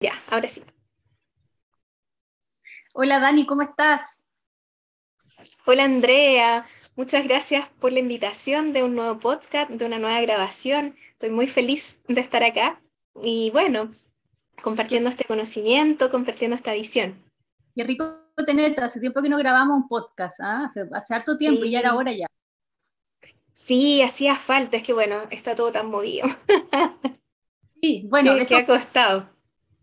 Ya, 0.00 0.12
ahora 0.28 0.46
sí. 0.48 0.62
Hola 2.92 3.18
Dani, 3.18 3.46
¿cómo 3.46 3.62
estás? 3.62 4.22
Hola 5.64 5.84
Andrea, 5.84 6.66
muchas 6.96 7.24
gracias 7.26 7.68
por 7.80 7.92
la 7.92 8.00
invitación 8.00 8.72
de 8.72 8.82
un 8.82 8.94
nuevo 8.94 9.18
podcast, 9.18 9.70
de 9.70 9.86
una 9.86 9.98
nueva 9.98 10.20
grabación. 10.20 10.96
Estoy 11.12 11.30
muy 11.30 11.46
feliz 11.46 12.02
de 12.08 12.20
estar 12.20 12.44
acá 12.44 12.80
y 13.22 13.50
bueno, 13.50 13.90
compartiendo 14.62 15.08
este 15.08 15.24
conocimiento, 15.24 16.10
compartiendo 16.10 16.56
esta 16.56 16.74
visión. 16.74 17.22
Qué 17.74 17.84
rico 17.84 18.04
tenerte, 18.44 18.82
hace 18.82 19.00
tiempo 19.00 19.22
que 19.22 19.30
no 19.30 19.38
grabamos 19.38 19.78
un 19.78 19.88
podcast, 19.88 20.40
¿ah? 20.42 20.66
hace, 20.66 21.14
harto 21.14 21.38
tiempo 21.38 21.64
y 21.64 21.70
ya 21.70 21.80
era 21.80 21.94
hora 21.94 22.12
ya. 22.12 22.26
Sí, 23.54 24.02
hacía 24.02 24.36
falta, 24.36 24.76
es 24.76 24.82
que 24.82 24.92
bueno, 24.92 25.22
está 25.30 25.54
todo 25.54 25.72
tan 25.72 25.90
movido. 25.90 26.28
Sí, 27.78 28.06
bueno, 28.08 28.34
¿Qué, 28.34 28.40
eso, 28.40 28.56
ha 28.56 28.64
costado? 28.64 29.35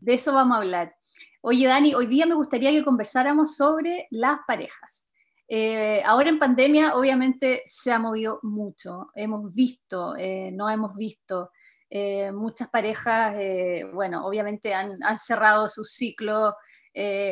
De 0.03 0.15
eso 0.15 0.33
vamos 0.33 0.55
a 0.55 0.57
hablar. 0.57 0.95
Oye, 1.41 1.65
Dani, 1.65 1.93
hoy 1.95 2.07
día 2.07 2.25
me 2.25 2.35
gustaría 2.35 2.71
que 2.71 2.83
conversáramos 2.83 3.55
sobre 3.55 4.07
las 4.11 4.39
parejas. 4.45 5.07
Eh, 5.47 6.03
ahora 6.05 6.27
en 6.27 6.39
pandemia, 6.39 6.95
obviamente, 6.95 7.61
se 7.63 7.89
ha 7.93 7.99
movido 7.99 8.39
mucho. 8.43 9.11
Hemos 9.15 9.55
visto, 9.55 10.13
eh, 10.17 10.51
no 10.51 10.69
hemos 10.69 10.93
visto. 10.95 11.51
Eh, 11.89 12.33
muchas 12.33 12.69
parejas, 12.69 13.37
bueno, 13.93 14.25
obviamente 14.25 14.73
han, 14.73 14.99
cerrado 15.17 15.69
su 15.69 15.85
ciclo, 15.85 16.53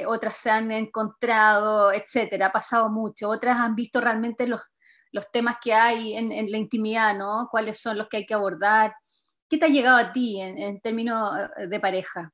otras 0.07 0.37
se 0.37 0.49
han 0.49 0.71
encontrado, 0.71 1.91
etcétera. 1.91 2.45
Ha 2.47 2.51
pasado 2.53 2.89
mucho. 2.89 3.27
Otras 3.27 3.57
han 3.57 3.75
visto 3.75 3.99
realmente 3.99 4.47
los, 4.47 4.61
los 5.11 5.29
temas 5.29 5.57
que 5.61 5.73
hay 5.73 6.15
en, 6.15 6.31
en, 6.31 6.49
la 6.49 6.57
intimidad, 6.57 7.17
¿no? 7.17 7.49
Cuáles 7.51 7.81
son 7.81 7.97
los 7.97 8.07
que 8.07 8.17
hay 8.17 8.25
que 8.25 8.33
abordar. 8.33 8.93
¿Qué 9.51 9.57
te 9.57 9.65
ha 9.65 9.67
llegado 9.67 9.97
a 9.97 10.13
ti 10.13 10.39
en, 10.39 10.79
términos 10.79 11.37
eh, 11.57 11.67
de 11.67 11.79
pareja? 11.81 12.31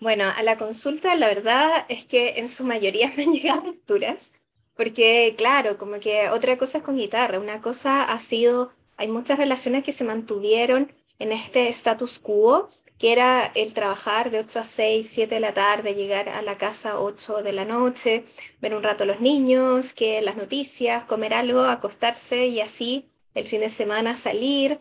Bueno, 0.00 0.24
a 0.34 0.42
la 0.42 0.56
consulta 0.56 1.14
la 1.14 1.28
verdad 1.28 1.84
es 1.88 2.06
que 2.06 2.38
en 2.38 2.48
su 2.48 2.64
mayoría 2.64 3.12
me 3.16 3.24
han 3.24 3.32
llegado 3.32 3.62
lecturas, 3.70 4.32
porque 4.74 5.34
claro, 5.36 5.78
como 5.78 6.00
que 6.00 6.28
otra 6.30 6.56
cosa 6.58 6.78
es 6.78 6.84
con 6.84 6.96
guitarra, 6.96 7.38
una 7.38 7.60
cosa 7.60 8.02
ha 8.04 8.18
sido, 8.18 8.72
hay 8.96 9.08
muchas 9.08 9.38
relaciones 9.38 9.84
que 9.84 9.92
se 9.92 10.04
mantuvieron 10.04 10.92
en 11.18 11.32
este 11.32 11.68
status 11.68 12.18
quo, 12.18 12.68
que 12.98 13.12
era 13.12 13.52
el 13.54 13.74
trabajar 13.74 14.30
de 14.30 14.38
8 14.40 14.60
a 14.60 14.64
6, 14.64 15.08
7 15.08 15.34
de 15.34 15.40
la 15.40 15.54
tarde, 15.54 15.94
llegar 15.94 16.28
a 16.30 16.42
la 16.42 16.56
casa 16.56 16.98
8 17.00 17.42
de 17.42 17.52
la 17.52 17.64
noche, 17.64 18.24
ver 18.60 18.74
un 18.74 18.82
rato 18.82 19.04
a 19.04 19.06
los 19.06 19.20
niños, 19.20 19.92
que 19.92 20.22
las 20.22 20.36
noticias, 20.36 21.04
comer 21.04 21.34
algo, 21.34 21.60
acostarse 21.62 22.46
y 22.46 22.60
así 22.60 23.06
el 23.34 23.48
fin 23.48 23.60
de 23.60 23.68
semana 23.68 24.14
salir, 24.14 24.80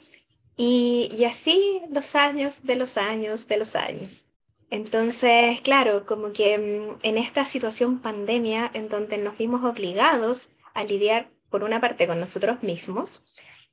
y, 0.57 1.23
así 1.25 1.81
los 1.89 2.15
años 2.15 2.63
de 2.63 2.75
los 2.75 2.97
años 2.97 3.47
de 3.47 3.57
los 3.57 3.75
años. 3.75 4.28
Entonces, 4.69 5.61
claro, 5.61 6.05
como 6.05 6.31
que 6.31 6.57
mm, 6.57 6.99
en 7.03 7.17
esta 7.17 7.45
situación 7.45 7.99
pandemia 8.01 8.69
en 8.73 8.89
donde 8.89 9.17
nos 9.17 9.37
vimos 9.37 9.63
obligados 9.63 10.51
a 10.73 10.83
lidiar 10.83 11.29
por 11.49 11.63
una 11.63 11.81
parte 11.81 12.07
con 12.07 12.19
nosotros 12.19 12.61
mismos, 12.63 13.25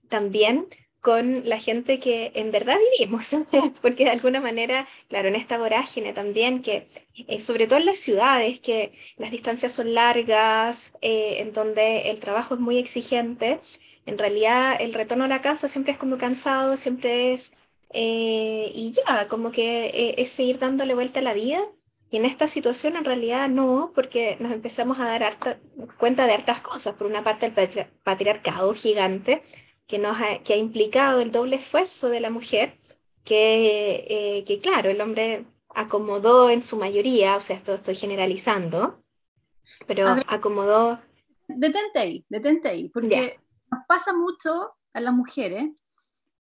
también 0.08 0.68
con 1.00 1.48
la 1.48 1.60
gente 1.60 2.00
que 2.00 2.32
en 2.34 2.50
verdad 2.50 2.78
vivimos, 2.98 3.30
porque 3.82 4.04
de 4.04 4.10
alguna 4.10 4.40
manera, 4.40 4.88
claro, 5.08 5.28
en 5.28 5.36
esta 5.36 5.58
vorágine 5.58 6.12
también, 6.12 6.62
que 6.62 6.88
eh, 7.14 7.38
sobre 7.38 7.66
todo 7.66 7.78
en 7.78 7.86
las 7.86 8.00
ciudades, 8.00 8.58
que 8.60 8.92
las 9.16 9.30
distancias 9.30 9.72
son 9.72 9.94
largas, 9.94 10.94
eh, 11.02 11.36
en 11.40 11.52
donde 11.52 12.10
el 12.10 12.18
trabajo 12.20 12.54
es 12.54 12.60
muy 12.60 12.78
exigente, 12.78 13.60
en 14.06 14.18
realidad 14.18 14.76
el 14.80 14.94
retorno 14.94 15.24
a 15.24 15.28
la 15.28 15.42
casa 15.42 15.68
siempre 15.68 15.92
es 15.92 15.98
como 15.98 16.18
cansado, 16.18 16.76
siempre 16.76 17.34
es, 17.34 17.54
eh, 17.98 18.72
y 18.74 18.92
ya, 18.92 19.26
como 19.26 19.50
que 19.50 19.86
eh, 19.86 20.14
es 20.18 20.28
seguir 20.28 20.58
dándole 20.58 20.92
vuelta 20.94 21.20
a 21.20 21.22
la 21.22 21.32
vida. 21.32 21.66
Y 22.10 22.18
en 22.18 22.26
esta 22.26 22.46
situación 22.46 22.94
en 22.94 23.06
realidad 23.06 23.48
no, 23.48 23.90
porque 23.94 24.36
nos 24.38 24.52
empezamos 24.52 25.00
a 25.00 25.06
dar 25.06 25.38
cuenta 25.98 26.26
de 26.26 26.34
hartas 26.34 26.60
cosas. 26.60 26.94
Por 26.94 27.06
una 27.06 27.24
parte 27.24 27.46
el 27.46 27.86
patriarcado 28.02 28.74
gigante, 28.74 29.42
que, 29.86 29.98
nos 29.98 30.20
ha, 30.20 30.42
que 30.42 30.52
ha 30.52 30.56
implicado 30.56 31.20
el 31.20 31.32
doble 31.32 31.56
esfuerzo 31.56 32.10
de 32.10 32.20
la 32.20 32.28
mujer, 32.28 32.78
que, 33.24 34.04
eh, 34.08 34.44
que 34.44 34.58
claro, 34.58 34.90
el 34.90 35.00
hombre 35.00 35.46
acomodó 35.70 36.50
en 36.50 36.62
su 36.62 36.76
mayoría, 36.76 37.34
o 37.36 37.40
sea, 37.40 37.56
esto 37.56 37.74
estoy 37.74 37.94
generalizando, 37.94 39.02
pero 39.86 40.16
acomodó... 40.26 41.00
Detente 41.48 41.98
ahí, 41.98 42.24
detente 42.28 42.68
ahí, 42.68 42.90
porque 42.90 43.40
nos 43.70 43.86
pasa 43.88 44.12
mucho 44.12 44.74
a 44.92 45.00
las 45.00 45.14
mujeres 45.14 45.70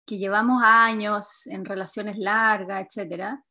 que 0.07 0.19
llevamos 0.19 0.63
años 0.65 1.47
en 1.47 1.65
relaciones 1.65 2.19
largas, 2.19 2.87
etcétera, 2.87 3.43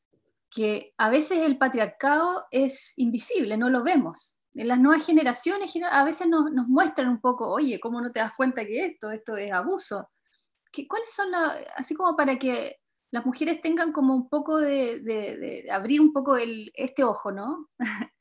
que 0.50 0.94
a 0.98 1.10
veces 1.10 1.40
el 1.40 1.58
patriarcado 1.58 2.46
es 2.52 2.94
invisible, 2.98 3.58
no 3.58 3.70
lo 3.70 3.84
vemos. 3.84 4.38
En 4.54 4.68
las 4.68 4.80
nuevas 4.80 5.06
generaciones 5.06 5.74
a 5.92 6.04
veces 6.04 6.28
nos, 6.28 6.52
muestran 6.68 7.10
un 7.10 7.20
poco, 7.20 7.50
oye, 7.52 7.80
¿cómo 7.80 8.02
no 8.02 8.12
te 8.12 8.20
das 8.20 8.34
cuenta 8.38 8.64
que 8.66 8.86
esto, 8.86 9.10
esto 9.12 9.36
es 9.36 9.52
abuso? 9.52 10.12
¿Qué, 10.72 10.88
¿Cuáles 10.88 11.14
son 11.14 11.32
las, 11.32 11.56
así 11.76 11.96
como 11.96 12.16
para 12.16 12.38
que 12.38 12.78
las 13.10 13.26
mujeres 13.26 13.62
tengan 13.62 13.92
como 13.92 14.16
un 14.16 14.30
poco 14.30 14.58
de, 14.58 15.68
abrir 15.72 16.02
un 16.02 16.14
poco 16.14 16.36
este 16.38 17.04
ojo, 17.04 17.32
¿no? 17.32 17.70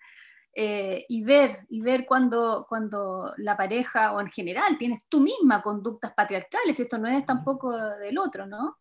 Eh, 0.55 1.07
y 1.09 1.25
ver, 1.25 1.61
y 1.71 1.81
ver 1.81 2.05
cuando, 2.05 2.67
cuando 2.69 3.33
la 3.39 3.57
pareja 3.57 4.13
o 4.13 4.21
en 4.21 4.29
general 4.29 4.77
tienes 4.77 5.01
tú 5.09 5.21
misma 5.21 5.63
conductas 5.63 6.13
patriarcales, 6.13 6.79
esto 6.79 6.99
no 6.99 7.09
es 7.09 7.25
tampoco 7.25 7.73
del 7.73 8.19
otro, 8.19 8.47
¿no? 8.47 8.77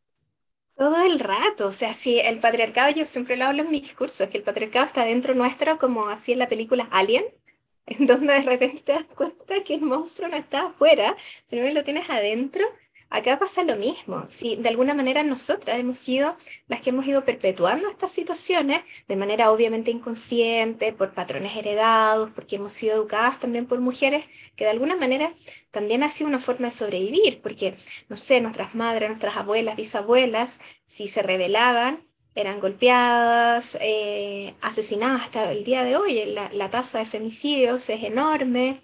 Todo 0.76 1.02
el 1.02 1.20
rato, 1.20 1.68
o 1.68 1.72
sea, 1.72 1.94
si 1.94 2.20
el 2.20 2.40
patriarcado, 2.40 2.92
yo 2.92 3.06
siempre 3.06 3.38
lo 3.38 3.46
hablo 3.46 3.64
en 3.64 3.72
mis 3.72 3.84
discursos, 3.84 4.28
que 4.30 4.38
el 4.38 4.44
patriarcado 4.44 4.86
está 4.88 5.06
dentro 5.06 5.34
nuestro 5.34 5.78
como 5.78 6.08
así 6.08 6.34
en 6.34 6.40
la 6.40 6.50
película 6.50 6.90
Alien, 6.92 7.26
en 7.86 8.06
donde 8.06 8.34
de 8.34 8.42
repente 8.42 8.82
te 8.84 8.94
das 8.94 9.06
cuenta 9.16 9.64
que 9.64 9.76
el 9.76 9.82
monstruo 9.82 10.28
no 10.28 10.36
está 10.36 10.68
afuera, 10.68 11.16
sino 11.46 11.64
que 11.64 11.74
lo 11.74 11.84
tienes 11.84 12.10
adentro 12.10 12.66
Acá 13.12 13.38
pasa 13.38 13.64
lo 13.64 13.76
mismo. 13.76 14.26
Si 14.28 14.56
de 14.56 14.70
alguna 14.70 14.94
manera 14.94 15.22
nosotras 15.22 15.78
hemos 15.78 15.98
sido 15.98 16.36
las 16.70 16.80
que 16.82 16.92
hemos 16.92 17.06
ido 17.06 17.26
perpetuando 17.26 17.90
estas 17.90 18.12
situaciones 18.12 18.84
de 19.08 19.18
manera 19.18 19.52
obviamente 19.52 19.92
inconsciente, 19.92 20.94
por 20.94 21.14
patrones 21.14 21.54
heredados, 21.58 22.32
porque 22.34 22.56
hemos 22.56 22.74
sido 22.74 22.96
educadas 22.96 23.38
también 23.38 23.66
por 23.68 23.82
mujeres 23.82 24.26
que 24.56 24.64
de 24.64 24.70
alguna 24.70 24.96
manera 24.96 25.34
también 25.72 26.04
ha 26.04 26.10
sido 26.10 26.30
una 26.30 26.40
forma 26.40 26.68
de 26.68 26.72
sobrevivir, 26.72 27.42
porque, 27.42 27.76
no 28.08 28.16
sé, 28.16 28.40
nuestras 28.40 28.76
madres, 28.76 29.10
nuestras 29.10 29.36
abuelas, 29.36 29.76
bisabuelas, 29.76 30.62
si 30.86 31.08
se 31.08 31.22
rebelaban, 31.22 32.08
eran 32.34 32.62
golpeadas, 32.62 33.78
eh, 33.82 34.56
asesinadas 34.62 35.24
hasta 35.24 35.52
el 35.52 35.66
día 35.66 35.84
de 35.84 35.98
hoy. 35.98 36.26
La, 36.54 36.70
tasa 36.70 37.00
de 37.00 37.06
femicidios 37.06 37.90
es 37.90 38.04
enorme. 38.04 38.84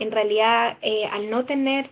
En 0.00 0.10
realidad, 0.10 0.78
eh, 0.82 1.06
al 1.06 1.30
no 1.30 1.44
tener 1.44 1.90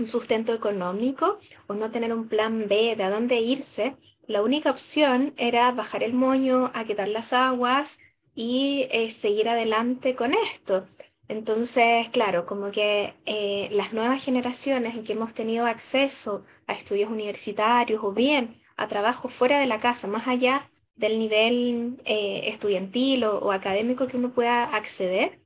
un 0.00 0.08
sustento 0.08 0.52
económico 0.54 1.38
o 1.66 1.74
no 1.74 1.90
tener 1.90 2.12
un 2.12 2.28
plan 2.28 2.66
B 2.68 2.96
de 2.96 3.04
a 3.04 3.10
dónde 3.10 3.40
irse, 3.40 3.96
la 4.26 4.42
única 4.42 4.70
opción 4.70 5.34
era 5.36 5.70
bajar 5.72 6.02
el 6.02 6.14
moño, 6.14 6.70
a 6.74 6.84
quitar 6.84 7.08
las 7.08 7.32
aguas 7.32 7.98
y 8.34 8.86
eh, 8.90 9.10
seguir 9.10 9.48
adelante 9.48 10.14
con 10.14 10.34
esto. 10.34 10.86
Entonces, 11.28 12.08
claro, 12.10 12.46
como 12.46 12.70
que 12.70 13.14
eh, 13.26 13.68
las 13.72 13.92
nuevas 13.92 14.24
generaciones 14.24 14.94
en 14.94 15.04
que 15.04 15.12
hemos 15.12 15.34
tenido 15.34 15.66
acceso 15.66 16.44
a 16.66 16.72
estudios 16.74 17.10
universitarios 17.10 18.02
o 18.02 18.12
bien 18.12 18.60
a 18.76 18.88
trabajo 18.88 19.28
fuera 19.28 19.60
de 19.60 19.66
la 19.66 19.80
casa, 19.80 20.08
más 20.08 20.26
allá 20.26 20.70
del 20.96 21.18
nivel 21.18 22.00
eh, 22.04 22.42
estudiantil 22.46 23.24
o, 23.24 23.52
académico 23.52 24.06
que 24.06 24.16
uno 24.16 24.32
pueda 24.32 24.64
acceder, 24.64 25.40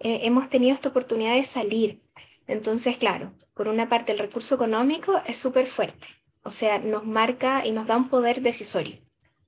hemos 0.00 0.48
tenido 0.48 0.74
esta 0.74 0.90
oportunidad 0.90 1.34
de 1.34 1.42
salir 1.42 2.00
entonces, 2.48 2.96
claro, 2.96 3.32
por 3.54 3.68
una 3.68 3.88
parte 3.88 4.12
el 4.12 4.18
recurso 4.18 4.54
económico 4.56 5.20
es 5.26 5.36
súper 5.36 5.66
fuerte, 5.66 6.08
o 6.42 6.50
sea, 6.50 6.78
nos 6.78 7.04
marca 7.04 7.64
y 7.64 7.72
nos 7.72 7.86
da 7.86 7.96
un 7.96 8.08
poder 8.08 8.40
decisorio. 8.40 8.98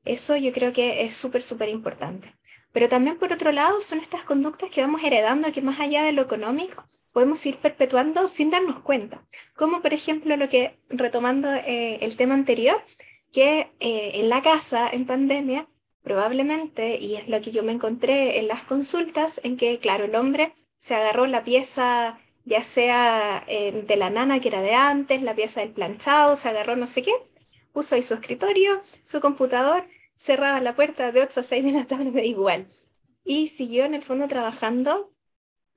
Eso 0.04 0.36
yo 0.36 0.52
creo 0.52 0.72
que 0.72 1.02
es 1.02 1.14
súper, 1.14 1.42
súper 1.42 1.68
importante. 1.70 2.34
Pero 2.72 2.88
también 2.88 3.18
por 3.18 3.32
otro 3.32 3.50
lado 3.52 3.80
son 3.80 3.98
estas 3.98 4.22
conductas 4.22 4.70
que 4.70 4.80
vamos 4.80 5.02
heredando 5.02 5.50
que 5.50 5.62
más 5.62 5.80
allá 5.80 6.04
de 6.04 6.12
lo 6.12 6.22
económico 6.22 6.84
podemos 7.12 7.44
ir 7.44 7.56
perpetuando 7.56 8.28
sin 8.28 8.50
darnos 8.50 8.80
cuenta. 8.80 9.26
Como 9.56 9.82
por 9.82 9.92
ejemplo 9.92 10.36
lo 10.36 10.48
que, 10.48 10.78
retomando 10.88 11.52
eh, 11.52 11.98
el 12.02 12.16
tema 12.16 12.34
anterior, 12.34 12.80
que 13.32 13.72
eh, 13.80 14.12
en 14.14 14.28
la 14.28 14.42
casa, 14.42 14.88
en 14.88 15.06
pandemia, 15.06 15.68
probablemente, 16.02 16.98
y 16.98 17.16
es 17.16 17.28
lo 17.28 17.40
que 17.40 17.50
yo 17.50 17.62
me 17.62 17.72
encontré 17.72 18.38
en 18.38 18.48
las 18.48 18.62
consultas, 18.64 19.40
en 19.42 19.56
que, 19.56 19.78
claro, 19.78 20.04
el 20.04 20.14
hombre 20.14 20.54
se 20.76 20.94
agarró 20.94 21.26
la 21.26 21.44
pieza 21.44 22.18
ya 22.44 22.62
sea 22.62 23.44
eh, 23.46 23.84
de 23.86 23.96
la 23.96 24.10
nana 24.10 24.40
que 24.40 24.48
era 24.48 24.62
de 24.62 24.74
antes, 24.74 25.22
la 25.22 25.34
pieza 25.34 25.60
del 25.60 25.70
planchado, 25.72 26.36
se 26.36 26.48
agarró 26.48 26.76
no 26.76 26.86
sé 26.86 27.02
qué, 27.02 27.12
puso 27.72 27.94
ahí 27.94 28.02
su 28.02 28.14
escritorio, 28.14 28.80
su 29.02 29.20
computador, 29.20 29.86
cerraba 30.14 30.60
la 30.60 30.74
puerta 30.74 31.12
de 31.12 31.22
8 31.22 31.40
a 31.40 31.42
6 31.42 31.64
de 31.64 31.72
la 31.72 31.86
tarde 31.86 32.26
igual. 32.26 32.66
Y 33.24 33.48
siguió 33.48 33.84
en 33.84 33.94
el 33.94 34.02
fondo 34.02 34.28
trabajando 34.28 35.12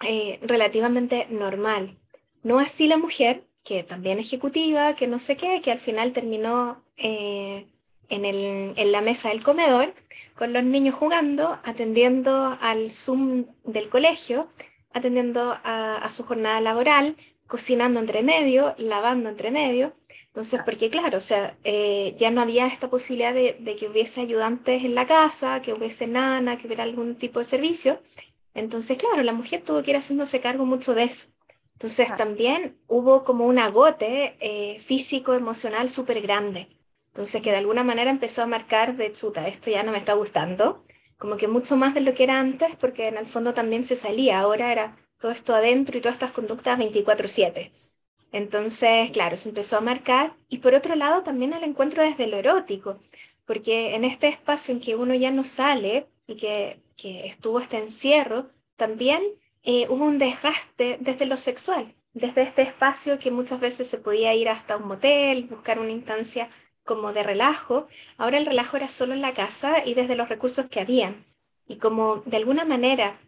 eh, 0.01 0.39
relativamente 0.41 1.27
normal. 1.29 1.99
No 2.43 2.59
así 2.59 2.87
la 2.87 2.97
mujer, 2.97 3.45
que 3.63 3.83
también 3.83 4.19
ejecutiva, 4.19 4.95
que 4.95 5.07
no 5.07 5.19
sé 5.19 5.37
qué, 5.37 5.61
que 5.61 5.71
al 5.71 5.79
final 5.79 6.11
terminó 6.11 6.83
eh, 6.97 7.67
en, 8.09 8.25
el, 8.25 8.73
en 8.75 8.91
la 8.91 9.01
mesa 9.01 9.29
del 9.29 9.43
comedor, 9.43 9.93
con 10.35 10.51
los 10.51 10.63
niños 10.63 10.95
jugando, 10.95 11.59
atendiendo 11.63 12.57
al 12.59 12.91
Zoom 12.91 13.45
del 13.63 13.89
colegio, 13.89 14.49
atendiendo 14.93 15.57
a, 15.63 16.07
su 16.09 16.23
jornada 16.23 16.61
laboral, 16.61 17.15
cocinando 17.47 17.99
entre 17.99 18.23
medio, 18.23 18.75
lavando 18.77 19.29
entre 19.29 19.51
medio. 19.51 19.93
Entonces, 20.27 20.61
porque 20.65 20.89
claro, 20.89 21.19
o 21.19 21.21
sea, 21.21 21.57
eh, 21.63 22.15
ya 22.17 22.31
no 22.31 22.41
había 22.41 22.65
esta 22.67 22.89
posibilidad 22.89 23.33
de, 23.33 23.55
de, 23.59 23.75
que 23.75 23.87
hubiese 23.87 24.21
ayudantes 24.21 24.83
en 24.83 24.95
la 24.95 25.05
casa, 25.05 25.61
que 25.61 25.73
hubiese 25.73 26.07
nana, 26.07 26.57
que 26.57 26.67
hubiera 26.67 26.83
algún 26.83 27.15
tipo 27.15 27.39
de 27.39 27.45
servicio. 27.45 28.01
Entonces, 28.55 28.97
claro, 28.97 29.21
la 29.23 29.33
mujer 29.33 29.63
tuvo 29.63 29.83
que 29.83 29.91
ir 29.91 29.97
haciéndose 29.97 30.41
cargo 30.41 30.65
mucho 30.65 30.95
de 30.95 31.03
eso. 31.03 31.27
Entonces, 31.73 32.15
también 32.15 32.77
hubo 32.87 33.23
como 33.23 33.45
un 33.45 33.59
agote 33.59 34.37
eh, 34.39 34.79
físico, 34.79 35.33
emocional 35.33 35.89
súper 35.89 36.21
grande. 36.21 36.69
Entonces, 37.07 37.41
que 37.41 37.51
de 37.51 37.57
alguna 37.57 37.83
manera 37.83 38.09
empezó 38.09 38.41
a 38.41 38.47
marcar 38.47 38.95
de 38.95 39.11
chuta, 39.11 39.47
esto 39.47 39.69
ya 39.69 39.83
no 39.83 39.91
me 39.91 39.97
está 39.97 40.13
gustando, 40.13 40.83
como 41.23 41.37
que 41.37 41.47
mucho 41.47 41.77
más 41.77 41.93
de 41.93 42.01
lo 42.01 42.13
que 42.13 42.25
era 42.25 42.37
antes, 42.37 42.75
porque 42.75 43.07
en 43.07 43.15
el 43.17 43.27
fondo 43.27 43.53
también 43.53 43.85
se 43.85 43.95
salía, 43.95 44.41
ahora 44.41 44.73
era 44.73 44.97
todo 45.17 45.31
esto 45.31 45.55
adentro 45.55 45.97
y 45.97 46.01
todas 46.01 46.15
estas 46.17 46.33
conductas 46.33 46.77
24/7. 46.77 47.71
Entonces, 48.33 49.09
claro, 49.11 49.37
se 49.37 49.47
empezó 49.47 49.77
a 49.77 49.81
marcar 49.81 50.35
y 50.49 50.57
por 50.57 50.73
otro 50.75 50.95
lado 50.95 51.23
también 51.23 51.53
el 51.53 51.63
encuentro 51.63 52.03
desde 52.03 52.27
lo 52.27 52.35
erótico, 52.35 52.99
porque 53.45 53.95
en 53.95 54.03
este 54.03 54.27
espacio 54.27 54.73
en 54.73 54.81
que 54.81 54.97
uno 54.97 55.13
ya 55.13 55.31
no 55.31 55.45
sale 55.45 56.07
y 56.27 56.35
que, 56.35 56.81
que 56.97 57.25
estuvo 57.25 57.61
este 57.61 57.77
encierro, 57.77 58.49
también 58.75 59.23
eh, 59.63 59.87
hubo 59.89 60.03
un 60.03 60.17
desgaste 60.19 60.97
desde 60.99 61.25
lo 61.25 61.37
sexual, 61.37 61.95
desde 62.13 62.41
este 62.41 62.63
espacio 62.63 63.17
que 63.17 63.31
muchas 63.31 63.61
veces 63.61 63.87
se 63.89 63.97
podía 63.97 64.35
ir 64.35 64.49
hasta 64.49 64.75
un 64.75 64.89
motel, 64.89 65.45
buscar 65.45 65.79
una 65.79 65.91
instancia 65.91 66.49
como 66.83 67.13
de 67.13 67.23
relajo, 67.23 67.87
ahora 68.17 68.37
el 68.37 68.45
relajo 68.45 68.77
era 68.77 68.87
solo 68.87 69.13
en 69.13 69.21
la 69.21 69.33
casa 69.33 69.85
y 69.85 69.93
desde 69.93 70.15
los 70.15 70.29
recursos 70.29 70.67
que 70.67 70.79
habían. 70.79 71.25
Y 71.67 71.77
como 71.77 72.17
de 72.25 72.37
alguna 72.37 72.65
manera, 72.65 73.19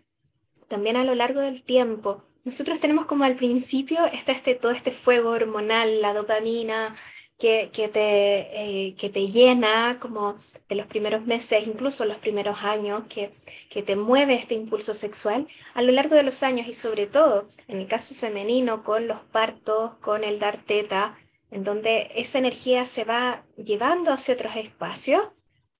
también 0.67 0.97
a 0.97 1.03
lo 1.03 1.15
largo 1.15 1.39
del 1.39 1.63
tiempo, 1.63 2.23
nosotros 2.43 2.79
tenemos 2.79 3.05
como 3.05 3.23
al 3.23 3.35
principio 3.35 4.05
este, 4.05 4.55
todo 4.55 4.71
este 4.71 4.91
fuego 4.91 5.31
hormonal, 5.31 6.01
la 6.01 6.13
dopamina, 6.13 6.95
que, 7.37 7.69
que, 7.73 7.89
te, 7.89 8.87
eh, 8.87 8.95
que 8.95 9.09
te 9.09 9.27
llena 9.29 9.99
como 9.99 10.37
de 10.69 10.75
los 10.75 10.87
primeros 10.87 11.25
meses, 11.25 11.67
incluso 11.67 12.05
los 12.05 12.17
primeros 12.17 12.63
años, 12.63 13.03
que, 13.09 13.33
que 13.69 13.83
te 13.83 13.95
mueve 13.95 14.35
este 14.35 14.55
impulso 14.55 14.93
sexual 14.93 15.47
a 15.73 15.81
lo 15.81 15.91
largo 15.91 16.15
de 16.15 16.23
los 16.23 16.43
años 16.43 16.67
y 16.67 16.73
sobre 16.73 17.07
todo 17.07 17.49
en 17.67 17.79
el 17.79 17.87
caso 17.87 18.15
femenino 18.15 18.83
con 18.83 19.07
los 19.07 19.19
partos, 19.31 19.95
con 20.01 20.23
el 20.23 20.39
dar 20.39 20.57
teta, 20.63 21.17
en 21.55 21.63
donde 21.63 22.11
esa 22.15 22.37
energía 22.37 22.83
se 22.83 23.05
va 23.05 23.45
llevando 23.55 24.11
hacia 24.11 24.33
otros 24.33 24.57
espacios, 24.57 25.25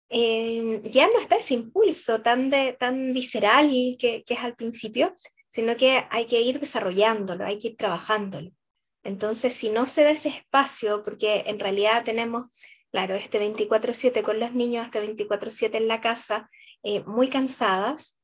eh, 0.07 0.80
ya 0.86 1.07
no 1.07 1.19
está 1.19 1.36
ese 1.36 1.54
impulso 1.54 2.22
tan, 2.22 2.50
de, 2.50 2.72
tan 2.80 3.12
visceral 3.12 3.68
que, 4.00 4.24
que 4.25 4.33
es 4.36 4.39
al 4.39 4.56
principio, 4.56 5.13
sino 5.50 5.75
que 5.75 6.06
hay 6.12 6.27
que 6.27 6.39
ir 6.39 6.62
desarrollándolo, 6.62 7.45
hay 7.45 7.60
que 7.60 7.68
ir 7.68 7.75
trabajándolo. 7.75 8.51
Entonces, 9.04 9.54
si 9.54 9.69
no 9.69 9.86
se 9.86 10.06
da 10.06 10.12
ese 10.12 10.30
espacio, 10.30 11.04
porque 11.04 11.44
en 11.45 11.60
realidad 11.60 12.06
tenemos, 12.06 12.45
claro, 12.89 13.16
este 13.16 13.38
24/7 13.38 14.24
con 14.24 14.39
los 14.39 14.54
niños, 14.54 14.86
este 14.86 15.01
24/7 15.01 15.77
en 15.77 15.89
la 15.89 16.00
casa, 16.00 16.50
eh, 16.83 17.04
muy 17.04 17.27
cansadas, 17.27 18.18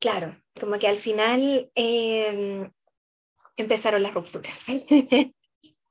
claro, 0.00 0.42
como 0.58 0.78
que 0.78 0.88
al 0.88 0.96
final 0.96 1.70
eh, 1.74 2.70
empezaron 3.58 4.02
las 4.02 4.14
rupturas. 4.14 4.62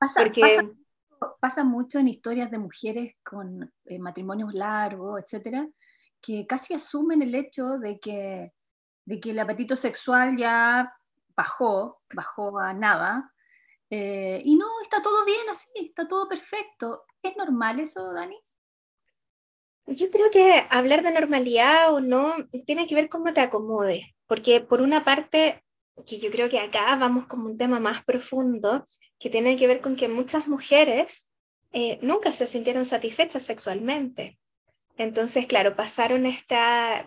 Pasa, 0.00 0.22
porque 0.22 0.40
pasa 0.40 0.77
mucho 1.64 1.98
en 1.98 2.08
historias 2.08 2.50
de 2.50 2.58
mujeres 2.58 3.16
con 3.22 3.72
eh, 3.84 3.98
matrimonios 3.98 4.54
largos, 4.54 5.20
etcétera, 5.20 5.68
que 6.20 6.46
casi 6.46 6.74
asumen 6.74 7.22
el 7.22 7.34
hecho 7.34 7.78
de 7.78 7.98
que, 7.98 8.52
de 9.04 9.20
que 9.20 9.30
el 9.30 9.38
apetito 9.38 9.76
sexual 9.76 10.36
ya 10.36 10.92
bajó, 11.36 12.02
bajó 12.12 12.58
a 12.58 12.74
nada, 12.74 13.32
eh, 13.90 14.42
y 14.44 14.56
no, 14.56 14.66
está 14.82 15.00
todo 15.00 15.24
bien 15.24 15.48
así, 15.50 15.86
está 15.86 16.06
todo 16.06 16.28
perfecto. 16.28 17.04
¿Es 17.22 17.36
normal 17.36 17.80
eso, 17.80 18.12
Dani? 18.12 18.38
Yo 19.86 20.10
creo 20.10 20.30
que 20.30 20.66
hablar 20.70 21.02
de 21.02 21.12
normalidad 21.12 21.94
o 21.94 22.00
no 22.00 22.34
tiene 22.66 22.86
que 22.86 22.94
ver 22.94 23.08
cómo 23.08 23.32
te 23.32 23.40
acomode, 23.40 24.14
porque 24.26 24.60
por 24.60 24.82
una 24.82 25.02
parte 25.04 25.64
que 26.06 26.18
yo 26.18 26.30
creo 26.30 26.48
que 26.48 26.58
acá 26.58 26.96
vamos 26.96 27.26
como 27.26 27.46
un 27.46 27.56
tema 27.56 27.80
más 27.80 28.04
profundo, 28.04 28.84
que 29.18 29.30
tiene 29.30 29.56
que 29.56 29.66
ver 29.66 29.80
con 29.80 29.96
que 29.96 30.08
muchas 30.08 30.46
mujeres 30.48 31.30
eh, 31.72 31.98
nunca 32.02 32.32
se 32.32 32.46
sintieron 32.46 32.84
satisfechas 32.84 33.42
sexualmente. 33.42 34.38
Entonces, 34.98 35.46
claro, 35.46 35.76
pasaron 35.76 36.26
este 36.26 36.56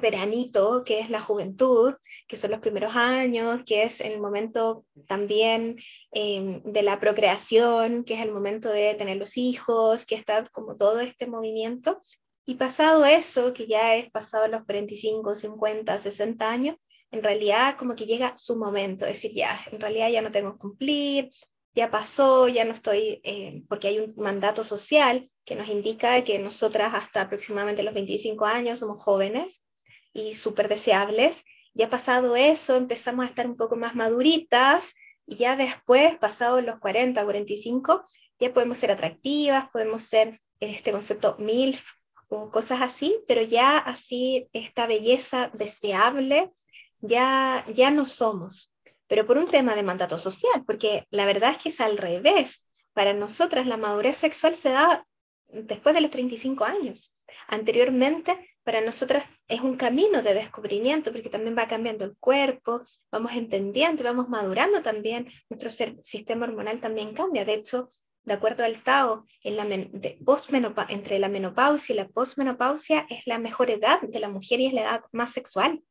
veranito, 0.02 0.84
que 0.86 1.00
es 1.02 1.10
la 1.10 1.20
juventud, 1.22 1.94
que 2.26 2.38
son 2.38 2.52
los 2.52 2.62
primeros 2.62 2.96
años, 2.96 3.62
que 3.66 3.84
es 3.84 4.00
el 4.00 4.22
momento 4.22 4.86
también 5.08 5.78
em, 6.14 6.64
de 6.64 6.84
la 6.84 7.02
procreación, 7.02 8.06
que 8.06 8.14
es 8.14 8.22
el 8.22 8.32
momento 8.32 8.70
de 8.70 8.96
tener 8.96 9.18
los 9.18 9.38
hijos, 9.38 10.06
que 10.06 10.16
está 10.16 10.46
como 10.54 10.78
todo 10.78 11.02
este 11.02 11.28
movimiento. 11.28 12.00
Y 12.46 12.56
pasado 12.56 13.04
eso, 13.04 13.54
que 13.54 13.68
ya 13.68 13.96
es 13.96 14.10
pasado 14.10 14.48
los 14.48 14.64
45, 14.64 15.36
50, 15.36 15.98
60 15.98 16.50
años, 16.50 16.78
en 17.12 17.24
realidad 17.24 17.78
como 17.78 17.96
que 17.96 18.06
llega 18.06 18.38
su 18.38 18.56
momento, 18.58 19.06
es 19.06 19.22
decir, 19.22 19.34
ya, 19.34 19.62
en 19.72 19.80
realidad 19.80 20.10
ya 20.10 20.22
no 20.22 20.31
tengo 20.31 20.54
que 20.54 20.60
cumplir, 20.60 21.30
ya 21.74 21.92
pasó, 21.92 22.48
ya 22.48 22.66
no 22.66 22.72
estoy, 22.72 23.22
eh, 23.24 23.63
porque 23.69 23.88
hay 23.90 24.00
un 24.00 24.13
mandato 24.18 24.63
social 24.63 25.30
que 25.46 25.56
nos 25.56 25.69
indica 25.69 26.24
que 26.24 26.40
nosotras 26.40 26.94
hasta 26.94 27.22
aproximadamente 27.22 27.84
los 27.84 27.94
25 27.94 28.46
años 28.46 28.80
somos 28.80 29.04
jóvenes 29.04 29.66
y 30.13 30.34
súper 30.34 30.68
deseables. 30.69 31.44
Ya 31.74 31.90
pasado 31.90 32.36
eso, 32.36 32.75
empezamos 32.75 33.25
a 33.25 33.30
estar 33.30 33.48
un 33.48 33.56
poco 33.56 33.75
más 33.75 33.96
maduritas 33.96 34.96
y 35.25 35.36
ya 35.36 35.56
después, 35.56 36.18
pasado 36.18 36.62
los 36.62 36.80
40, 36.80 37.24
45, 37.24 38.04
ya 38.40 38.54
podemos 38.54 38.78
ser 38.78 38.92
atractivas, 38.92 39.69
podemos 39.72 40.04
ser 40.04 40.38
este 40.60 40.92
concepto 40.92 41.36
MILF 41.40 41.84
o 42.28 42.50
cosas 42.50 42.81
así, 42.81 43.19
pero 43.28 43.42
ya 43.42 43.78
así 43.78 44.50
esta 44.54 44.88
belleza 44.88 45.52
deseable 45.54 46.52
ya, 47.01 47.65
ya 47.74 47.92
no 47.92 48.06
somos, 48.06 48.71
pero 49.07 49.25
por 49.25 49.38
un 49.38 49.48
tema 49.48 49.75
de 49.75 49.83
mandato 49.83 50.18
social, 50.18 50.63
porque 50.65 51.06
la 51.09 51.25
verdad 51.25 51.51
es 51.51 51.57
que 51.57 51.69
es 51.69 51.81
al 51.81 51.98
revés. 51.98 52.68
Para 52.94 53.13
nosotras 53.13 53.68
la 53.68 53.77
madurez 53.77 54.18
sexual 54.18 54.56
se 54.56 54.71
da 54.71 55.06
después 55.48 55.95
de 55.95 56.01
los 56.01 56.12
35 56.12 56.63
años. 56.63 57.13
Anteriormente, 57.48 58.51
para 58.63 58.81
nosotras 58.81 59.25
es 59.48 59.62
un 59.62 59.75
camino 59.75 60.21
de 60.21 60.33
descubrimiento, 60.33 61.12
porque 61.12 61.30
también 61.30 61.57
va 61.57 61.68
cambiando 61.68 62.06
el 62.06 62.16
cuerpo, 62.18 62.81
vamos 63.11 63.33
entendiendo, 63.33 64.04
vamos 64.04 64.30
madurando 64.30 64.81
también, 64.81 65.30
nuestro 65.49 65.69
sistema 66.04 66.45
hormonal 66.45 66.80
también 66.80 67.14
cambia. 67.14 67.44
De 67.44 67.56
hecho, 67.56 67.90
de 68.23 68.33
acuerdo 68.33 68.64
al 68.64 68.83
Tao, 68.83 69.26
entre 69.44 71.19
la 71.19 71.28
menopausia 71.28 71.94
y 71.94 71.95
la 71.97 72.07
posmenopausia 72.07 73.07
es 73.09 73.26
la 73.26 73.40
mejor 73.40 73.71
edad 73.71 73.99
de 74.02 74.19
la 74.19 74.30
mujer 74.30 74.59
y 74.59 74.68
es 74.68 74.73
la 74.73 74.81
edad 74.81 75.02
más 75.11 75.31
sexual. 75.31 75.81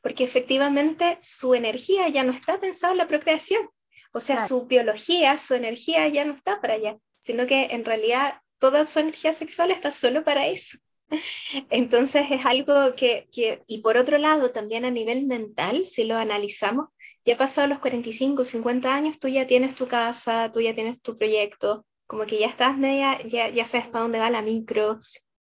Porque 0.00 0.24
efectivamente 0.24 1.18
su 1.20 1.54
energía 1.54 2.08
ya 2.08 2.24
no 2.24 2.32
está 2.32 2.60
pensada 2.60 2.92
en 2.92 2.98
la 2.98 3.08
procreación. 3.08 3.68
O 4.12 4.20
sea, 4.20 4.38
su 4.46 4.66
biología, 4.66 5.38
su 5.38 5.54
energía 5.54 6.06
ya 6.08 6.24
no 6.24 6.34
está 6.34 6.60
para 6.60 6.74
allá, 6.74 6.98
sino 7.20 7.46
que 7.46 7.68
en 7.70 7.84
realidad 7.84 8.34
toda 8.58 8.86
su 8.86 8.98
energía 8.98 9.32
sexual 9.32 9.70
está 9.70 9.90
solo 9.90 10.22
para 10.22 10.46
eso. 10.46 10.78
Entonces 11.70 12.26
es 12.30 12.44
algo 12.44 12.94
que, 12.94 13.28
que, 13.32 13.62
y 13.66 13.78
por 13.78 13.96
otro 13.96 14.18
lado, 14.18 14.52
también 14.52 14.84
a 14.84 14.90
nivel 14.90 15.26
mental, 15.26 15.84
si 15.84 16.04
lo 16.04 16.16
analizamos, 16.16 16.88
ya 17.24 17.36
pasado 17.36 17.68
los 17.68 17.78
45, 17.78 18.44
50 18.44 18.94
años, 18.94 19.18
tú 19.18 19.28
ya 19.28 19.46
tienes 19.46 19.74
tu 19.74 19.86
casa, 19.86 20.50
tú 20.52 20.60
ya 20.60 20.74
tienes 20.74 21.00
tu 21.00 21.16
proyecto, 21.16 21.86
como 22.06 22.26
que 22.26 22.38
ya 22.38 22.46
estás 22.46 22.76
media, 22.76 23.20
ya, 23.26 23.48
ya 23.48 23.64
sabes 23.64 23.86
para 23.88 24.02
dónde 24.02 24.18
va 24.18 24.28
la 24.30 24.42
micro, 24.42 25.00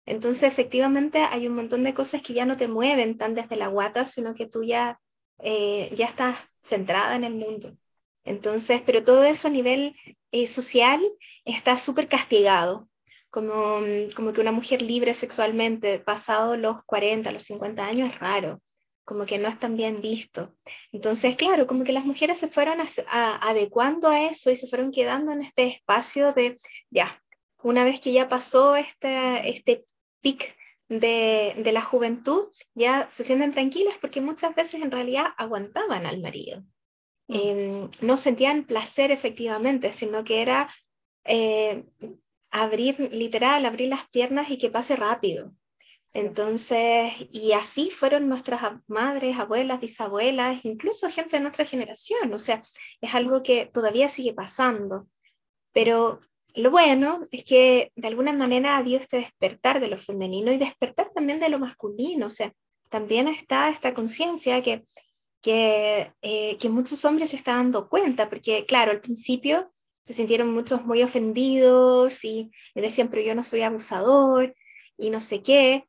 entonces, 0.08 0.44
efectivamente, 0.44 1.20
hay 1.20 1.48
un 1.48 1.56
montón 1.56 1.84
de 1.84 1.94
cosas 1.94 2.22
que 2.22 2.34
ya 2.34 2.46
no 2.46 2.56
te 2.56 2.70
mueven 2.70 3.18
tan 3.18 3.36
desde 3.36 3.58
la 3.58 3.68
guata, 3.68 4.08
sino 4.08 4.34
que 4.36 4.48
tú 4.48 4.64
ya, 4.64 5.02
eh, 5.40 5.92
ya 5.96 6.06
estás 6.06 6.50
centrada 6.62 7.16
en 7.16 7.26
el 7.26 7.36
mundo. 7.36 7.76
Entonces, 8.24 8.82
pero 8.86 9.04
todo 9.04 9.26
eso 9.26 9.50
a 9.50 9.52
nivel 9.52 9.98
eh, 10.32 10.48
social 10.48 11.02
está 11.44 11.76
súper 11.76 12.08
castigado, 12.08 12.88
como, 13.30 13.82
como 14.16 14.32
que 14.32 14.40
una 14.40 14.54
mujer 14.54 14.82
libre 14.82 15.14
sexualmente 15.14 16.00
pasado 16.00 16.56
los 16.56 16.84
40, 16.86 17.30
los 17.34 17.44
50 17.44 17.86
años 17.86 18.14
es 18.14 18.20
raro, 18.20 18.62
como 19.04 19.26
que 19.26 19.38
no 19.40 19.50
es 19.50 19.60
tan 19.60 19.76
bien 19.76 20.02
visto. 20.02 20.56
Entonces, 20.94 21.36
claro, 21.36 21.68
como 21.68 21.84
que 21.84 21.92
las 21.92 22.06
mujeres 22.06 22.40
se 22.40 22.48
fueron 22.48 22.80
adecuando 23.42 24.08
a 24.08 24.24
eso 24.24 24.52
y 24.52 24.56
se 24.56 24.68
fueron 24.68 24.92
quedando 24.92 25.34
en 25.34 25.42
este 25.42 25.68
espacio 25.68 26.32
de, 26.32 26.56
ya, 26.90 27.22
una 27.62 27.84
vez 27.84 28.00
que 28.00 28.14
ya 28.14 28.30
pasó 28.30 28.78
este, 28.78 29.50
este 29.50 29.84
pic 30.28 30.58
de, 30.90 31.56
de, 31.58 31.72
la 31.72 31.82
juventud, 31.82 32.48
ya 32.76 33.10
se 33.10 33.24
sienten 33.24 33.52
tranquilas 33.52 33.98
porque 34.00 34.22
muchas 34.22 34.56
veces 34.56 34.82
en 34.82 34.92
realidad 34.92 35.28
aguantaban 35.38 36.06
al 36.06 36.20
marido. 36.22 36.64
Em, 37.30 37.90
no 38.02 38.18
sentían 38.18 38.66
placer 38.66 39.12
efectivamente, 39.12 39.92
sino 39.92 40.24
que 40.24 40.42
era, 40.42 40.70
eh, 41.26 41.84
abrir, 42.52 43.00
literal, 43.12 43.66
abrir 43.66 43.90
las 43.90 44.08
piernas 44.10 44.50
y 44.50 44.58
que 44.58 44.70
pase 44.70 44.96
rápido. 44.96 45.52
Entonces, 46.14 47.14
y 47.32 47.52
así 47.52 47.90
fueron 47.92 48.30
nuestras 48.30 48.62
madres, 48.88 49.38
abuelas, 49.38 49.82
bisabuelas, 49.82 50.64
incluso 50.64 51.10
gente 51.10 51.36
de 51.36 51.42
nuestra 51.42 51.66
generación. 51.66 52.34
O 52.34 52.40
sea, 52.40 52.62
es 53.02 53.14
algo 53.14 53.44
que 53.44 53.66
todavía 53.66 54.08
sigue 54.08 54.34
pasando. 54.34 55.08
Pero 55.74 56.20
lo 56.58 56.72
bueno 56.72 57.22
es 57.32 57.44
que 57.44 57.92
de 57.96 58.08
alguna 58.08 58.34
manera 58.34 58.76
ha 58.76 58.80
habido 58.80 59.00
este 59.00 59.18
despertar 59.18 59.80
de 59.80 59.88
lo 59.88 59.98
femenino 59.98 60.52
y 60.52 60.58
despertar 60.58 61.12
también 61.14 61.40
de 61.40 61.50
lo 61.50 61.60
masculino. 61.60 62.26
O 62.26 62.30
sea, 62.32 62.52
también 62.90 63.28
está 63.28 63.70
esta 63.70 63.94
conciencia 63.94 64.64
que, 64.64 64.84
que, 65.42 66.12
eh, 66.22 66.58
que 66.58 66.70
muchos 66.70 67.06
hombres 67.06 67.30
se 67.30 67.36
están 67.36 67.58
dando 67.58 67.88
cuenta, 67.88 68.28
porque 68.28 68.66
claro, 68.66 68.92
al 68.92 69.02
principio 69.02 69.72
se 70.04 70.14
sintieron 70.14 70.52
muchos 70.52 70.84
muy 70.84 71.04
ofendidos 71.04 72.26
y, 72.26 72.50
decían, 72.74 73.10
pero 73.10 73.22
yo 73.22 73.36
no 73.36 73.44
soy 73.44 73.62
abusador 73.62 74.56
y 74.98 75.12
no 75.12 75.20
sé 75.20 75.44
qué. 75.44 75.86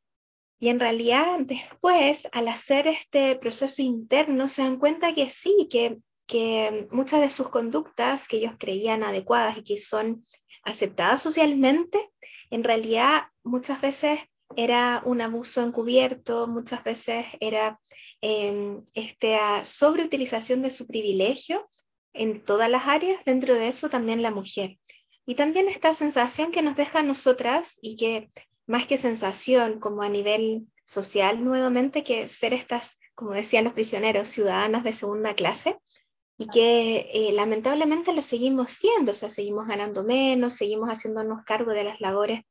Y 0.61 0.69
en 0.69 0.81
realidad 0.81 1.39
después, 1.41 2.29
al 2.33 2.49
hacer 2.49 2.89
este 2.89 3.37
proceso 3.37 3.81
interno, 3.81 4.49
se 4.49 4.63
dan 4.63 4.79
cuenta 4.79 5.15
que 5.15 5.31
sí, 5.31 5.67
que, 5.71 5.99
que 6.27 6.89
muchas 6.91 7.23
de 7.23 7.31
sus 7.31 7.49
conductas 7.49 8.29
que 8.29 8.37
ellos 8.37 8.53
creían 8.59 9.03
adecuadas 9.03 9.57
y 9.57 9.63
que 9.63 9.79
son 9.79 10.23
aceptadas 10.69 11.23
socialmente, 11.23 12.11
en 12.51 12.65
realidad 12.65 13.29
muchas 13.43 13.81
veces 13.81 14.21
era 14.57 15.03
un 15.05 15.21
abuso 15.21 15.63
encubierto, 15.63 16.47
muchas 16.47 16.83
veces 16.85 17.27
era 17.41 17.81
eh, 18.23 18.81
esta 18.95 19.65
sobreutilización 19.65 20.63
de 20.63 20.71
su 20.71 20.87
privilegio 20.87 21.67
en 22.13 22.45
todas 22.45 22.71
las 22.71 22.87
áreas, 22.87 23.21
dentro 23.25 23.55
de 23.55 23.69
eso 23.69 23.89
también 23.89 24.23
la 24.23 24.31
mujer. 24.31 24.79
Y 25.27 25.35
también 25.35 25.69
esta 25.69 25.93
sensación 25.93 26.51
que 26.51 26.63
nos 26.63 26.77
deja 26.77 27.03
nosotras 27.03 27.79
y 27.83 27.97
que 27.97 28.31
más 28.67 28.87
que 28.87 28.97
sensación, 28.97 29.79
como 29.79 30.03
a 30.03 30.09
nivel 30.09 30.67
social 30.85 31.45
nuevamente, 31.45 32.03
que 32.03 32.29
ser 32.29 32.55
estas, 32.55 32.99
como 33.15 33.33
decían 33.33 33.65
los 33.65 33.75
prisioneros, 33.75 34.31
ciudadanas 34.31 34.85
de 34.85 34.93
segunda 34.93 35.35
clase, 35.35 35.77
y 36.38 36.47
que 36.47 37.11
eh, 37.12 37.33
lamentablemente 37.33 38.12
lo 38.12 38.23
seguimos 38.23 38.71
siendo, 38.71 39.11
o 39.11 39.14
sea, 39.14 39.28
seguimos 39.28 39.66
ganando 39.66 40.04
menos, 40.04 40.54
seguimos 40.54 40.88
haciéndonos 40.88 41.45
cargo 41.45 41.73
de 41.73 41.83
las 41.83 42.00
labores 42.00 42.42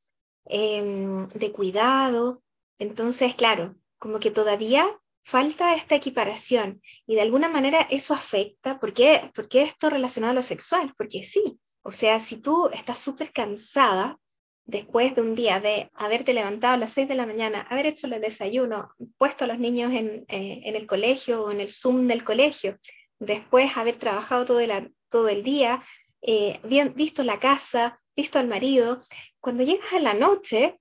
em, 0.46 1.28
de 1.30 1.52
cuidado. 1.54 2.44
Entonces, 2.80 3.34
claro, 3.34 3.76
como 3.98 4.20
que 4.20 4.30
todavía 4.30 5.00
falta 5.24 5.74
esta 5.74 5.96
equiparación 5.96 6.82
y 7.06 7.16
de 7.16 7.22
alguna 7.22 7.48
manera 7.48 7.88
eso 7.90 8.14
afecta. 8.14 8.78
¿Por 8.78 8.94
qué, 8.94 9.32
¿Por 9.34 9.48
esto 9.52 9.90
relacionado 9.90 10.32
a 10.32 10.36
lo 10.36 10.42
sexual? 10.42 10.94
Porque 10.98 11.24
sí, 11.24 11.58
o 11.82 11.92
sea, 11.92 12.20
si 12.20 12.42
tú 12.42 12.70
estás 12.74 13.00
súper 13.00 13.32
cansada, 13.32 14.20
después 14.66 15.16
de 15.16 15.22
un 15.22 15.34
día 15.34 15.62
de 15.62 15.90
haberte 15.94 16.34
levantado 16.34 16.74
a 16.74 16.78
las 16.78 16.92
6 16.92 17.08
de 17.08 17.16
la 17.16 17.26
mañana, 17.26 17.62
haber 17.70 17.86
hecho 17.86 18.06
el 18.08 18.20
desayuno, 18.20 18.90
puesto 19.18 19.46
a 19.46 19.48
los 19.48 19.60
niños 19.60 19.94
en, 19.94 20.26
eh, 20.28 20.62
en 20.66 20.76
el 20.76 20.86
colegio 20.86 21.44
o 21.46 21.52
en 21.52 21.62
el 21.62 21.72
Zoom 21.72 22.06
del 22.08 22.26
colegio, 22.26 22.78
después 23.20 23.76
haber 23.78 23.98
trabajado 23.98 24.46
todo 24.46 24.60
el, 24.60 24.94
todo 25.10 25.30
el 25.30 25.44
día, 25.44 25.82
eh, 26.22 26.60
bien, 26.64 26.94
visto 26.96 27.24
la 27.24 27.40
casa, 27.40 28.00
visto 28.16 28.40
al 28.40 28.48
marido, 28.48 29.00
cuando 29.40 29.64
llegas 29.64 29.94
a 29.94 30.00
la 30.00 30.14
noche, 30.14 30.80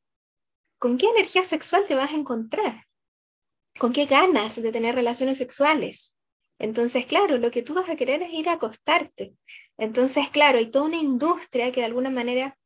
¿con 0.79 0.99
qué 0.99 1.07
energía 1.07 1.43
sexual 1.43 1.85
te 1.87 1.95
vas 1.95 2.11
a 2.11 2.17
encontrar? 2.17 2.85
¿Con 3.79 3.93
qué 3.93 4.07
ganas 4.07 4.61
de 4.61 4.73
tener 4.73 4.95
relaciones 4.95 5.39
sexuales? 5.39 6.19
Entonces, 6.59 7.05
claro, 7.07 7.37
lo 7.37 7.51
que 7.51 7.63
tú 7.63 7.75
vas 7.75 7.89
a 7.89 7.97
querer 7.97 8.23
es 8.23 8.33
ir 8.33 8.49
a 8.49 8.55
acostarte. 8.55 9.35
Entonces, 9.77 10.31
claro, 10.31 10.59
hay 10.59 10.71
toda 10.71 10.87
una 10.87 10.97
industria 10.97 11.71
que 11.71 11.81
de 11.81 11.87
alguna 11.87 12.11
manera 12.11 12.57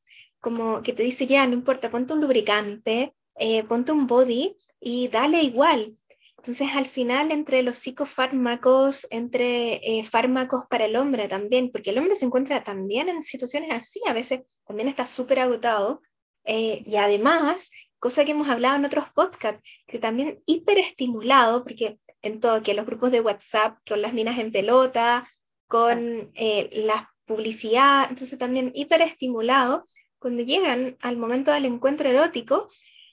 como 0.40 0.82
que 0.82 0.92
te 0.92 1.02
dice, 1.02 1.26
ya, 1.26 1.46
no 1.46 1.54
importa, 1.54 1.90
ponte 1.90 2.12
un 2.12 2.20
lubricante, 2.20 3.14
eh, 3.36 3.62
ponte 3.64 3.92
un 3.92 4.06
body 4.06 4.56
y 4.80 5.08
dale 5.08 5.42
igual. 5.42 5.96
Entonces, 6.40 6.68
al 6.74 6.86
final, 6.88 7.32
entre 7.32 7.62
los 7.62 7.76
psicofármacos, 7.76 9.06
entre 9.10 9.74
eh, 9.74 10.04
fármacos 10.04 10.64
para 10.70 10.86
el 10.86 10.96
hombre 10.96 11.28
también, 11.28 11.70
porque 11.70 11.90
el 11.90 11.98
hombre 11.98 12.14
se 12.14 12.24
encuentra 12.24 12.64
también 12.64 13.10
en 13.10 13.22
situaciones 13.22 13.70
así, 13.72 14.00
a 14.06 14.14
veces 14.14 14.40
también 14.66 14.88
está 14.88 15.04
súper 15.04 15.40
agotado, 15.40 16.00
eh, 16.44 16.82
y 16.86 16.96
además, 16.96 17.70
cosa 17.98 18.24
que 18.24 18.30
hemos 18.30 18.48
hablado 18.48 18.76
en 18.76 18.86
otros 18.86 19.04
podcasts, 19.14 19.62
que 19.86 19.98
también 19.98 20.40
hiperestimulado, 20.46 21.62
porque 21.62 21.98
en 22.22 22.40
todo, 22.40 22.62
que 22.62 22.72
los 22.72 22.86
grupos 22.86 23.12
de 23.12 23.20
WhatsApp, 23.20 23.76
con 23.86 24.00
las 24.00 24.14
minas 24.14 24.38
en 24.38 24.50
pelota, 24.50 25.28
con 25.68 26.32
la 26.34 27.10
publicidad, 27.26 28.06
entonces 28.08 28.38
también 28.38 28.72
hiperestimulado, 28.74 29.84
cuando 30.18 30.42
llegan 30.42 30.96
al 31.02 31.18
momento 31.18 31.52
del 31.52 31.66
encuentro 31.66 32.08
erótico, 32.08 32.66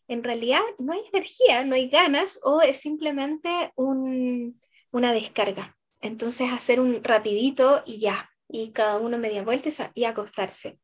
en 0.08 0.24
realidad 0.24 0.62
no 0.80 0.94
hay 0.94 1.02
energía, 1.12 1.64
no 1.64 1.76
hay 1.76 1.90
ganas 1.90 2.40
o 2.44 2.62
es 2.62 2.80
simplemente 2.80 3.72
una 3.76 5.14
descarga. 5.14 5.78
Entonces 6.02 6.52
hacer 6.52 6.80
un 6.80 7.04
rapidito 7.04 7.84
y 7.86 8.00
ya, 8.00 8.30
y 8.48 8.72
cada 8.72 8.98
uno 8.98 9.18
media 9.18 9.44
vuelta 9.44 9.70
y 9.94 10.06
acostarse. 10.06 10.80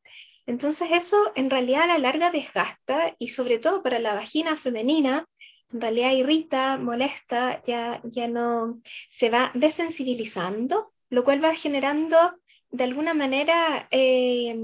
Entonces 0.45 0.89
eso 0.91 1.31
en 1.35 1.49
realidad 1.49 1.83
a 1.83 1.87
la 1.87 1.97
larga 1.97 2.31
desgasta 2.31 3.15
y 3.17 3.29
sobre 3.29 3.59
todo 3.59 3.81
para 3.81 3.99
la 3.99 4.13
vagina 4.13 4.57
femenina, 4.57 5.25
en 5.71 5.81
realidad 5.81 6.11
irrita, 6.11 6.77
molesta, 6.77 7.61
ya, 7.63 8.01
ya 8.03 8.27
no 8.27 8.81
se 9.09 9.29
va 9.29 9.51
desensibilizando, 9.53 10.93
lo 11.09 11.23
cual 11.23 11.43
va 11.43 11.55
generando 11.55 12.17
de 12.69 12.83
alguna 12.83 13.13
manera 13.13 13.87
eh, 13.89 14.55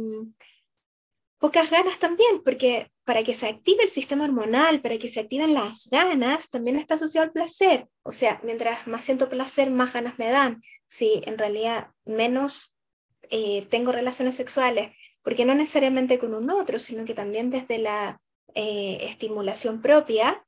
pocas 1.38 1.72
ganas 1.72 1.98
también, 1.98 2.44
porque 2.44 2.92
para 3.10 3.24
que 3.24 3.34
se 3.34 3.48
active 3.48 3.82
el 3.82 3.90
sistema 3.90 4.26
hormonal, 4.26 4.84
para 4.84 5.00
que 5.00 5.08
se 5.08 5.20
activen 5.20 5.56
las 5.56 5.90
ganas, 5.90 6.52
también 6.52 6.76
está 6.76 6.94
asociado 6.94 7.26
al 7.26 7.32
placer. 7.32 7.88
O 8.04 8.12
sea, 8.12 8.40
mientras 8.44 8.86
más 8.86 9.04
siento 9.04 9.30
placer, 9.30 9.72
más 9.72 9.94
ganas 9.94 10.20
me 10.20 10.30
dan. 10.30 10.62
Si 10.86 11.24
en 11.26 11.40
realidad 11.40 11.88
menos 12.06 12.72
eh, 13.32 13.66
tengo 13.72 13.92
relaciones 13.92 14.36
sexuales, 14.36 14.96
porque 15.24 15.44
no 15.44 15.56
necesariamente 15.56 16.20
con 16.20 16.36
un 16.36 16.52
otro, 16.52 16.78
sino 16.78 17.04
que 17.04 17.16
también 17.16 17.50
desde 17.50 17.80
la 17.80 18.22
eh, 18.54 19.00
estimulación 19.02 19.82
propia 19.82 20.46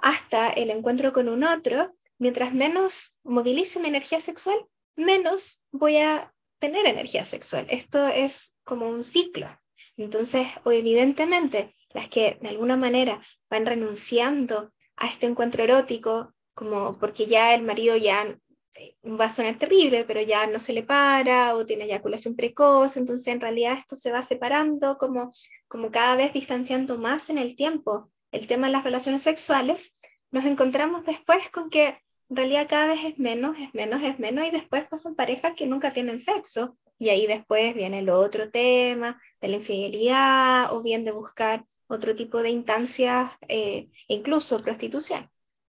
hasta 0.00 0.50
el 0.50 0.68
encuentro 0.68 1.14
con 1.14 1.30
un 1.30 1.42
otro, 1.42 1.94
mientras 2.18 2.52
menos 2.52 3.16
movilice 3.24 3.80
mi 3.80 3.88
energía 3.88 4.20
sexual, 4.20 4.58
menos 4.94 5.62
voy 5.72 5.96
a 5.96 6.34
tener 6.58 6.84
energía 6.84 7.24
sexual. 7.24 7.66
Esto 7.70 8.08
es 8.08 8.54
como 8.62 8.90
un 8.90 9.02
ciclo. 9.02 9.48
Entonces, 9.96 10.48
evidentemente, 10.66 11.74
las 11.90 12.08
que 12.08 12.38
de 12.40 12.48
alguna 12.48 12.76
manera 12.76 13.20
van 13.50 13.66
renunciando 13.66 14.72
a 14.96 15.06
este 15.06 15.26
encuentro 15.26 15.62
erótico, 15.62 16.34
como 16.54 16.98
porque 16.98 17.26
ya 17.26 17.54
el 17.54 17.62
marido 17.62 17.96
ya 17.96 18.36
eh, 18.74 18.96
va 19.04 19.26
a 19.26 19.30
sonar 19.30 19.56
terrible, 19.56 20.04
pero 20.04 20.20
ya 20.20 20.46
no 20.46 20.58
se 20.58 20.72
le 20.72 20.82
para 20.82 21.54
o 21.54 21.64
tiene 21.64 21.84
eyaculación 21.84 22.36
precoz, 22.36 22.96
entonces 22.96 23.26
en 23.28 23.40
realidad 23.40 23.78
esto 23.78 23.96
se 23.96 24.10
va 24.10 24.22
separando 24.22 24.98
como, 24.98 25.30
como 25.68 25.90
cada 25.90 26.16
vez 26.16 26.32
distanciando 26.32 26.98
más 26.98 27.30
en 27.30 27.38
el 27.38 27.54
tiempo. 27.56 28.10
El 28.32 28.46
tema 28.46 28.66
de 28.66 28.72
las 28.72 28.84
relaciones 28.84 29.22
sexuales, 29.22 29.94
nos 30.30 30.44
encontramos 30.44 31.06
después 31.06 31.48
con 31.50 31.70
que 31.70 31.98
en 32.30 32.36
realidad 32.36 32.66
cada 32.68 32.88
vez 32.88 33.04
es 33.04 33.18
menos, 33.18 33.58
es 33.58 33.72
menos, 33.72 34.02
es 34.02 34.18
menos, 34.18 34.46
y 34.46 34.50
después 34.50 34.86
pasan 34.88 35.14
parejas 35.14 35.54
que 35.56 35.66
nunca 35.66 35.92
tienen 35.92 36.18
sexo, 36.18 36.76
y 36.98 37.08
ahí 37.08 37.26
después 37.26 37.74
viene 37.74 38.00
el 38.00 38.10
otro 38.10 38.50
tema 38.50 39.20
de 39.40 39.48
la 39.48 39.56
infidelidad 39.56 40.72
o 40.72 40.82
bien 40.82 41.04
de 41.04 41.12
buscar 41.12 41.64
otro 41.86 42.14
tipo 42.14 42.38
de 42.42 42.50
instancias, 42.50 43.30
eh, 43.48 43.90
incluso 44.08 44.58
prostitución. 44.58 45.30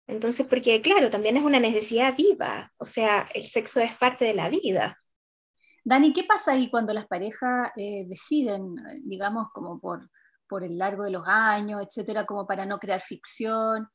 Entonces, 0.08 0.48
porque 0.48 0.82
claro, 0.82 1.10
también 1.10 1.38
es 1.38 1.44
una 1.44 1.60
necesidad 1.60 2.16
viva, 2.18 2.72
o 2.78 2.86
sea, 2.86 3.26
el 3.34 3.46
sexo 3.46 3.80
es 3.80 3.96
parte 3.98 4.26
de 4.26 4.34
la 4.34 4.50
vida. 4.50 4.98
Dani, 5.84 6.14
¿qué 6.14 6.24
pasa 6.24 6.54
ahí 6.54 6.70
cuando 6.70 6.94
las 6.94 7.08
parejas 7.08 7.72
eh, 7.78 8.06
deciden, 8.08 8.76
digamos, 9.04 9.48
como 9.54 9.80
por, 9.80 10.10
por 10.48 10.64
el 10.64 10.78
largo 10.78 11.04
de 11.04 11.12
los 11.12 11.24
años, 11.26 11.82
etcétera, 11.86 12.26
como 12.26 12.48
para 12.48 12.66
no 12.66 12.80
crear 12.80 13.02
ficción, 13.02 13.88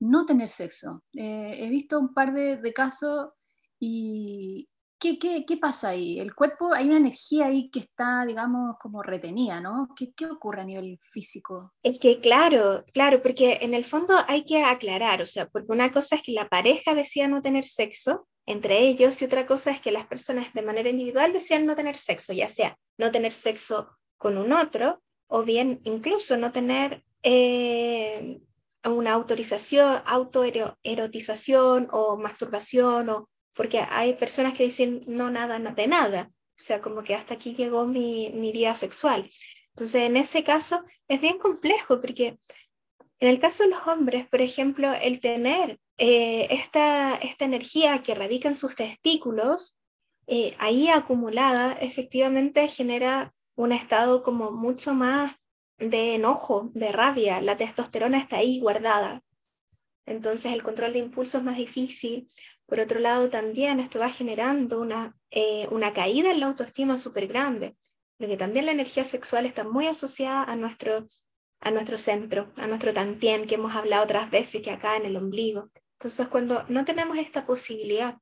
no 0.00 0.26
tener 0.26 0.48
sexo? 0.48 1.04
Eh, 1.14 1.56
he 1.58 1.68
visto 1.68 1.98
un 1.98 2.14
par 2.14 2.32
de, 2.32 2.56
de 2.56 2.72
casos 2.72 3.30
y, 3.78 4.68
¿Qué, 4.98 5.18
qué, 5.18 5.44
qué 5.46 5.56
pasa 5.56 5.90
ahí? 5.90 6.18
El 6.18 6.34
cuerpo, 6.34 6.72
hay 6.72 6.86
una 6.86 6.96
energía 6.96 7.46
ahí 7.46 7.70
que 7.70 7.78
está, 7.78 8.24
digamos, 8.26 8.76
como 8.80 9.02
retenida, 9.02 9.60
¿no? 9.60 9.88
¿Qué, 9.96 10.12
¿Qué 10.12 10.26
ocurre 10.26 10.62
a 10.62 10.64
nivel 10.64 10.98
físico? 11.00 11.72
Es 11.82 12.00
que 12.00 12.20
claro, 12.20 12.84
claro, 12.92 13.22
porque 13.22 13.58
en 13.60 13.74
el 13.74 13.84
fondo 13.84 14.14
hay 14.26 14.44
que 14.44 14.62
aclarar, 14.62 15.22
o 15.22 15.26
sea, 15.26 15.46
porque 15.46 15.70
una 15.70 15.92
cosa 15.92 16.16
es 16.16 16.22
que 16.22 16.32
la 16.32 16.48
pareja 16.48 16.94
decía 16.94 17.28
no 17.28 17.42
tener 17.42 17.64
sexo 17.64 18.26
entre 18.48 18.78
ellos 18.80 19.20
y 19.20 19.26
otra 19.26 19.46
cosa 19.46 19.70
es 19.70 19.80
que 19.80 19.92
las 19.92 20.06
personas 20.06 20.52
de 20.54 20.62
manera 20.62 20.88
individual 20.88 21.34
decían 21.34 21.66
no 21.66 21.76
tener 21.76 21.98
sexo, 21.98 22.32
ya 22.32 22.48
sea 22.48 22.78
no 22.96 23.10
tener 23.10 23.34
sexo 23.34 23.90
con 24.16 24.38
un 24.38 24.52
otro 24.52 25.02
o 25.26 25.42
bien 25.42 25.80
incluso 25.84 26.38
no 26.38 26.50
tener 26.50 27.04
eh, 27.22 28.40
una 28.84 29.12
autorización, 29.12 30.02
autoerotización 30.06 31.88
o 31.92 32.16
masturbación 32.16 33.10
o 33.10 33.28
porque 33.58 33.80
hay 33.90 34.14
personas 34.14 34.56
que 34.56 34.62
dicen 34.62 35.02
no 35.08 35.30
nada, 35.30 35.58
de 35.58 35.86
nada, 35.88 36.30
o 36.30 36.54
sea, 36.54 36.80
como 36.80 37.02
que 37.02 37.16
hasta 37.16 37.34
aquí 37.34 37.56
llegó 37.56 37.86
mi, 37.86 38.30
mi 38.30 38.52
vida 38.52 38.72
sexual. 38.72 39.28
Entonces, 39.70 40.02
en 40.02 40.16
ese 40.16 40.44
caso 40.44 40.84
es 41.08 41.20
bien 41.20 41.38
complejo 41.38 42.00
porque 42.00 42.38
en 43.18 43.28
el 43.28 43.40
caso 43.40 43.64
de 43.64 43.70
los 43.70 43.84
hombres, 43.88 44.28
por 44.28 44.42
ejemplo, 44.42 44.92
el 44.94 45.18
tener 45.18 45.80
eh, 45.96 46.46
esta, 46.50 47.16
esta 47.16 47.46
energía 47.46 48.00
que 48.00 48.14
radica 48.14 48.46
en 48.46 48.54
sus 48.54 48.76
testículos, 48.76 49.76
eh, 50.28 50.54
ahí 50.58 50.88
acumulada, 50.88 51.72
efectivamente 51.72 52.68
genera 52.68 53.34
un 53.56 53.72
estado 53.72 54.22
como 54.22 54.52
mucho 54.52 54.94
más 54.94 55.34
de 55.78 56.14
enojo, 56.14 56.70
de 56.74 56.92
rabia. 56.92 57.40
La 57.40 57.56
testosterona 57.56 58.18
está 58.18 58.36
ahí 58.36 58.60
guardada. 58.60 59.24
Entonces 60.06 60.52
el 60.52 60.62
control 60.62 60.92
de 60.92 61.00
impulso 61.00 61.38
es 61.38 61.44
más 61.44 61.56
difícil. 61.56 62.28
Por 62.68 62.80
otro 62.80 63.00
lado, 63.00 63.30
también 63.30 63.80
esto 63.80 63.98
va 63.98 64.10
generando 64.10 64.78
una, 64.78 65.16
eh, 65.30 65.66
una 65.70 65.94
caída 65.94 66.30
en 66.30 66.40
la 66.40 66.46
autoestima 66.46 66.98
súper 66.98 67.26
grande, 67.26 67.76
porque 68.18 68.36
también 68.36 68.66
la 68.66 68.72
energía 68.72 69.04
sexual 69.04 69.46
está 69.46 69.64
muy 69.64 69.86
asociada 69.86 70.44
a 70.44 70.54
nuestro, 70.54 71.06
a 71.60 71.70
nuestro 71.70 71.96
centro, 71.96 72.52
a 72.58 72.66
nuestro 72.66 72.92
tantien, 72.92 73.46
que 73.46 73.54
hemos 73.54 73.74
hablado 73.74 74.04
otras 74.04 74.30
veces, 74.30 74.60
que 74.60 74.70
acá 74.70 74.98
en 74.98 75.06
el 75.06 75.16
ombligo. 75.16 75.70
Entonces, 75.94 76.28
cuando 76.28 76.64
no 76.68 76.84
tenemos 76.84 77.16
esta 77.16 77.46
posibilidad 77.46 78.18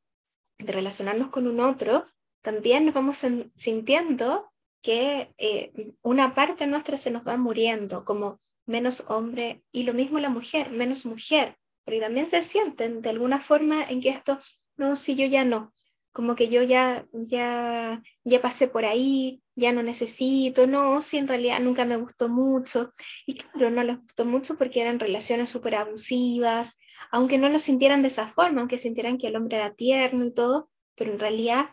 de 0.58 0.72
relacionarnos 0.72 1.30
con 1.30 1.48
un 1.48 1.58
otro, 1.58 2.04
también 2.40 2.86
nos 2.86 2.94
vamos 2.94 3.26
sintiendo 3.56 4.52
que 4.80 5.34
eh, 5.38 5.72
una 6.02 6.36
parte 6.36 6.68
nuestra 6.68 6.96
se 6.96 7.10
nos 7.10 7.26
va 7.26 7.36
muriendo, 7.36 8.04
como 8.04 8.38
menos 8.64 9.04
hombre, 9.08 9.64
y 9.72 9.82
lo 9.82 9.92
mismo 9.92 10.20
la 10.20 10.30
mujer, 10.30 10.70
menos 10.70 11.04
mujer, 11.04 11.58
porque 11.86 12.00
también 12.00 12.28
se 12.28 12.42
sienten 12.42 13.00
de 13.00 13.10
alguna 13.10 13.40
forma 13.40 13.84
en 13.84 14.00
que 14.00 14.10
esto, 14.10 14.38
no, 14.76 14.96
si 14.96 15.14
yo 15.14 15.24
ya 15.24 15.44
no, 15.44 15.72
como 16.12 16.34
que 16.34 16.48
yo 16.48 16.62
ya, 16.62 17.06
ya, 17.12 18.02
ya 18.24 18.42
pasé 18.42 18.66
por 18.66 18.84
ahí, 18.84 19.40
ya 19.54 19.72
no 19.72 19.82
necesito, 19.82 20.66
no, 20.66 21.00
si 21.00 21.16
en 21.16 21.28
realidad 21.28 21.60
nunca 21.60 21.84
me 21.84 21.96
gustó 21.96 22.28
mucho. 22.28 22.90
Y 23.24 23.36
claro, 23.36 23.70
no 23.70 23.84
les 23.84 23.98
gustó 24.00 24.24
mucho 24.24 24.56
porque 24.58 24.80
eran 24.80 24.98
relaciones 24.98 25.50
súper 25.50 25.76
abusivas, 25.76 26.76
aunque 27.12 27.38
no 27.38 27.48
lo 27.48 27.58
sintieran 27.60 28.02
de 28.02 28.08
esa 28.08 28.26
forma, 28.26 28.60
aunque 28.60 28.78
sintieran 28.78 29.16
que 29.16 29.28
el 29.28 29.36
hombre 29.36 29.58
era 29.58 29.74
tierno 29.74 30.24
y 30.24 30.32
todo, 30.32 30.70
pero 30.96 31.12
en 31.12 31.20
realidad 31.20 31.66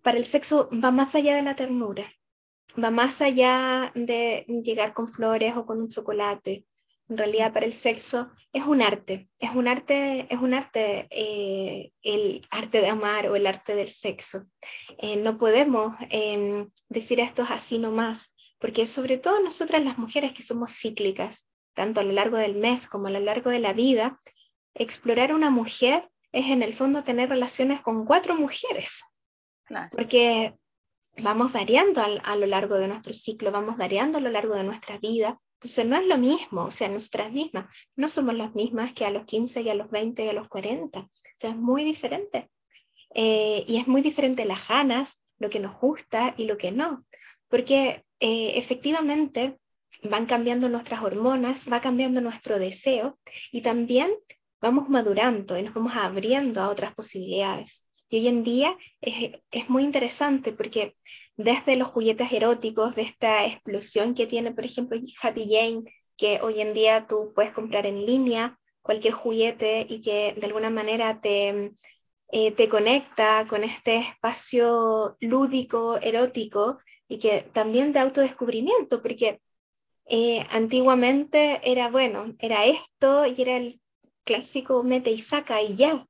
para 0.00 0.16
el 0.16 0.24
sexo 0.24 0.70
va 0.72 0.90
más 0.92 1.14
allá 1.14 1.34
de 1.36 1.42
la 1.42 1.56
ternura, 1.56 2.10
va 2.82 2.90
más 2.90 3.20
allá 3.20 3.92
de 3.94 4.46
llegar 4.64 4.94
con 4.94 5.08
flores 5.08 5.54
o 5.56 5.66
con 5.66 5.80
un 5.80 5.88
chocolate. 5.88 6.64
En 7.08 7.18
realidad 7.18 7.52
para 7.52 7.66
el 7.66 7.72
sexo 7.72 8.30
es 8.52 8.64
un 8.64 8.82
arte, 8.82 9.28
es 9.38 9.50
un 9.50 9.68
arte, 9.68 10.26
es 10.28 10.40
un 10.40 10.54
arte, 10.54 11.06
eh, 11.10 11.92
el 12.02 12.42
arte 12.50 12.80
de 12.80 12.88
amar 12.88 13.28
o 13.28 13.36
el 13.36 13.46
arte 13.46 13.74
del 13.74 13.88
sexo. 13.88 14.44
Eh, 14.98 15.16
no 15.16 15.38
podemos 15.38 15.94
em, 16.10 16.70
decir 16.88 17.20
esto 17.20 17.44
así 17.48 17.78
nomás, 17.78 18.34
porque 18.58 18.86
sobre 18.86 19.18
todo 19.18 19.40
nosotras 19.40 19.84
las 19.84 19.98
mujeres 19.98 20.32
que 20.32 20.42
somos 20.42 20.72
cíclicas, 20.72 21.48
tanto 21.74 22.00
a 22.00 22.04
lo 22.04 22.12
largo 22.12 22.38
del 22.38 22.56
mes 22.56 22.88
como 22.88 23.06
a 23.06 23.10
lo 23.10 23.20
largo 23.20 23.50
de 23.50 23.60
la 23.60 23.72
vida, 23.72 24.20
explorar 24.74 25.32
una 25.32 25.50
mujer 25.50 26.08
es 26.32 26.46
en 26.46 26.62
el 26.62 26.74
fondo 26.74 27.04
tener 27.04 27.28
relaciones 27.28 27.80
con 27.80 28.04
cuatro 28.04 28.34
mujeres, 28.34 29.02
porque 29.90 30.54
vamos 31.18 31.52
variando 31.52 32.02
a, 32.02 32.36
lo 32.36 32.46
largo 32.46 32.76
de 32.76 32.88
nuestro 32.88 33.12
ciclo, 33.12 33.50
vamos 33.50 33.76
variando 33.76 34.18
a 34.18 34.20
lo 34.20 34.30
largo 34.30 34.54
de 34.54 34.64
nuestra 34.64 34.98
vida. 34.98 35.40
Entonces 35.56 35.86
no 35.86 35.96
es 35.96 36.06
lo 36.06 36.18
mismo, 36.18 36.64
o 36.64 36.70
sea, 36.70 36.88
nosotras 36.88 37.32
mismas 37.32 37.66
no 37.96 38.08
somos 38.08 38.34
las 38.34 38.54
mismas 38.54 38.92
que 38.92 39.06
a 39.06 39.10
los 39.10 39.24
15 39.24 39.62
y 39.62 39.70
a 39.70 39.74
los 39.74 39.90
20 39.90 40.24
y 40.24 40.28
a 40.28 40.34
los 40.34 40.48
40, 40.48 41.00
o 41.00 41.08
sea, 41.36 41.50
es 41.50 41.56
muy 41.56 41.82
diferente. 41.82 42.50
Eh, 43.14 43.64
y 43.66 43.78
es 43.78 43.88
muy 43.88 44.02
diferente 44.02 44.44
las 44.44 44.68
ganas, 44.68 45.18
lo 45.38 45.48
que 45.48 45.58
nos 45.58 45.78
gusta 45.80 46.34
y 46.36 46.44
lo 46.44 46.58
que 46.58 46.72
no, 46.72 47.06
porque 47.48 48.04
eh, 48.20 48.52
efectivamente 48.56 49.56
van 50.02 50.26
cambiando 50.26 50.68
nuestras 50.68 51.02
hormonas, 51.02 51.66
va 51.72 51.80
cambiando 51.80 52.20
nuestro 52.20 52.58
deseo 52.58 53.18
y 53.50 53.62
también 53.62 54.10
vamos 54.60 54.90
madurando 54.90 55.58
y 55.58 55.62
nos 55.62 55.72
vamos 55.72 55.94
abriendo 55.96 56.60
a 56.60 56.68
otras 56.68 56.94
posibilidades. 56.94 57.86
Y 58.10 58.18
hoy 58.18 58.28
en 58.28 58.44
día 58.44 58.76
es, 59.00 59.32
es 59.50 59.70
muy 59.70 59.84
interesante 59.84 60.52
porque 60.52 60.94
desde 61.36 61.76
los 61.76 61.88
juguetes 61.88 62.32
eróticos, 62.32 62.94
de 62.94 63.02
esta 63.02 63.44
explosión 63.46 64.14
que 64.14 64.26
tiene, 64.26 64.52
por 64.52 64.64
ejemplo, 64.64 64.98
Happy 65.22 65.48
Jane, 65.50 65.84
que 66.16 66.40
hoy 66.42 66.60
en 66.60 66.74
día 66.74 67.06
tú 67.06 67.32
puedes 67.34 67.52
comprar 67.52 67.86
en 67.86 68.06
línea 68.06 68.58
cualquier 68.80 69.14
juguete 69.14 69.86
y 69.88 70.00
que 70.00 70.34
de 70.38 70.46
alguna 70.46 70.70
manera 70.70 71.20
te, 71.20 71.72
eh, 72.28 72.52
te 72.52 72.68
conecta 72.68 73.44
con 73.48 73.64
este 73.64 73.96
espacio 73.98 75.16
lúdico, 75.20 75.98
erótico 75.98 76.78
y 77.08 77.18
que 77.18 77.42
también 77.52 77.92
de 77.92 78.00
autodescubrimiento, 78.00 79.02
porque 79.02 79.40
eh, 80.06 80.46
antiguamente 80.50 81.60
era, 81.64 81.90
bueno, 81.90 82.34
era 82.38 82.64
esto 82.64 83.26
y 83.26 83.40
era 83.42 83.56
el 83.56 83.80
clásico 84.24 84.82
mete 84.82 85.10
y 85.10 85.18
saca 85.18 85.62
y 85.62 85.74
ya. 85.74 86.06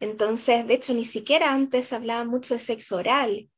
Entonces, 0.00 0.66
de 0.66 0.74
hecho, 0.74 0.94
ni 0.94 1.04
siquiera 1.04 1.52
antes 1.52 1.92
hablaba 1.92 2.24
mucho 2.24 2.54
de 2.54 2.60
sexo 2.60 2.96
oral, 2.96 3.48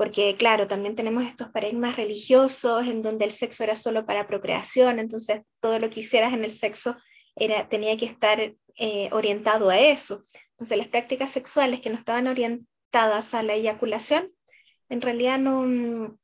porque 0.00 0.34
claro, 0.34 0.66
también 0.66 0.96
tenemos 0.96 1.26
estos 1.26 1.50
paradigmas 1.50 1.94
religiosos 1.96 2.86
en 2.86 3.02
donde 3.02 3.26
el 3.26 3.30
sexo 3.30 3.64
era 3.64 3.74
solo 3.74 4.06
para 4.06 4.26
procreación, 4.26 4.98
entonces 4.98 5.42
todo 5.60 5.78
lo 5.78 5.90
que 5.90 6.00
hicieras 6.00 6.32
en 6.32 6.42
el 6.42 6.52
sexo 6.52 6.96
era, 7.36 7.68
tenía 7.68 7.94
que 7.98 8.06
estar 8.06 8.40
eh, 8.76 9.10
orientado 9.12 9.68
a 9.68 9.78
eso. 9.78 10.22
Entonces, 10.52 10.78
las 10.78 10.88
prácticas 10.88 11.30
sexuales 11.30 11.82
que 11.82 11.90
no 11.90 11.98
estaban 11.98 12.28
orientadas 12.28 13.34
a 13.34 13.42
la 13.42 13.52
eyaculación, 13.52 14.32
en 14.88 15.02
realidad 15.02 15.38
no 15.38 16.18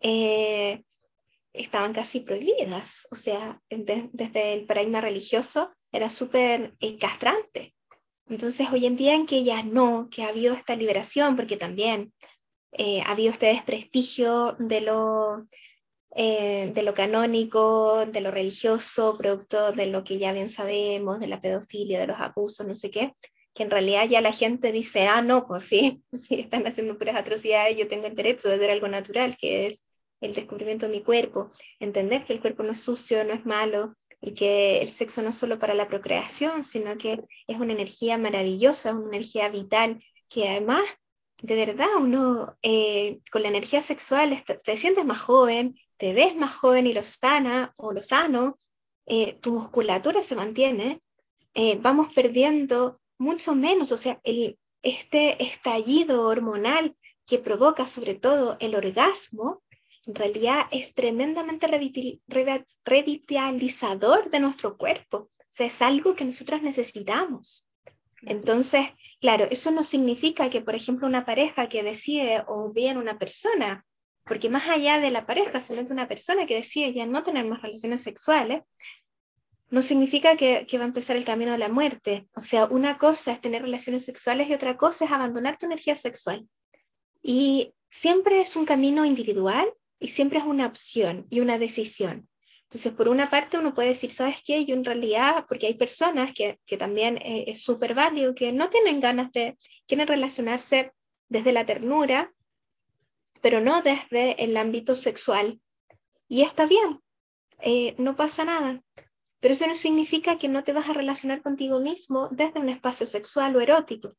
eh, 0.00 0.82
estaban 1.52 1.92
casi 1.92 2.20
prohibidas, 2.20 3.06
o 3.10 3.14
sea, 3.14 3.60
desde 3.68 4.54
el 4.54 4.64
paradigma 4.64 5.02
religioso 5.02 5.70
era 5.92 6.08
súper 6.08 6.72
eh, 6.80 6.96
castrante. 6.96 7.74
Entonces, 8.26 8.68
hoy 8.72 8.86
en 8.86 8.96
día 8.96 9.14
en 9.14 9.26
que 9.26 9.44
ya 9.44 9.62
no, 9.62 10.08
que 10.10 10.22
ha 10.22 10.28
habido 10.28 10.54
esta 10.54 10.74
liberación, 10.76 11.36
porque 11.36 11.58
también 11.58 12.14
eh, 12.72 13.02
ha 13.02 13.12
habido 13.12 13.30
este 13.30 13.46
desprestigio 13.46 14.56
de 14.58 14.80
lo, 14.80 15.46
eh, 16.14 16.70
de 16.74 16.82
lo 16.82 16.94
canónico, 16.94 18.06
de 18.06 18.20
lo 18.20 18.30
religioso, 18.30 19.16
producto 19.16 19.72
de 19.72 19.86
lo 19.86 20.04
que 20.04 20.18
ya 20.18 20.32
bien 20.32 20.48
sabemos, 20.48 21.20
de 21.20 21.26
la 21.28 21.40
pedofilia, 21.40 22.00
de 22.00 22.06
los 22.06 22.20
abusos, 22.20 22.66
no 22.66 22.74
sé 22.74 22.90
qué, 22.90 23.12
que 23.54 23.62
en 23.62 23.70
realidad 23.70 24.08
ya 24.08 24.20
la 24.20 24.32
gente 24.32 24.72
dice, 24.72 25.06
ah, 25.06 25.22
no, 25.22 25.46
pues 25.46 25.64
sí, 25.64 26.02
sí, 26.12 26.40
están 26.40 26.66
haciendo 26.66 26.98
puras 26.98 27.16
atrocidades, 27.16 27.76
yo 27.76 27.88
tengo 27.88 28.06
el 28.06 28.14
derecho 28.14 28.48
de 28.48 28.58
ver 28.58 28.70
algo 28.70 28.88
natural, 28.88 29.36
que 29.38 29.66
es 29.66 29.86
el 30.20 30.34
descubrimiento 30.34 30.86
de 30.86 30.92
mi 30.92 31.02
cuerpo, 31.02 31.50
entender 31.80 32.24
que 32.24 32.32
el 32.32 32.40
cuerpo 32.40 32.62
no 32.62 32.72
es 32.72 32.80
sucio, 32.80 33.24
no 33.24 33.34
es 33.34 33.44
malo, 33.44 33.94
y 34.22 34.34
que 34.34 34.80
el 34.80 34.88
sexo 34.88 35.20
no 35.20 35.30
es 35.30 35.36
solo 35.36 35.58
para 35.58 35.74
la 35.74 35.88
procreación, 35.88 36.62
sino 36.62 36.96
que 36.96 37.24
es 37.48 37.58
una 37.58 37.72
energía 37.72 38.16
maravillosa, 38.18 38.94
una 38.94 39.16
energía 39.16 39.48
vital, 39.48 40.02
que 40.28 40.48
además, 40.48 40.82
de 41.42 41.56
verdad, 41.56 41.88
uno 41.98 42.56
eh, 42.62 43.20
con 43.30 43.42
la 43.42 43.48
energía 43.48 43.80
sexual 43.80 44.42
te, 44.64 44.76
sientes 44.76 45.04
más 45.04 45.20
joven, 45.20 45.76
te 45.96 46.14
ves 46.14 46.36
más 46.36 46.54
joven 46.54 46.86
y 46.86 46.92
lo 46.92 47.02
sana 47.02 47.74
o 47.76 47.92
lo 47.92 48.00
sano, 48.00 48.56
eh, 49.06 49.38
tu 49.40 49.54
musculatura 49.54 50.22
se 50.22 50.36
mantiene, 50.36 51.02
eh, 51.54 51.76
vamos 51.80 52.14
perdiendo 52.14 53.00
mucho 53.18 53.56
menos, 53.56 53.90
o 53.90 53.96
sea, 53.96 54.20
el, 54.22 54.56
este 54.82 55.42
estallido 55.42 56.26
hormonal 56.26 56.96
que 57.26 57.38
provoca 57.38 57.86
sobre 57.86 58.14
todo 58.14 58.56
el 58.60 58.76
orgasmo, 58.76 59.64
en 60.06 60.14
realidad 60.14 60.66
es 60.70 60.94
tremendamente 60.94 61.68
revitalizador 62.84 64.30
de 64.30 64.40
nuestro 64.40 64.76
cuerpo. 64.76 65.18
O 65.18 65.28
sea, 65.48 65.66
es 65.66 65.80
algo 65.80 66.16
que 66.16 66.24
nosotros 66.24 66.60
necesitamos. 66.60 67.68
Entonces, 68.22 68.88
claro, 69.22 69.46
eso 69.50 69.70
no 69.70 69.82
significa 69.82 70.50
que, 70.50 70.60
por 70.60 70.74
ejemplo, 70.74 71.06
una 71.06 71.24
pareja 71.24 71.68
que 71.68 71.82
decide 71.82 72.44
o 72.48 72.72
bien 72.72 72.98
una 72.98 73.18
persona, 73.18 73.86
porque 74.24 74.50
más 74.50 74.68
allá 74.68 74.98
de 74.98 75.10
la 75.10 75.26
pareja, 75.26 75.60
sino 75.60 75.86
que 75.86 75.92
una 75.92 76.08
persona 76.08 76.44
que 76.44 76.56
decide 76.56 76.92
ya 76.92 77.06
no 77.06 77.22
tener 77.22 77.46
más 77.46 77.62
relaciones 77.62 78.02
sexuales, 78.02 78.62
no 79.70 79.80
significa 79.80 80.36
que, 80.36 80.66
que, 80.66 80.76
va 80.76 80.84
a 80.84 80.88
empezar 80.88 81.16
el 81.16 81.24
camino 81.24 81.52
de 81.52 81.58
la 81.58 81.68
muerte. 81.68 82.28
O 82.34 82.42
sea, 82.42 82.66
una 82.66 82.98
cosa 82.98 83.32
es 83.32 83.40
tener 83.40 83.62
relaciones 83.62 84.04
sexuales 84.04 84.48
y 84.48 84.54
otra 84.54 84.76
cosa 84.76 85.06
es 85.06 85.12
abandonar 85.12 85.56
tu 85.56 85.66
energía 85.66 85.96
sexual. 85.96 86.46
Y 87.22 87.72
siempre 87.88 88.40
es 88.40 88.56
un 88.56 88.66
camino 88.66 89.04
individual 89.06 89.72
y 89.98 90.08
siempre 90.08 90.40
es 90.40 90.44
una 90.44 90.66
opción 90.66 91.26
y 91.30 91.40
una 91.40 91.58
decisión. 91.58 92.28
Entonces, 92.72 92.92
por 92.94 93.10
una 93.10 93.28
parte, 93.28 93.58
uno 93.58 93.74
puede 93.74 93.88
decir, 93.88 94.10
¿sabes 94.10 94.40
qué? 94.42 94.64
Yo 94.64 94.74
en 94.74 94.82
realidad, 94.82 95.44
porque 95.46 95.66
hay 95.66 95.74
personas 95.74 96.32
que, 96.32 96.58
que 96.64 96.78
también 96.78 97.18
eh, 97.18 97.44
es 97.48 97.62
súper 97.62 97.92
válido, 97.92 98.34
que 98.34 98.50
no 98.50 98.70
tienen 98.70 98.98
ganas 98.98 99.30
de, 99.32 99.58
quieren 99.86 100.06
relacionarse 100.06 100.90
desde 101.28 101.52
la 101.52 101.66
ternura, 101.66 102.32
pero 103.42 103.60
no 103.60 103.82
desde 103.82 104.42
el 104.42 104.56
ámbito 104.56 104.96
sexual. 104.96 105.60
Y 106.28 106.40
está 106.40 106.64
bien, 106.64 107.02
eh, 107.60 107.94
no 107.98 108.16
pasa 108.16 108.46
nada. 108.46 108.82
Pero 109.40 109.52
eso 109.52 109.66
no 109.66 109.74
significa 109.74 110.38
que 110.38 110.48
no 110.48 110.64
te 110.64 110.72
vas 110.72 110.88
a 110.88 110.94
relacionar 110.94 111.42
contigo 111.42 111.78
mismo 111.78 112.30
desde 112.30 112.58
un 112.58 112.70
espacio 112.70 113.06
sexual 113.06 113.54
o 113.54 113.60
erótico. 113.60 114.16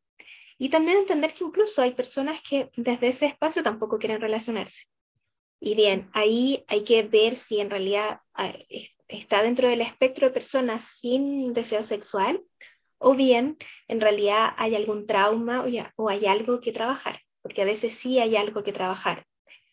Y 0.60 0.70
también 0.70 1.00
entender 1.00 1.34
que 1.34 1.44
incluso 1.44 1.82
hay 1.82 1.96
personas 1.96 2.40
que 2.48 2.70
desde 2.78 3.08
ese 3.08 3.26
espacio 3.26 3.64
tampoco 3.64 3.98
quieren 3.98 4.22
relacionarse 4.22 4.90
Y 5.66 5.76
bien, 5.76 6.10
ahí 6.12 6.66
hay 6.68 6.84
que 6.84 7.04
ver 7.04 7.36
si 7.36 7.62
en 7.62 7.70
realidad 7.70 8.20
está 9.08 9.42
dentro 9.42 9.70
del 9.70 9.80
espectro 9.80 10.28
de 10.28 10.34
personas 10.34 10.84
sin 10.84 11.54
deseo 11.54 11.84
sexual 11.84 12.44
o 12.98 13.16
bien 13.16 13.58
en 13.88 14.02
realidad 14.02 14.50
hay 14.58 14.76
algún 14.76 15.08
trauma 15.08 15.66
o 15.96 16.10
hay 16.10 16.26
algo 16.26 16.60
que 16.60 16.74
trabajar, 16.74 17.22
porque 17.42 17.62
a 17.62 17.66
veces 17.66 17.94
sí 17.94 18.20
hay 18.20 18.36
algo 18.36 18.62
que 18.62 18.74
trabajar. 18.74 19.26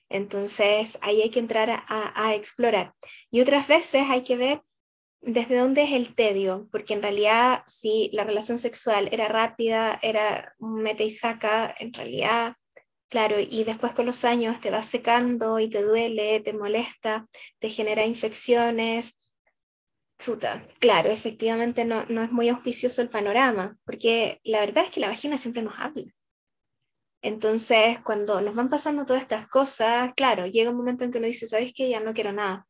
Entonces 0.09 0.97
ahí 1.03 1.23
hay 1.23 1.31
que 1.31 1.41
entrar 1.41 1.83
a, 1.89 2.35
explorar. 2.37 2.95
Y 3.33 3.41
otras 3.41 3.67
veces 3.67 4.05
hay 4.11 4.23
que 4.23 4.37
ver 4.37 4.63
desde 5.21 5.59
dónde 5.59 5.83
es 5.83 5.91
el 5.91 6.15
tedio, 6.15 6.69
porque 6.71 6.95
en 6.95 7.03
realidad 7.03 7.65
si 7.67 8.11
la 8.13 8.23
relación 8.23 8.61
sexual 8.61 9.09
era 9.11 9.27
rápida, 9.27 9.99
era 10.03 10.55
mete 10.61 11.03
y 11.03 11.11
saca, 11.11 11.75
en 11.81 11.93
realidad, 11.93 12.55
claro, 13.11 13.37
y 13.39 13.65
después 13.65 13.93
con 13.93 14.07
los 14.07 14.25
años 14.25 14.61
te 14.61 14.71
va 14.71 14.83
secando 14.83 15.59
y 15.61 15.69
te 15.69 15.83
duele, 15.83 16.41
te 16.41 16.55
molesta, 16.55 17.29
te 17.59 17.69
genera 17.69 18.07
infecciones. 18.07 19.19
Chuta, 20.19 20.67
claro, 20.79 21.11
efectivamente 21.11 21.85
no, 21.85 22.05
no 22.07 22.23
es 22.23 22.33
muy 22.33 22.49
auspicioso 22.49 23.03
el 23.03 23.11
panorama, 23.11 23.77
porque 23.85 24.41
la 24.45 24.61
verdad 24.61 24.85
es 24.85 24.91
que 24.91 25.01
la 25.01 25.09
vagina 25.09 25.37
siempre 25.37 25.63
nos 25.63 25.75
habla. 25.79 26.05
Entonces, 27.23 27.99
cuando 28.01 28.41
nos 28.41 28.55
van 28.55 28.71
pasando 28.71 29.05
todas 29.05 29.23
estas 29.23 29.47
cosas, 29.49 30.13
claro, 30.17 30.47
llega 30.47 30.71
un 30.71 30.77
momento 30.77 31.05
en 31.05 31.11
que 31.11 31.19
uno 31.19 31.27
dice, 31.27 31.47
¿sabes 31.47 31.73
qué? 31.75 31.91
Ya 31.91 32.01
no 32.01 32.15
quiero 32.15 32.33
nada 32.33 32.67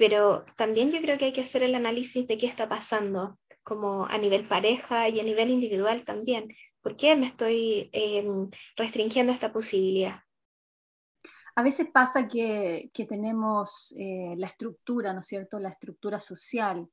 pero 0.00 0.46
también 0.56 0.90
yo 0.90 0.98
creo 1.02 1.18
que 1.18 1.26
hay 1.26 1.32
que 1.34 1.42
hacer 1.42 1.62
el 1.62 1.74
análisis 1.74 2.26
de 2.26 2.38
qué 2.38 2.46
está 2.46 2.70
pasando, 2.70 3.38
como 3.62 4.06
a 4.06 4.16
nivel 4.16 4.48
pareja 4.48 5.10
y 5.10 5.20
a 5.20 5.22
nivel 5.22 5.50
individual 5.50 6.06
también. 6.06 6.48
¿Por 6.82 6.96
qué 6.96 7.16
me 7.16 7.26
estoy 7.26 7.90
em, 7.92 8.50
restringiendo 8.76 9.32
esta 9.32 9.52
posibilidad? 9.52 10.20
A 11.56 11.62
veces 11.62 11.88
pasa 11.92 12.26
que, 12.26 12.90
que 12.94 13.04
tenemos 13.04 13.94
eh, 13.98 14.34
la 14.36 14.46
estructura, 14.46 15.12
¿no 15.12 15.20
es 15.20 15.26
cierto? 15.26 15.58
La 15.58 15.68
estructura 15.68 16.18
social 16.18 16.88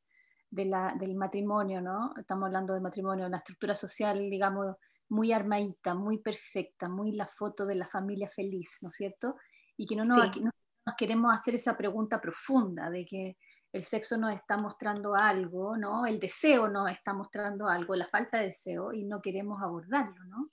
de 0.50 0.66
la, 0.66 0.96
del 1.00 1.16
matrimonio, 1.16 1.82
¿no? 1.82 2.14
Estamos 2.18 2.48
hablando 2.48 2.74
de 2.74 2.82
matrimonio, 2.82 3.30
la 3.30 3.38
estructura 3.38 3.76
social, 3.76 4.30
digamos, 4.30 4.76
muy 5.10 5.32
armadita, 5.32 5.94
muy 5.94 6.18
perfecta, 6.18 6.90
muy 6.90 7.12
la 7.14 7.28
foto 7.28 7.66
de 7.66 7.76
la 7.76 7.88
familia 7.88 8.28
feliz, 8.28 8.80
¿no 8.82 8.90
es 8.90 8.96
cierto? 8.96 9.36
Y 9.78 9.86
que 9.86 9.96
no, 9.96 10.04
no, 10.04 10.16
no 10.16 10.94
queremos 10.98 11.34
hacer 11.34 11.56
esa 11.56 11.78
pregunta 11.78 12.20
profunda 12.20 12.90
de 12.90 13.06
que 13.06 13.38
el 13.78 13.84
sexo 13.84 14.18
nos 14.18 14.34
está 14.34 14.58
mostrando 14.58 15.16
algo, 15.16 15.78
¿no? 15.78 16.06
El 16.06 16.20
deseo 16.20 16.68
nos 16.68 16.92
está 16.92 17.14
mostrando 17.14 17.70
algo, 17.70 17.96
la 17.96 18.08
falta 18.08 18.40
de 18.40 18.46
deseo, 18.46 18.92
y 18.92 19.04
no 19.04 19.22
queremos 19.22 19.62
abordarlo, 19.62 20.24
¿no? 20.26 20.50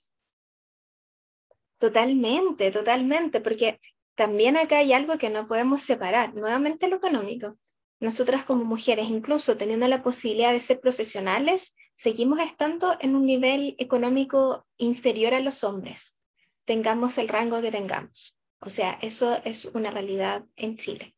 Totalmente, 1.77 2.71
totalmente, 2.71 3.41
porque 3.41 3.79
también 4.15 4.55
acá 4.57 4.77
hay 4.77 4.93
algo 4.93 5.17
que 5.17 5.29
no 5.29 5.47
podemos 5.47 5.81
separar, 5.81 6.33
nuevamente 6.33 6.87
lo 6.87 6.97
económico. 6.97 7.57
Nosotras 7.99 8.45
como 8.45 8.63
mujeres, 8.63 9.09
incluso 9.09 9.57
teniendo 9.57 9.87
la 9.87 10.03
posibilidad 10.03 10.51
de 10.53 10.59
ser 10.59 10.79
profesionales, 10.79 11.75
seguimos 11.93 12.39
estando 12.39 12.95
en 13.01 13.15
un 13.15 13.25
nivel 13.25 13.75
económico 13.79 14.65
inferior 14.77 15.33
a 15.33 15.39
los 15.39 15.63
hombres, 15.63 16.17
tengamos 16.63 17.17
el 17.17 17.27
rango 17.27 17.61
que 17.61 17.71
tengamos. 17.71 18.37
O 18.59 18.69
sea, 18.69 18.97
eso 19.01 19.39
es 19.43 19.65
una 19.65 19.91
realidad 19.91 20.45
en 20.55 20.77
Chile 20.77 21.15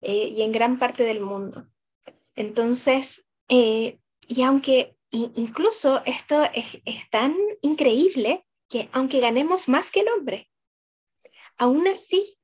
eh, 0.00 0.32
y 0.34 0.42
en 0.42 0.52
gran 0.52 0.78
parte 0.78 1.04
del 1.04 1.20
mundo. 1.20 1.66
Entonces, 2.34 3.26
eh, 3.48 3.98
y 4.26 4.42
aunque 4.42 4.96
incluso 5.10 6.02
esto 6.06 6.44
es, 6.54 7.10
tan 7.10 7.36
increíble 7.62 8.46
que 8.68 8.88
aunque 8.92 9.18
ganemos 9.18 9.68
más 9.68 9.90
que 9.90 10.00
el 10.00 10.08
hombre, 10.08 10.48
aún 11.58 11.88
así 11.88 12.38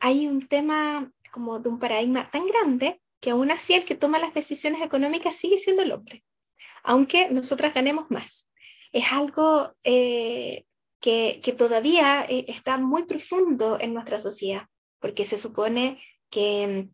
hay 0.00 0.26
un 0.26 0.46
tema 0.46 1.12
como 1.32 1.58
de 1.60 1.68
un 1.68 1.78
paradigma 1.78 2.30
tan 2.30 2.46
grande 2.46 3.00
que 3.20 3.30
aún 3.30 3.50
así 3.50 3.72
el 3.72 3.84
que 3.84 3.94
toma 3.94 4.18
las 4.18 4.34
decisiones 4.34 4.82
económicas 4.82 5.34
sigue 5.34 5.56
siendo 5.56 5.82
el 5.82 5.92
hombre, 5.92 6.22
aunque 6.82 7.30
nosotras 7.30 7.72
ganemos 7.72 8.10
más. 8.10 8.52
Es 8.92 9.06
algo 9.10 9.72
eh, 9.82 10.66
que, 11.00 11.54
todavía 11.56 12.26
eh, 12.28 12.44
está 12.48 12.76
muy 12.76 13.04
profundo 13.04 13.78
en 13.80 13.94
nuestra 13.94 14.18
sociedad, 14.18 14.66
porque 15.00 15.24
se 15.24 15.38
supone 15.38 16.02
que 16.34 16.88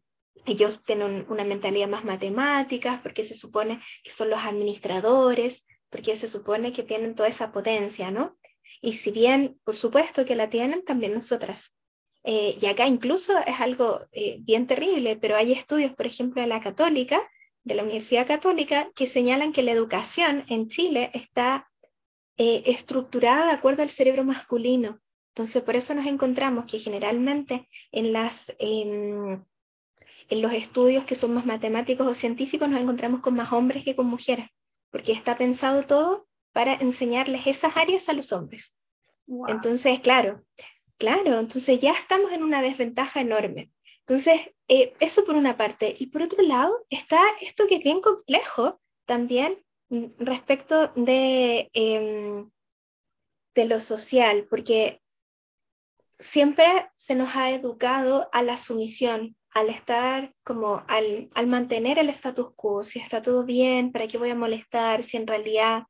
ellos 0.45 0.83
tienen 0.83 1.25
una 1.31 1.45
mentalidad 1.45 1.89
más 1.89 2.05
matemática, 2.05 3.01
porque 3.03 3.23
se 3.23 3.35
supone 3.35 3.81
que 4.05 4.11
son 4.11 4.29
los 4.29 4.41
administradores, 4.41 5.67
porque 5.89 6.15
se 6.15 6.29
supone 6.29 6.75
que 6.75 6.83
tienen 6.83 7.15
toda 7.15 7.31
esa 7.31 7.51
potencia, 7.51 8.11
¿no? 8.11 8.37
Y 8.83 8.93
si 8.93 9.11
bien, 9.11 9.59
por 9.65 9.77
supuesto 9.77 10.27
que 10.27 10.37
la 10.37 10.51
tienen, 10.51 10.85
también 10.85 11.15
nosotras. 11.15 11.75
Eh, 12.23 12.55
y 12.61 12.67
acá 12.67 12.87
incluso 12.87 13.33
es 13.47 13.61
algo 13.61 14.03
eh, 14.13 14.37
bien 14.41 14.67
terrible, 14.67 15.17
pero 15.17 15.37
hay 15.37 15.53
estudios, 15.53 15.95
por 15.95 16.07
ejemplo, 16.07 16.43
de 16.43 16.49
la 16.49 16.61
católica, 16.61 17.27
de 17.65 17.75
la 17.75 17.83
Universidad 17.83 18.27
Católica, 18.27 18.91
que 18.95 19.07
señalan 19.07 19.53
que 19.53 19.63
la 19.63 19.73
educación 19.73 20.45
en 20.49 20.69
Chile 20.69 21.11
está 21.15 21.71
eh, 22.37 22.63
estructurada 22.67 23.47
de 23.47 23.53
acuerdo 23.53 23.83
al 23.83 23.89
cerebro 23.89 24.23
masculino. 24.25 25.01
Entonces, 25.41 25.63
por 25.63 25.75
eso 25.75 25.95
nos 25.95 26.05
encontramos 26.05 26.67
que 26.67 26.79
generalmente 26.79 27.67
en, 27.93 28.13
las, 28.13 28.55
en 28.59 29.47
los 30.29 30.53
estudios 30.53 31.07
que 31.07 31.15
son 31.15 31.33
más 31.33 31.47
matemáticos 31.47 32.07
o 32.07 32.13
científicos 32.13 32.69
nos 32.69 32.79
encontramos 32.79 33.23
con 33.23 33.33
más 33.37 33.51
hombres 33.51 33.83
que 33.83 33.97
con 33.97 34.05
mujeres, 34.05 34.51
porque 34.91 35.13
está 35.13 35.39
pensado 35.39 35.85
todo 35.85 36.29
para 36.53 36.75
enseñarles 36.75 37.47
esas 37.47 37.75
áreas 37.75 38.11
a 38.11 38.13
los 38.13 38.33
hombres. 38.33 38.77
Entonces, 39.49 40.01
claro, 40.01 40.45
claro, 40.99 41.41
entonces 41.41 41.79
ya 41.79 41.93
estamos 41.93 42.33
en 42.33 42.43
una 42.43 42.61
desventaja 42.61 43.23
enorme. 43.23 43.71
Entonces, 44.01 44.43
eh, 44.69 44.93
eso 45.01 45.25
por 45.25 45.37
una 45.37 45.57
parte. 45.57 45.95
Y 45.99 46.09
por 46.09 46.21
otro 46.21 46.43
lado, 46.43 46.85
está 46.91 47.23
esto 47.41 47.67
que 47.67 47.77
es 47.77 47.83
bien 47.83 48.03
complejo 48.03 48.79
también, 49.07 49.57
respecto 50.19 50.89
de, 50.97 51.71
em, 51.73 52.51
de 53.55 53.65
lo 53.65 53.81
social, 53.81 54.47
porque 54.51 55.00
siempre 56.21 56.91
se 56.97 57.15
nos 57.15 57.35
ha 57.35 57.51
educado 57.51 58.29
a 58.33 58.43
la 58.43 58.57
sumisión, 58.57 59.37
al 59.53 59.69
estar 59.69 60.33
como 60.45 60.85
al, 60.87 61.29
al, 61.35 61.47
mantener 61.49 61.99
el 61.99 62.09
status 62.11 62.53
quo, 62.55 62.85
si 62.85 63.01
está 63.01 63.21
todo 63.21 63.45
bien, 63.45 63.91
¿para 63.91 64.07
qué 64.07 64.17
voy 64.17 64.31
a 64.31 64.37
molestar? 64.37 65.03
Si 65.03 65.17
en 65.17 65.27
realidad 65.27 65.85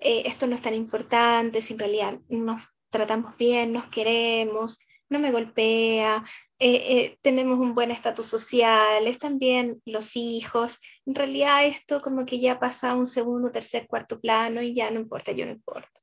eh, 0.00 0.24
esto 0.26 0.46
no 0.48 0.56
es 0.56 0.62
tan 0.62 0.74
importante, 0.74 1.62
si 1.62 1.74
en 1.74 1.78
realidad 1.78 2.18
nos 2.28 2.60
tratamos 2.90 3.36
bien, 3.36 3.72
nos 3.72 3.86
queremos, 3.86 4.80
no 5.08 5.20
me 5.20 5.30
golpea, 5.30 6.24
eh, 6.58 6.74
eh, 6.74 7.18
tenemos 7.22 7.60
un 7.60 7.74
buen 7.74 7.90
estatus 7.90 8.26
social, 8.26 9.06
están 9.06 9.38
bien 9.38 9.80
los 9.84 10.16
hijos. 10.16 10.80
En 11.06 11.14
realidad 11.14 11.66
esto 11.66 12.00
como 12.00 12.24
que 12.24 12.40
ya 12.40 12.58
pasa 12.58 12.90
a 12.90 12.94
un 12.96 13.06
segundo, 13.06 13.50
tercer, 13.50 13.86
cuarto 13.86 14.20
plano 14.20 14.62
y 14.62 14.74
ya 14.74 14.90
no 14.90 15.00
importa, 15.00 15.32
yo 15.32 15.46
no 15.46 15.52
importo. 15.52 16.01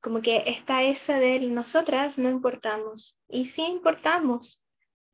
Como 0.00 0.22
que 0.22 0.44
está 0.46 0.82
esa 0.82 1.18
de 1.18 1.40
nosotras 1.40 2.18
no 2.18 2.30
importamos 2.30 3.18
y 3.28 3.46
sí 3.46 3.62
importamos. 3.62 4.62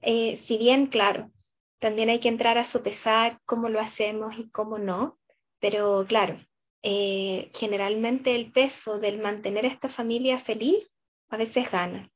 Eh, 0.00 0.36
si 0.36 0.58
bien, 0.58 0.86
claro, 0.86 1.30
también 1.78 2.10
hay 2.10 2.20
que 2.20 2.28
entrar 2.28 2.58
a 2.58 2.64
sopesar 2.64 3.40
cómo 3.46 3.68
lo 3.68 3.80
hacemos 3.80 4.34
y 4.38 4.50
cómo 4.50 4.78
no, 4.78 5.18
pero 5.60 6.04
claro, 6.06 6.36
generalmente 6.82 8.34
el 8.34 8.52
peso 8.52 8.98
del 8.98 9.18
mantener 9.18 9.64
a 9.64 9.68
esta 9.68 9.88
familia 9.88 10.38
feliz 10.38 10.96
a 11.30 11.38
veces 11.38 11.70
gana 11.70 12.10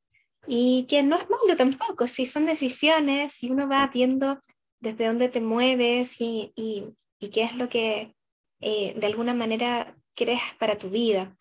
y 0.48 0.87
que 0.88 1.02
no 1.02 1.16
es 1.16 1.28
malo 1.28 1.57
tampoco, 1.57 2.07
si 2.07 2.24
son 2.24 2.46
decisiones, 2.46 3.35
si 3.35 3.50
uno 3.50 3.68
va 3.68 3.87
viendo 3.88 4.40
desde 4.81 5.07
dónde 5.07 5.28
te 5.28 5.40
mueves 5.40 6.20
y, 6.20 6.52
y, 6.57 6.94
qué 7.31 7.42
es 7.42 7.54
lo 7.54 7.68
que 7.68 8.14
eh, 8.61 8.94
de 8.96 9.07
alguna 9.07 9.35
manera 9.35 9.94
crees 10.14 10.40
para 10.59 10.78
tu 10.78 10.88
vida. 10.88 11.37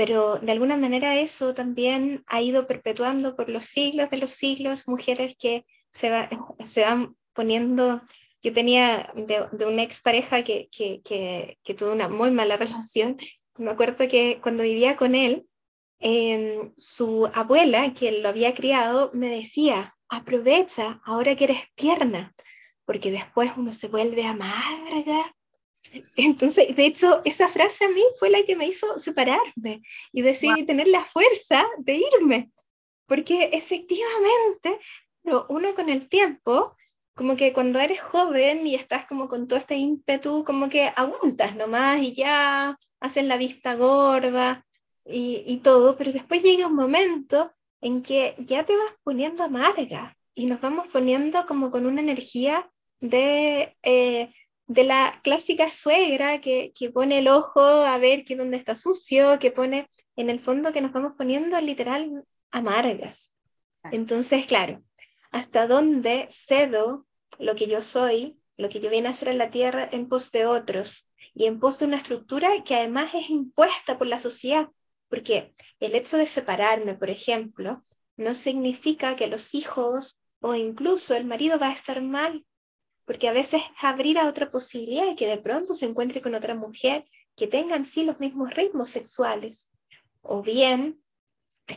Pero 0.00 0.38
de 0.38 0.52
alguna 0.52 0.78
manera 0.78 1.18
eso 1.18 1.52
también 1.52 2.24
ha 2.26 2.40
ido 2.40 2.66
perpetuando 2.66 3.36
por 3.36 3.50
los 3.50 3.64
siglos 3.64 4.08
de 4.08 4.16
los 4.16 4.30
siglos 4.30 4.88
mujeres 4.88 5.34
que 5.38 5.66
se, 5.92 6.08
va, 6.08 6.30
se 6.64 6.82
van 6.82 7.16
poniendo 7.34 8.00
yo 8.42 8.54
tenía 8.54 9.12
de, 9.14 9.46
de 9.52 9.66
una 9.66 9.82
expareja 9.82 10.42
que, 10.42 10.70
que, 10.70 11.74
tuvo 11.76 11.92
una 11.92 12.08
muy 12.08 12.30
mala 12.30 12.56
relación. 12.64 13.18
Me 13.58 13.70
acuerdo 13.70 14.08
que 14.08 14.40
cuando 14.42 14.62
vivía 14.62 14.96
con 14.96 15.14
él, 15.14 15.46
Em, 16.02 16.72
su 16.78 17.26
abuela, 17.34 17.92
que 17.92 18.10
lo 18.10 18.30
había 18.30 18.54
criado, 18.54 19.10
me 19.12 19.28
decía, 19.28 19.94
aprovecha 20.08 20.98
ahora 21.04 21.36
que 21.36 21.44
eres 21.44 21.58
tierna, 21.74 22.34
porque 22.86 23.10
después 23.10 23.52
uno 23.58 23.70
se 23.72 23.88
vuelve 23.88 24.24
amarga. 24.24 25.36
Entonces, 26.16 26.74
de 26.76 26.86
hecho, 26.86 27.22
esa 27.24 27.48
frase 27.48 27.84
a 27.84 27.88
mí 27.88 28.02
fue 28.18 28.30
la 28.30 28.42
que 28.42 28.56
me 28.56 28.66
hizo 28.66 28.98
separarme 28.98 29.82
y 30.12 30.22
decidir 30.22 30.66
tener 30.66 30.88
la 30.88 31.04
fuerza 31.04 31.66
de 31.78 32.00
irme, 32.18 32.50
porque 33.06 33.50
efectivamente, 33.52 34.78
uno 35.48 35.74
con 35.74 35.88
el 35.88 36.08
tiempo, 36.08 36.76
como 37.14 37.36
que 37.36 37.52
cuando 37.52 37.80
eres 37.80 38.00
joven 38.00 38.66
y 38.66 38.74
estás 38.74 39.04
como 39.06 39.28
con 39.28 39.48
todo 39.48 39.58
este 39.58 39.76
ímpetu, 39.76 40.44
como 40.44 40.68
que 40.68 40.92
aguantas 40.94 41.56
nomás 41.56 42.00
y 42.00 42.12
ya 42.12 42.78
hacen 43.00 43.28
la 43.28 43.36
vista 43.36 43.74
gorda, 43.74 44.64
y, 45.04 45.56
todo, 45.58 45.96
pero 45.96 46.12
después 46.12 46.42
llega 46.42 46.66
un 46.66 46.74
momento 46.74 47.52
en 47.80 48.02
que 48.02 48.34
ya 48.38 48.64
te 48.64 48.76
vas 48.76 48.94
poniendo 49.02 49.42
amarga 49.44 50.16
y 50.34 50.46
nos 50.46 50.60
vamos 50.60 50.88
poniendo 50.88 51.46
como 51.46 51.70
con 51.70 51.86
una 51.86 52.00
energía 52.00 52.70
de, 53.00 53.76
eh, 53.82 54.32
de 54.70 54.84
la 54.84 55.18
clásica 55.24 55.68
suegra 55.68 56.40
que, 56.40 56.72
que, 56.78 56.90
pone 56.90 57.18
el 57.18 57.26
ojo 57.26 57.60
a 57.60 57.98
ver 57.98 58.24
que 58.24 58.36
dónde 58.36 58.56
está 58.56 58.76
sucio, 58.76 59.40
que 59.40 59.50
pone 59.50 59.90
en 60.14 60.30
el 60.30 60.38
fondo 60.38 60.70
que 60.70 60.80
nos 60.80 60.92
vamos 60.92 61.14
poniendo 61.18 61.60
literal 61.60 62.22
amargas. 62.52 63.34
Entonces, 63.90 64.46
claro, 64.46 64.80
hasta 65.32 65.66
dónde 65.66 66.28
cedo 66.30 67.04
lo 67.40 67.56
que 67.56 67.66
yo 67.66 67.82
soy, 67.82 68.38
lo 68.58 68.68
que 68.68 68.78
yo 68.78 68.90
vine 68.90 69.08
a 69.08 69.10
hacer 69.10 69.26
en 69.26 69.38
la 69.38 69.50
tierra 69.50 69.88
en 69.90 70.08
pos 70.08 70.30
de 70.30 70.46
otros 70.46 71.08
y 71.34 71.46
en 71.46 71.58
pos 71.58 71.80
de 71.80 71.86
una 71.86 71.96
estructura 71.96 72.62
que 72.64 72.76
además 72.76 73.12
es 73.14 73.28
impuesta 73.28 73.98
por 73.98 74.06
la 74.06 74.20
sociedad, 74.20 74.68
porque 75.08 75.52
el 75.80 75.96
hecho 75.96 76.16
de 76.16 76.28
separarme, 76.28 76.94
por 76.94 77.10
ejemplo, 77.10 77.80
no 78.16 78.34
significa 78.34 79.16
que 79.16 79.26
los 79.26 79.52
hijos 79.52 80.20
o 80.38 80.54
incluso 80.54 81.16
el 81.16 81.24
marido 81.24 81.58
va 81.58 81.70
a 81.70 81.74
estar 81.74 82.00
mal, 82.02 82.44
porque 83.10 83.26
a 83.26 83.32
veces 83.32 83.60
abrir 83.82 84.18
a 84.18 84.28
otra 84.28 84.52
posibilidad 84.52 85.16
que 85.16 85.26
de 85.26 85.36
pronto 85.36 85.74
se 85.74 85.84
encuentre 85.84 86.22
con 86.22 86.36
otra 86.36 86.54
mujer 86.54 87.04
que 87.34 87.48
tengan 87.48 87.84
sí 87.84 88.04
los 88.04 88.20
mismos 88.20 88.54
ritmos 88.54 88.88
sexuales, 88.88 89.68
o 90.22 90.42
bien 90.42 91.02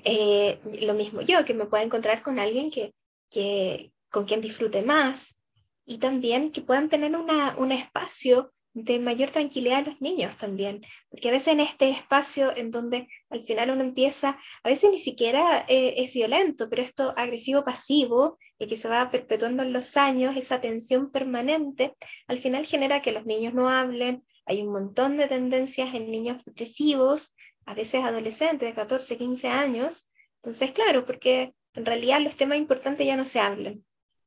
eh, 0.04 0.60
lo 0.84 0.94
mismo 0.94 1.22
yo, 1.22 1.44
que 1.44 1.56
me 1.56 1.66
pueda 1.66 1.82
encontrar 1.82 2.22
con 2.22 2.38
alguien 2.38 2.70
que, 2.70 2.94
que, 3.32 3.92
con 4.12 4.26
quien 4.26 4.42
disfrute 4.42 4.84
más. 4.84 5.42
Y 5.88 5.98
también 5.98 6.52
que 6.52 6.62
puedan 6.62 6.88
tener 6.88 7.16
una, 7.16 7.58
un 7.58 7.72
espacio 7.72 8.54
de 8.74 9.00
mayor 9.00 9.32
tranquilidad 9.32 9.80
a 9.80 9.90
los 9.90 10.02
niños 10.02 10.38
también, 10.38 10.86
porque 11.10 11.30
a 11.30 11.32
veces 11.32 11.54
en 11.54 11.62
este 11.62 11.90
espacio 11.90 12.56
en 12.56 12.70
donde 12.70 13.08
al 13.32 13.42
final 13.42 13.72
uno 13.72 13.82
empieza, 13.82 14.38
a 14.62 14.70
veces 14.70 14.92
ni 14.92 15.00
siquiera 15.00 15.66
eh, 15.68 15.96
es 15.98 16.14
violento, 16.14 16.70
pero 16.70 16.84
esto 16.84 17.12
agresivo-pasivo 17.18 18.38
y 18.64 18.68
que 18.68 18.78
se 18.78 18.88
va 18.88 19.12
perpetuando 19.12 19.64
en 19.64 19.74
los 19.74 19.98
años, 19.98 20.36
esa 20.36 20.62
tensión 20.62 21.12
permanente, 21.12 21.96
al 22.28 22.40
final 22.40 22.66
genera 22.66 23.02
que 23.02 23.12
los 23.12 23.26
niños 23.26 23.54
no 23.54 23.70
hablen, 23.70 24.24
hay 24.46 24.62
un 24.62 24.72
montón 24.72 25.18
de 25.18 25.28
tendencias 25.28 25.94
en 25.94 26.10
niños 26.10 26.44
depresivos, 26.46 27.34
a 27.66 27.74
veces 27.74 28.04
adolescentes 28.04 28.70
de 28.70 28.76
14, 28.76 29.18
15 29.18 29.48
años, 29.48 30.10
entonces 30.38 30.72
claro, 30.72 31.06
porque 31.06 31.54
en 31.74 31.86
realidad 31.86 32.22
los 32.22 32.36
temas 32.36 32.58
importantes 32.58 33.06
ya 33.06 33.16
no 33.16 33.26
se 33.26 33.40
hablan. 33.40 33.84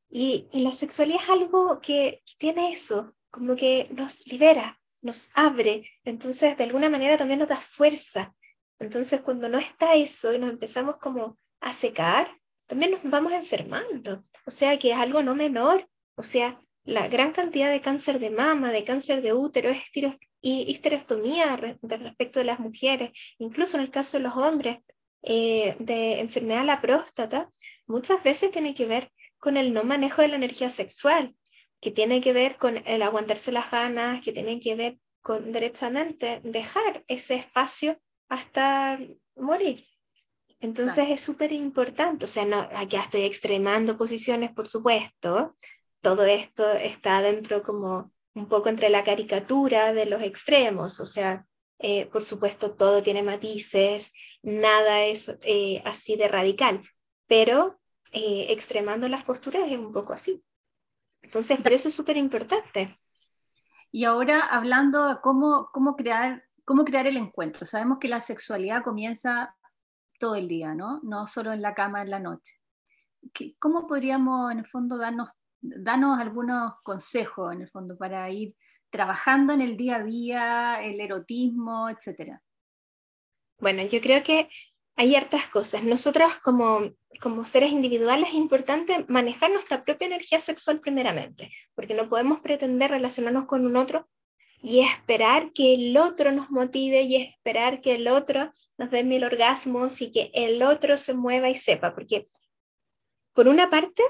Y, 0.08 0.46
la 0.52 0.72
sexualidad 0.72 1.22
es 1.22 1.28
algo 1.28 1.80
que, 1.80 2.22
que 2.24 2.32
tiene 2.38 2.70
eso, 2.70 3.14
como 3.30 3.56
que 3.56 3.88
nos 3.90 4.26
libera, 4.26 4.80
nos 5.02 5.30
abre, 5.34 5.90
entonces 6.04 6.56
de 6.56 6.64
alguna 6.64 6.88
manera 6.88 7.16
también 7.16 7.40
nos 7.40 7.48
da 7.48 7.60
fuerza. 7.60 8.34
Entonces 8.78 9.20
cuando 9.20 9.48
no 9.48 9.58
está 9.58 9.94
eso 9.94 10.32
y 10.32 10.38
nos 10.38 10.50
empezamos 10.50 10.96
como 10.96 11.38
a 11.60 11.72
secar, 11.72 12.35
también 12.66 12.92
nos 12.92 13.02
vamos 13.04 13.32
enfermando. 13.32 14.24
O 14.46 14.50
sea 14.50 14.78
que 14.78 14.90
es 14.90 14.96
algo 14.96 15.22
no 15.22 15.34
menor. 15.34 15.88
O 16.16 16.22
sea, 16.22 16.60
la 16.84 17.08
gran 17.08 17.32
cantidad 17.32 17.70
de 17.70 17.80
cáncer 17.80 18.18
de 18.18 18.30
mama, 18.30 18.70
de 18.70 18.84
cáncer 18.84 19.22
de 19.22 19.32
útero, 19.32 19.70
y 20.40 20.70
histerectomía 20.70 21.56
respecto 21.56 22.38
de 22.38 22.44
las 22.44 22.60
mujeres, 22.60 23.10
incluso 23.38 23.76
en 23.76 23.82
el 23.82 23.90
caso 23.90 24.16
de 24.16 24.22
los 24.22 24.36
hombres, 24.36 24.78
eh, 25.22 25.74
de 25.80 26.20
enfermedad 26.20 26.60
de 26.60 26.66
la 26.66 26.80
próstata, 26.80 27.48
muchas 27.86 28.22
veces 28.22 28.52
tiene 28.52 28.74
que 28.74 28.86
ver 28.86 29.10
con 29.38 29.56
el 29.56 29.72
no 29.72 29.82
manejo 29.82 30.22
de 30.22 30.28
la 30.28 30.36
energía 30.36 30.70
sexual 30.70 31.34
que 31.80 31.90
tiene 31.90 32.20
que 32.20 32.32
ver 32.32 32.56
con 32.56 32.82
el 32.86 33.02
aguantarse 33.02 33.52
las 33.52 33.70
ganas, 33.70 34.24
que 34.24 34.32
tiene 34.32 34.58
que 34.60 34.74
ver 34.74 34.98
con 35.20 35.52
directamente 35.52 36.40
dejar 36.42 37.04
ese 37.08 37.34
espacio 37.34 38.00
hasta 38.28 38.98
morir. 39.34 39.84
Entonces 40.60 41.10
es 41.10 41.20
súper 41.20 41.52
importante, 41.52 42.24
o 42.24 42.28
sea, 42.28 42.46
no, 42.46 42.68
aquí 42.74 42.96
estoy 42.96 43.22
extremando 43.22 43.98
posiciones, 43.98 44.52
por 44.52 44.66
supuesto, 44.68 45.54
todo 46.00 46.24
esto 46.24 46.72
está 46.72 47.20
dentro 47.20 47.62
como 47.62 48.10
un 48.34 48.48
poco 48.48 48.68
entre 48.68 48.88
la 48.88 49.04
caricatura 49.04 49.92
de 49.92 50.06
los 50.06 50.22
extremos, 50.22 51.00
o 51.00 51.06
sea, 51.06 51.46
eh, 51.78 52.06
por 52.06 52.22
supuesto 52.22 52.72
todo 52.72 53.02
tiene 53.02 53.22
matices, 53.22 54.12
nada 54.42 55.04
es 55.04 55.36
eh, 55.42 55.82
así 55.84 56.16
de 56.16 56.28
radical, 56.28 56.80
pero 57.26 57.78
eh, 58.12 58.46
extremando 58.50 59.08
las 59.08 59.24
posturas 59.24 59.64
es 59.66 59.78
un 59.78 59.92
poco 59.92 60.12
así. 60.12 60.42
Entonces, 61.22 61.60
por 61.62 61.72
eso 61.72 61.88
es 61.88 61.94
súper 61.94 62.16
importante. 62.16 62.98
Y 63.90 64.04
ahora 64.04 64.40
hablando 64.40 65.08
de 65.08 65.20
cómo, 65.20 65.70
cómo, 65.72 65.96
crear, 65.96 66.44
cómo 66.64 66.84
crear 66.84 67.06
el 67.06 67.16
encuentro. 67.16 67.66
Sabemos 67.66 67.98
que 67.98 68.08
la 68.08 68.20
sexualidad 68.20 68.84
comienza 68.84 69.55
todo 70.18 70.34
el 70.34 70.48
día, 70.48 70.74
¿no? 70.74 71.00
No 71.02 71.26
solo 71.26 71.52
en 71.52 71.62
la 71.62 71.74
cama 71.74 72.02
en 72.02 72.10
la 72.10 72.20
noche. 72.20 72.54
¿Cómo 73.58 73.86
podríamos, 73.86 74.52
en 74.52 74.58
el 74.60 74.66
fondo, 74.66 74.96
darnos, 74.96 75.30
darnos 75.60 76.18
algunos 76.18 76.74
consejos, 76.82 77.52
en 77.52 77.62
el 77.62 77.70
fondo, 77.70 77.96
para 77.96 78.30
ir 78.30 78.54
trabajando 78.90 79.52
en 79.52 79.60
el 79.60 79.76
día 79.76 79.96
a 79.96 80.04
día, 80.04 80.82
el 80.82 81.00
erotismo, 81.00 81.88
etcétera? 81.88 82.42
Bueno, 83.58 83.82
yo 83.82 84.00
creo 84.00 84.22
que 84.22 84.48
hay 84.96 85.14
hartas 85.14 85.48
cosas. 85.48 85.82
Nosotros 85.82 86.32
como, 86.42 86.90
como 87.20 87.44
seres 87.44 87.70
individuales 87.70 88.28
es 88.28 88.34
importante 88.34 89.04
manejar 89.08 89.50
nuestra 89.50 89.84
propia 89.84 90.06
energía 90.06 90.38
sexual 90.40 90.80
primeramente, 90.80 91.50
porque 91.74 91.94
no 91.94 92.08
podemos 92.08 92.40
pretender 92.40 92.90
relacionarnos 92.90 93.46
con 93.46 93.66
un 93.66 93.76
otro 93.76 94.08
y 94.62 94.80
esperar 94.80 95.52
que 95.52 95.74
el 95.74 95.96
otro 95.96 96.32
nos 96.32 96.50
motive 96.50 97.02
y 97.02 97.16
esperar 97.16 97.80
que 97.80 97.94
el 97.94 98.08
otro 98.08 98.50
nos 98.78 98.90
dé 98.90 99.04
mil 99.04 99.24
orgasmos 99.24 100.00
y 100.02 100.10
que 100.10 100.30
el 100.34 100.62
otro 100.62 100.96
se 100.96 101.14
mueva 101.14 101.48
y 101.48 101.54
sepa, 101.54 101.94
porque 101.94 102.26
por 103.32 103.48
una 103.48 103.68
parte, 103.70 104.02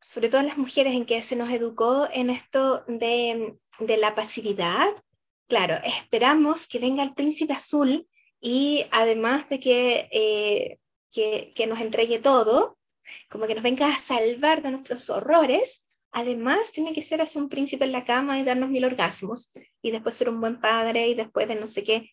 sobre 0.00 0.28
todo 0.28 0.42
las 0.42 0.58
mujeres 0.58 0.94
en 0.94 1.06
que 1.06 1.22
se 1.22 1.36
nos 1.36 1.50
educó 1.50 2.08
en 2.12 2.30
esto 2.30 2.84
de, 2.86 3.56
de 3.78 3.96
la 3.96 4.14
pasividad, 4.14 4.88
claro, 5.48 5.78
esperamos 5.84 6.66
que 6.66 6.78
venga 6.78 7.02
el 7.02 7.14
príncipe 7.14 7.54
azul 7.54 8.06
y 8.40 8.84
además 8.90 9.48
de 9.48 9.60
que, 9.60 10.08
eh, 10.10 10.78
que, 11.10 11.52
que, 11.54 11.66
nos 11.66 11.80
entregue 11.80 12.18
todo, 12.18 12.78
como 13.30 13.46
que 13.46 13.54
nos 13.54 13.62
venga 13.62 13.88
a 13.88 13.96
salvar 13.96 14.62
de 14.62 14.72
nuestros 14.72 15.08
horrores, 15.10 15.86
además 16.12 16.72
tiene 16.72 16.92
que 16.92 17.02
ser 17.02 17.20
así 17.20 17.38
un 17.38 17.48
príncipe 17.48 17.84
en 17.84 17.92
la 17.92 18.04
cama 18.04 18.38
y 18.38 18.44
darnos 18.44 18.70
mil 18.70 18.84
orgasmos, 18.84 19.50
y 19.82 19.90
después 19.90 20.14
ser 20.14 20.28
un 20.28 20.40
buen 20.40 20.60
padre 20.60 21.08
y 21.08 21.14
después 21.14 21.48
de 21.48 21.56
no 21.56 21.66
sé 21.66 21.82
qué. 21.82 22.10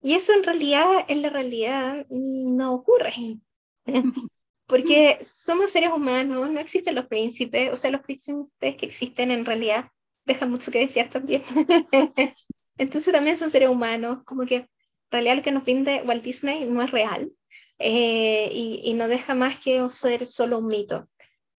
Y 0.00 0.14
eso 0.14 0.32
en 0.32 0.42
realidad, 0.42 1.04
en 1.08 1.22
la 1.22 1.30
realidad, 1.30 2.06
no 2.08 2.74
ocurre. 2.74 3.38
Porque 4.66 5.18
somos 5.20 5.70
seres 5.70 5.90
humanos, 5.90 6.50
no 6.50 6.60
existen 6.60 6.94
los 6.94 7.06
príncipes, 7.06 7.70
o 7.72 7.76
sea, 7.76 7.90
los 7.90 8.00
príncipes 8.00 8.76
que 8.76 8.86
existen 8.86 9.30
en 9.30 9.44
realidad 9.44 9.90
dejan 10.24 10.50
mucho 10.50 10.70
que 10.70 10.78
desear 10.78 11.10
también. 11.10 11.42
Entonces 12.78 13.12
también 13.12 13.36
son 13.36 13.50
seres 13.50 13.68
humanos, 13.68 14.24
como 14.24 14.46
que 14.46 14.66
realidad 15.12 15.36
lo 15.36 15.42
que 15.42 15.52
nos 15.52 15.64
vende 15.64 16.02
Walt 16.04 16.24
Disney 16.24 16.64
no 16.64 16.82
es 16.82 16.90
real 16.90 17.30
eh, 17.78 18.48
y, 18.52 18.94
no 18.94 19.08
deja 19.08 19.34
más 19.34 19.58
que 19.58 19.86
ser 19.88 20.26
solo 20.26 20.58
un 20.58 20.66
mito. 20.66 21.08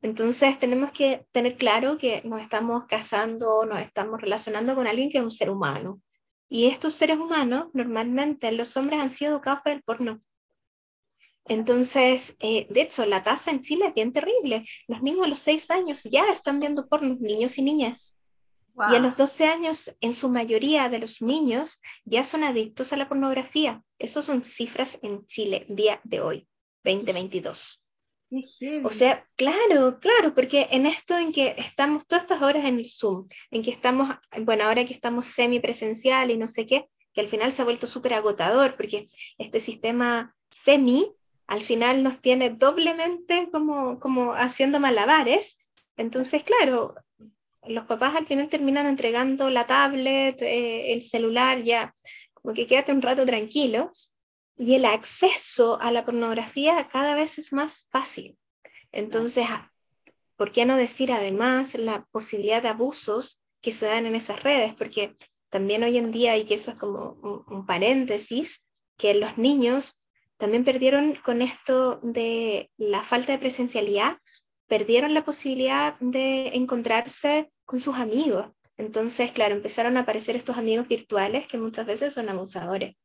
Entonces 0.03 0.59
tenemos 0.59 0.91
que 0.91 1.25
tener 1.31 1.55
claro 1.55 1.97
que 1.97 2.21
nos 2.25 2.41
estamos 2.41 2.83
casando, 2.87 3.65
nos 3.65 3.79
estamos 3.79 4.19
relacionando 4.21 4.75
con 4.75 4.85
alguien 4.85 5.09
que 5.09 5.19
es 5.19 5.23
un 5.23 5.31
ser 5.31 5.49
humano. 5.49 6.01
Y 6.49 6.67
estos 6.67 6.93
seres 6.93 7.17
humanos, 7.17 7.69
normalmente 7.73 8.51
los 8.51 8.75
hombres 8.75 8.99
han 8.99 9.09
sido 9.09 9.31
educados 9.31 9.61
por 9.63 9.71
el 9.71 9.81
porno. 9.81 10.21
Entonces, 11.45 12.35
eh, 12.39 12.67
de 12.69 12.81
hecho, 12.81 13.05
la 13.05 13.23
tasa 13.23 13.51
en 13.51 13.61
Chile 13.61 13.87
es 13.87 13.93
bien 13.93 14.11
terrible. 14.11 14.65
Los 14.87 15.01
niños 15.01 15.25
a 15.25 15.29
los 15.29 15.39
6 15.39 15.71
años 15.71 16.03
ya 16.03 16.25
están 16.29 16.59
viendo 16.59 16.87
porno, 16.87 17.15
niños 17.19 17.57
y 17.57 17.61
niñas. 17.61 18.17
Y 18.91 18.95
a 18.95 18.99
los 18.99 19.15
12 19.15 19.45
años, 19.45 19.95
en 20.01 20.13
su 20.13 20.29
mayoría 20.29 20.89
de 20.89 20.99
los 20.99 21.21
niños 21.21 21.81
ya 22.03 22.25
son 22.25 22.43
adictos 22.43 22.91
a 22.91 22.97
la 22.97 23.07
pornografía. 23.07 23.81
Esas 23.99 24.25
son 24.25 24.43
cifras 24.43 24.99
en 25.01 25.25
Chile, 25.27 25.65
día 25.69 26.01
de 26.03 26.19
hoy, 26.19 26.47
2022. 26.83 27.83
O 28.84 28.89
sea, 28.89 29.28
claro, 29.36 30.00
claro, 30.00 30.34
porque 30.34 30.67
en 30.72 30.86
esto 30.86 31.17
en 31.17 31.32
que 31.32 31.56
estamos 31.58 32.08
todas 32.08 32.24
estas 32.24 32.41
horas 32.41 32.65
en 32.65 32.80
el 32.80 32.86
Zoom, 32.86 33.28
en 33.52 33.62
que 33.62 33.72
estamos, 33.72 34.15
bueno, 34.41 34.63
ahora 34.63 34.86
que 34.86 34.93
estamos 34.93 35.28
semipresencial 35.28 36.32
y 36.32 36.38
no 36.38 36.48
sé 36.48 36.65
qué, 36.65 36.88
que 37.13 37.22
al 37.22 37.28
final 37.28 37.52
se 37.52 37.62
ha 37.62 37.65
vuelto 37.65 37.86
súper 37.86 38.13
agotador, 38.13 38.76
porque 38.76 39.08
este 39.38 39.60
sistema 39.60 40.36
semi 40.50 41.12
al 41.48 41.62
final 41.62 42.04
nos 42.04 42.22
tiene 42.22 42.50
doblemente 42.50 43.50
como, 43.52 44.00
como 44.00 44.34
haciendo 44.34 44.80
malabares. 44.80 45.58
Entonces, 45.98 46.43
claro, 46.43 46.96
los 47.67 47.86
papás 47.86 48.15
al 48.15 48.26
final 48.26 48.50
terminan 48.50 48.88
entregando 48.88 49.50
la 49.50 49.67
tablet, 49.67 50.41
eh, 50.41 50.93
el 50.93 51.02
celular, 51.02 51.62
ya 51.63 51.93
como 52.34 52.54
que 52.54 52.65
quédate 52.65 52.91
un 52.91 53.02
rato 53.02 53.26
tranquilo. 53.26 53.91
Y 54.57 54.75
el 54.75 54.85
acceso 54.85 55.79
a 55.81 55.91
la 55.91 56.05
pornografía 56.05 56.87
cada 56.91 57.15
vez 57.15 57.39
es 57.39 57.53
más 57.53 57.87
fácil. 57.91 58.37
Entonces, 58.91 59.47
¿por 60.35 60.51
qué 60.51 60.65
no 60.65 60.77
decir 60.77 61.11
además 61.11 61.75
la 61.75 62.05
posibilidad 62.11 62.61
de 62.61 62.69
abusos 62.69 63.41
que 63.61 63.71
se 63.71 63.87
dan 63.87 64.05
en 64.05 64.15
esas 64.15 64.43
redes? 64.43 64.73
Porque 64.75 65.15
también 65.49 65.83
hoy 65.83 65.97
en 65.97 66.11
día, 66.11 66.37
y 66.37 66.45
que 66.45 66.55
eso 66.55 66.71
es 66.71 66.79
como 66.79 67.17
un, 67.21 67.43
un 67.47 67.65
paréntesis, 67.65 68.65
que 68.97 69.13
los 69.15 69.37
niños 69.37 69.97
también 70.37 70.63
perdieron 70.63 71.15
con 71.23 71.41
esto 71.41 71.99
de 72.03 72.69
la 72.77 73.03
falta 73.03 73.31
de 73.31 73.39
presencialidad, 73.39 74.17
perdieron 74.67 75.13
la 75.13 75.23
posibilidad 75.25 75.97
de 75.99 76.49
encontrarse 76.49 77.51
con 77.65 77.79
sus 77.79 77.95
amigos. 77.95 78.47
Entonces, 78.77 79.31
claro, 79.31 79.55
empezaron 79.55 79.97
a 79.97 80.01
aparecer 80.01 80.35
estos 80.35 80.57
amigos 80.57 80.87
virtuales 80.87 81.47
que 81.47 81.57
muchas 81.57 81.85
veces 81.85 82.13
son 82.13 82.29
abusadores. 82.29 82.95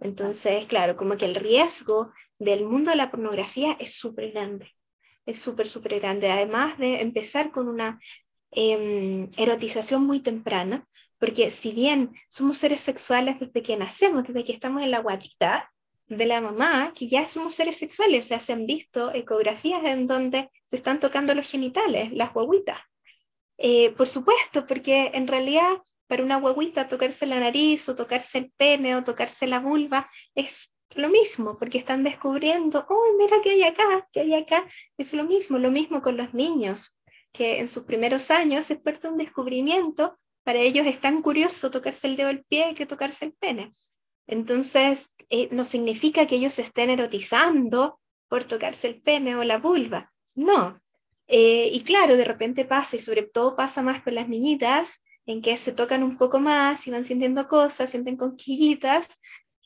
Entonces, 0.00 0.66
claro, 0.66 0.96
como 0.96 1.16
que 1.16 1.26
el 1.26 1.34
riesgo 1.34 2.12
del 2.38 2.64
mundo 2.64 2.90
de 2.90 2.96
la 2.96 3.10
pornografía 3.10 3.76
es 3.78 3.94
súper 3.94 4.32
grande, 4.32 4.74
es 5.26 5.38
súper, 5.38 5.66
súper 5.66 6.00
grande. 6.00 6.30
Además 6.30 6.78
de 6.78 7.02
empezar 7.02 7.52
con 7.52 7.68
una 7.68 8.00
em, 8.50 9.28
erotización 9.36 10.04
muy 10.04 10.20
temprana, 10.20 10.86
porque 11.18 11.50
si 11.50 11.72
bien 11.72 12.12
somos 12.28 12.58
seres 12.58 12.80
sexuales 12.80 13.38
desde 13.38 13.62
que 13.62 13.76
nacemos, 13.76 14.26
desde 14.26 14.42
que 14.42 14.52
estamos 14.52 14.82
en 14.82 14.90
la 14.90 15.00
guatita 15.00 15.70
de 16.06 16.26
la 16.26 16.40
mamá, 16.40 16.92
que 16.94 17.06
ya 17.06 17.28
somos 17.28 17.54
seres 17.54 17.76
sexuales, 17.76 18.24
o 18.24 18.28
sea, 18.28 18.40
se 18.40 18.52
han 18.54 18.66
visto 18.66 19.14
ecografías 19.14 19.84
en 19.84 20.06
donde 20.06 20.50
se 20.66 20.76
están 20.76 20.98
tocando 20.98 21.34
los 21.34 21.48
genitales, 21.48 22.10
las 22.12 22.32
guaguitas. 22.32 22.80
Eh, 23.58 23.90
por 23.90 24.08
supuesto, 24.08 24.66
porque 24.66 25.10
en 25.12 25.28
realidad 25.28 25.76
para 26.10 26.24
una 26.24 26.38
guaguita 26.38 26.88
tocarse 26.88 27.24
la 27.24 27.38
nariz 27.38 27.88
o 27.88 27.94
tocarse 27.94 28.36
el 28.38 28.50
pene 28.56 28.96
o 28.96 29.04
tocarse 29.04 29.46
la 29.46 29.60
vulva 29.60 30.10
es 30.34 30.74
lo 30.96 31.08
mismo, 31.08 31.56
porque 31.56 31.78
están 31.78 32.02
descubriendo, 32.02 32.84
oh, 32.88 33.16
mira 33.16 33.36
qué 33.40 33.50
hay 33.50 33.62
acá, 33.62 34.08
qué 34.12 34.22
hay 34.22 34.34
acá. 34.34 34.66
Es 34.98 35.14
lo 35.14 35.22
mismo, 35.22 35.56
lo 35.58 35.70
mismo 35.70 36.02
con 36.02 36.16
los 36.16 36.34
niños, 36.34 36.98
que 37.30 37.60
en 37.60 37.68
sus 37.68 37.84
primeros 37.84 38.28
años 38.32 38.68
es 38.72 38.80
parte 38.80 39.02
de 39.02 39.12
un 39.12 39.18
descubrimiento, 39.18 40.16
para 40.42 40.58
ellos 40.58 40.84
es 40.84 41.00
tan 41.00 41.22
curioso 41.22 41.70
tocarse 41.70 42.08
el 42.08 42.16
dedo 42.16 42.26
del 42.26 42.42
pie 42.42 42.74
que 42.74 42.86
tocarse 42.86 43.26
el 43.26 43.32
pene. 43.34 43.70
Entonces, 44.26 45.14
eh, 45.28 45.48
no 45.52 45.62
significa 45.64 46.26
que 46.26 46.34
ellos 46.34 46.54
se 46.54 46.62
estén 46.62 46.90
erotizando 46.90 48.00
por 48.26 48.42
tocarse 48.42 48.88
el 48.88 49.00
pene 49.00 49.36
o 49.36 49.44
la 49.44 49.58
vulva, 49.58 50.12
no. 50.34 50.80
Eh, 51.28 51.70
y 51.72 51.84
claro, 51.84 52.16
de 52.16 52.24
repente 52.24 52.64
pasa, 52.64 52.96
y 52.96 52.98
sobre 52.98 53.22
todo 53.22 53.54
pasa 53.54 53.80
más 53.80 54.02
con 54.02 54.16
las 54.16 54.28
niñitas, 54.28 55.04
en 55.26 55.42
que 55.42 55.56
se 55.56 55.72
tocan 55.72 56.02
un 56.02 56.16
poco 56.16 56.40
más 56.40 56.86
y 56.86 56.90
van 56.90 57.04
sintiendo 57.04 57.46
cosas, 57.48 57.90
sienten 57.90 58.16
conquillitas, 58.16 59.20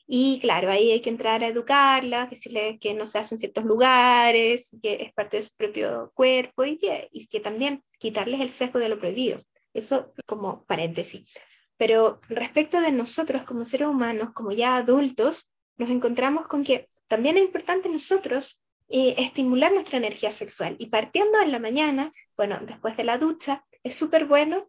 y 0.07 0.39
claro, 0.39 0.69
ahí 0.69 0.91
hay 0.91 1.01
que 1.01 1.09
entrar 1.09 1.43
a 1.43 1.47
educarlas, 1.47 2.29
decirles 2.29 2.79
que 2.79 2.93
no 2.93 3.05
se 3.05 3.17
hace 3.17 3.35
en 3.35 3.39
ciertos 3.39 3.65
lugares, 3.65 4.75
que 4.81 5.01
es 5.01 5.13
parte 5.13 5.37
de 5.37 5.43
su 5.43 5.55
propio 5.55 6.11
cuerpo 6.13 6.63
y 6.63 6.77
que, 6.77 7.09
y 7.11 7.27
que 7.27 7.39
también 7.39 7.83
quitarles 7.97 8.39
el 8.39 8.49
sesgo 8.49 8.77
de 8.77 8.89
lo 8.89 8.99
prohibido. 8.99 9.39
Eso 9.73 10.13
como 10.27 10.63
paréntesis. 10.65 11.33
Pero 11.77 12.19
respecto 12.29 12.79
de 12.81 12.91
nosotros 12.91 13.43
como 13.43 13.65
seres 13.65 13.87
humanos, 13.87 14.29
como 14.33 14.51
ya 14.51 14.77
adultos, 14.77 15.49
nos 15.77 15.89
encontramos 15.89 16.47
con 16.47 16.63
que 16.63 16.87
también 17.07 17.37
es 17.37 17.43
importante 17.43 17.89
nosotros 17.89 18.61
eh, 18.87 19.15
estimular 19.17 19.73
nuestra 19.73 19.97
energía 19.97 20.29
sexual. 20.29 20.75
Y 20.77 20.87
partiendo 20.87 21.41
en 21.41 21.51
la 21.51 21.59
mañana, 21.59 22.13
bueno, 22.37 22.59
después 22.61 22.95
de 22.95 23.03
la 23.05 23.17
ducha, 23.17 23.65
es 23.83 23.95
súper 23.95 24.25
bueno 24.25 24.67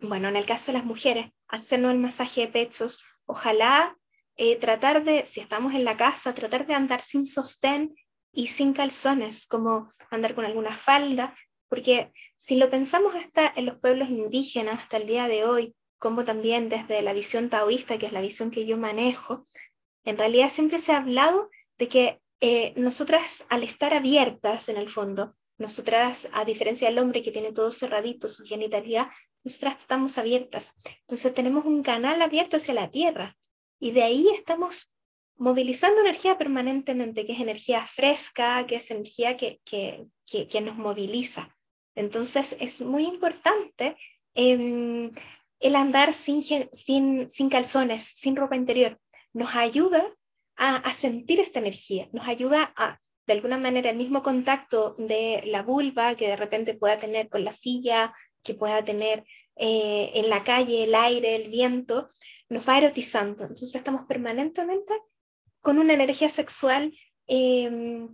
bueno, 0.00 0.28
en 0.28 0.36
el 0.36 0.46
caso 0.46 0.72
de 0.72 0.78
las 0.78 0.86
mujeres, 0.86 1.30
hacernos 1.48 1.92
el 1.92 1.98
masaje 1.98 2.42
de 2.42 2.48
pechos, 2.48 3.04
ojalá 3.26 3.96
eh, 4.36 4.56
tratar 4.56 5.04
de, 5.04 5.26
si 5.26 5.40
estamos 5.40 5.74
en 5.74 5.84
la 5.84 5.96
casa, 5.96 6.34
tratar 6.34 6.66
de 6.66 6.74
andar 6.74 7.02
sin 7.02 7.26
sostén 7.26 7.94
y 8.32 8.48
sin 8.48 8.72
calzones, 8.72 9.46
como 9.46 9.88
andar 10.10 10.34
con 10.34 10.44
alguna 10.44 10.76
falda, 10.76 11.34
porque 11.68 12.12
si 12.36 12.56
lo 12.56 12.70
pensamos 12.70 13.14
hasta 13.14 13.52
en 13.56 13.66
los 13.66 13.78
pueblos 13.78 14.08
indígenas, 14.08 14.80
hasta 14.80 14.96
el 14.96 15.06
día 15.06 15.28
de 15.28 15.44
hoy, 15.44 15.74
como 15.98 16.24
también 16.24 16.68
desde 16.68 17.02
la 17.02 17.12
visión 17.12 17.50
taoísta, 17.50 17.98
que 17.98 18.06
es 18.06 18.12
la 18.12 18.20
visión 18.20 18.50
que 18.50 18.64
yo 18.64 18.76
manejo, 18.76 19.44
en 20.04 20.16
realidad 20.16 20.48
siempre 20.48 20.78
se 20.78 20.92
ha 20.92 20.98
hablado 20.98 21.50
de 21.76 21.88
que 21.88 22.20
eh, 22.40 22.72
nosotras 22.76 23.44
al 23.50 23.64
estar 23.64 23.92
abiertas 23.92 24.68
en 24.68 24.76
el 24.76 24.88
fondo, 24.88 25.34
nosotras, 25.58 26.28
a 26.32 26.44
diferencia 26.44 26.88
del 26.88 26.98
hombre 27.00 27.22
que 27.22 27.32
tiene 27.32 27.52
todo 27.52 27.72
cerradito, 27.72 28.28
su 28.28 28.44
genitalidad, 28.44 29.08
nosotras 29.42 29.76
estamos 29.80 30.16
abiertas. 30.16 30.74
Entonces 31.00 31.34
tenemos 31.34 31.64
un 31.64 31.82
canal 31.82 32.22
abierto 32.22 32.56
hacia 32.56 32.74
la 32.74 32.90
Tierra 32.90 33.36
y 33.80 33.90
de 33.90 34.02
ahí 34.02 34.28
estamos 34.32 34.90
movilizando 35.36 36.00
energía 36.00 36.38
permanentemente, 36.38 37.24
que 37.24 37.32
es 37.32 37.40
energía 37.40 37.84
fresca, 37.86 38.66
que 38.66 38.76
es 38.76 38.90
energía 38.90 39.36
que, 39.36 39.60
que, 39.64 40.06
que, 40.26 40.60
nos 40.60 40.76
moviliza. 40.76 41.56
Entonces 41.94 42.56
es 42.60 42.80
muy 42.80 43.04
importante 43.04 43.96
em, 44.34 45.10
el 45.60 45.76
andar 45.76 46.12
sin, 46.14 46.42
sin, 46.42 47.30
sin 47.30 47.48
calzones, 47.48 48.04
sin 48.04 48.36
ropa 48.36 48.56
interior. 48.56 49.00
Nos 49.32 49.54
ayuda 49.54 50.04
a, 50.56 50.76
a 50.76 50.92
sentir 50.92 51.40
esta 51.40 51.60
energía, 51.60 52.08
nos 52.12 52.26
ayuda 52.26 52.72
a 52.76 53.00
de 53.28 53.34
alguna 53.34 53.58
manera 53.58 53.90
el 53.90 53.96
mismo 53.98 54.22
contacto 54.22 54.96
de 54.96 55.42
la 55.44 55.62
vulva 55.62 56.16
que 56.16 56.28
de 56.28 56.36
repente 56.36 56.72
pueda 56.72 56.96
tener 56.96 57.28
con 57.28 57.44
la 57.44 57.52
silla, 57.52 58.14
que 58.42 58.54
pueda 58.54 58.82
tener 58.82 59.22
eh, 59.56 60.12
en 60.14 60.30
la 60.30 60.44
calle, 60.44 60.84
el 60.84 60.94
aire, 60.94 61.36
el 61.36 61.50
viento, 61.50 62.08
nos 62.48 62.66
va 62.66 62.78
erotizando. 62.78 63.42
Entonces 63.42 63.74
estamos 63.74 64.06
permanentemente 64.06 64.94
con 65.60 65.78
una 65.78 65.92
energía 65.92 66.30
sexual 66.30 66.96
eh, 67.26 68.08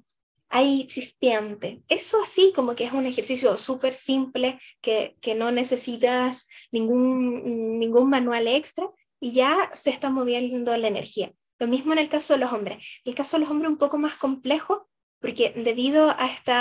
ahí 0.49 0.85
chispeante. 0.89 1.83
Eso 1.89 2.21
así 2.21 2.53
como 2.53 2.75
que 2.75 2.83
es 2.83 2.93
un 2.93 3.07
ejercicio 3.07 3.57
súper 3.57 3.93
simple 3.93 4.59
que, 4.81 5.15
que, 5.21 5.37
no 5.37 5.53
necesitas 5.53 6.49
ningún, 6.73 7.79
ningún 7.79 8.11
manual 8.11 8.49
extra 8.49 8.91
y 9.21 9.31
ya 9.31 9.71
se 9.75 9.91
está 9.91 10.11
moviendo 10.11 10.77
la 10.77 10.89
energía. 10.89 11.33
Lo 11.61 11.69
mismo 11.69 11.93
en 11.93 12.01
el 12.01 12.09
caso 12.09 12.35
de 12.35 12.41
los 12.41 12.53
hombres. 12.53 13.01
El 13.05 13.15
caso 13.15 13.37
de 13.37 13.43
los 13.43 13.51
hombres 13.51 13.71
un 13.71 13.79
poco 13.79 13.97
más 13.97 14.17
complejo 14.17 14.89
porque 15.21 15.53
debido 15.57 16.11
a 16.11 16.27
este 16.27 16.53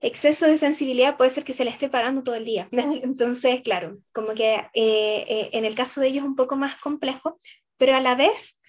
exceso 0.00 0.46
de 0.46 0.58
sensibilidad 0.58 1.16
puede 1.16 1.30
ser 1.30 1.44
que 1.44 1.52
se 1.52 1.64
le 1.64 1.70
esté 1.70 1.88
parando 1.88 2.22
todo 2.22 2.34
el 2.34 2.44
día. 2.44 2.68
Entonces, 2.72 3.62
claro, 3.62 3.98
como 4.12 4.34
que 4.34 4.54
eh, 4.54 5.24
eh, 5.28 5.50
en 5.52 5.64
el 5.64 5.74
caso 5.74 6.00
de 6.00 6.08
ellos 6.08 6.24
es 6.24 6.28
un 6.28 6.36
poco 6.36 6.56
más 6.56 6.76
complejo, 6.80 7.38
pero 7.76 7.96
a 7.96 8.00
la 8.00 8.14
vez 8.14 8.60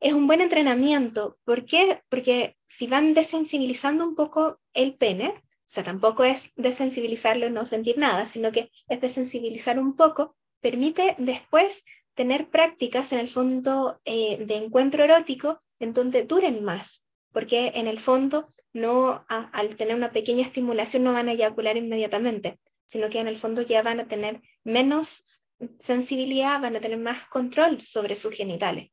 es 0.00 0.12
un 0.12 0.26
buen 0.26 0.40
entrenamiento. 0.40 1.38
¿Por 1.44 1.64
qué? 1.64 2.02
Porque 2.08 2.56
si 2.64 2.86
van 2.86 3.14
desensibilizando 3.14 4.06
un 4.06 4.14
poco 4.14 4.60
el 4.72 4.94
pene, 4.94 5.34
o 5.68 5.70
sea, 5.70 5.84
tampoco 5.84 6.24
es 6.24 6.52
desensibilizarlo 6.56 7.46
y 7.46 7.50
no 7.50 7.66
sentir 7.66 7.98
nada, 7.98 8.24
sino 8.24 8.52
que 8.52 8.70
es 8.88 9.00
desensibilizar 9.00 9.78
un 9.78 9.96
poco, 9.96 10.36
permite 10.60 11.14
después 11.18 11.84
tener 12.14 12.48
prácticas 12.48 13.12
en 13.12 13.18
el 13.18 13.28
fondo 13.28 14.00
eh, 14.04 14.44
de 14.44 14.56
encuentro 14.56 15.04
erótico 15.04 15.60
en 15.78 15.92
donde 15.92 16.22
duren 16.22 16.64
más, 16.64 17.06
porque 17.32 17.72
en 17.74 17.86
el 17.86 18.00
fondo 18.00 18.48
no 18.72 19.24
al 19.28 19.76
tener 19.76 19.94
una 19.94 20.12
pequeña 20.12 20.46
estimulación 20.46 21.04
no 21.04 21.12
van 21.12 21.28
a 21.28 21.32
eyacular 21.32 21.76
inmediatamente, 21.76 22.58
sino 22.86 23.08
que 23.10 23.20
en 23.20 23.28
el 23.28 23.36
fondo 23.36 23.62
ya 23.62 23.82
van 23.82 24.00
a 24.00 24.08
tener 24.08 24.40
menos 24.64 25.44
sensibilidad, 25.78 26.60
van 26.60 26.76
a 26.76 26.80
tener 26.80 26.98
más 26.98 27.28
control 27.28 27.80
sobre 27.80 28.14
sus 28.14 28.34
genitales. 28.34 28.90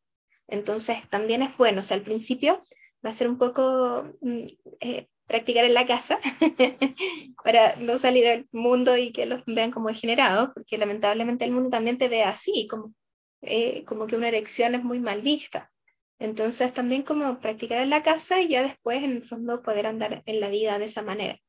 Entonces 0.48 0.98
también 1.10 1.41
es 1.41 1.56
bueno, 1.58 1.82
o 1.82 1.84
sea, 1.84 1.98
al 1.98 2.04
principio 2.04 2.62
va 3.04 3.10
a 3.10 3.13
ser 3.13 3.28
un 3.28 3.38
poco 3.38 4.04
mm, 4.21 4.45
eh, 4.80 5.08
practicar 5.28 5.65
en 5.65 5.74
la 5.74 5.86
casa 5.86 6.19
para 7.43 7.76
no 7.78 7.98
salir 7.98 8.28
al 8.28 8.48
mundo 8.52 8.98
y 8.98 9.12
que 9.12 9.26
los 9.26 9.43
vean 9.45 9.71
como 9.71 9.89
degenerados, 9.89 10.50
porque 10.54 10.78
lamentablemente 10.78 11.45
el 11.45 11.52
mundo 11.52 11.69
también 11.69 11.98
te 11.98 12.08
ve 12.08 12.24
así, 12.24 12.67
como, 12.69 12.93
eh, 13.41 13.84
como 13.86 14.08
que 14.08 14.15
una 14.15 14.28
erección 14.28 14.76
es 14.76 14.84
muy 14.84 15.00
mal 15.00 15.21
vista. 15.21 15.71
Entonces 16.19 16.73
también 16.73 17.04
como 17.04 17.39
practicar 17.39 17.82
en 17.82 17.89
la 17.89 18.04
casa 18.04 18.41
y 18.41 18.47
ya 18.49 18.63
después 18.63 19.04
en 19.04 19.12
el 19.12 19.23
fondo 19.23 19.62
poder 19.62 19.88
andar 19.88 20.23
en 20.25 20.39
la 20.39 20.49
vida 20.49 20.80
de 20.80 20.86
esa 20.86 21.01
manera. 21.01 21.39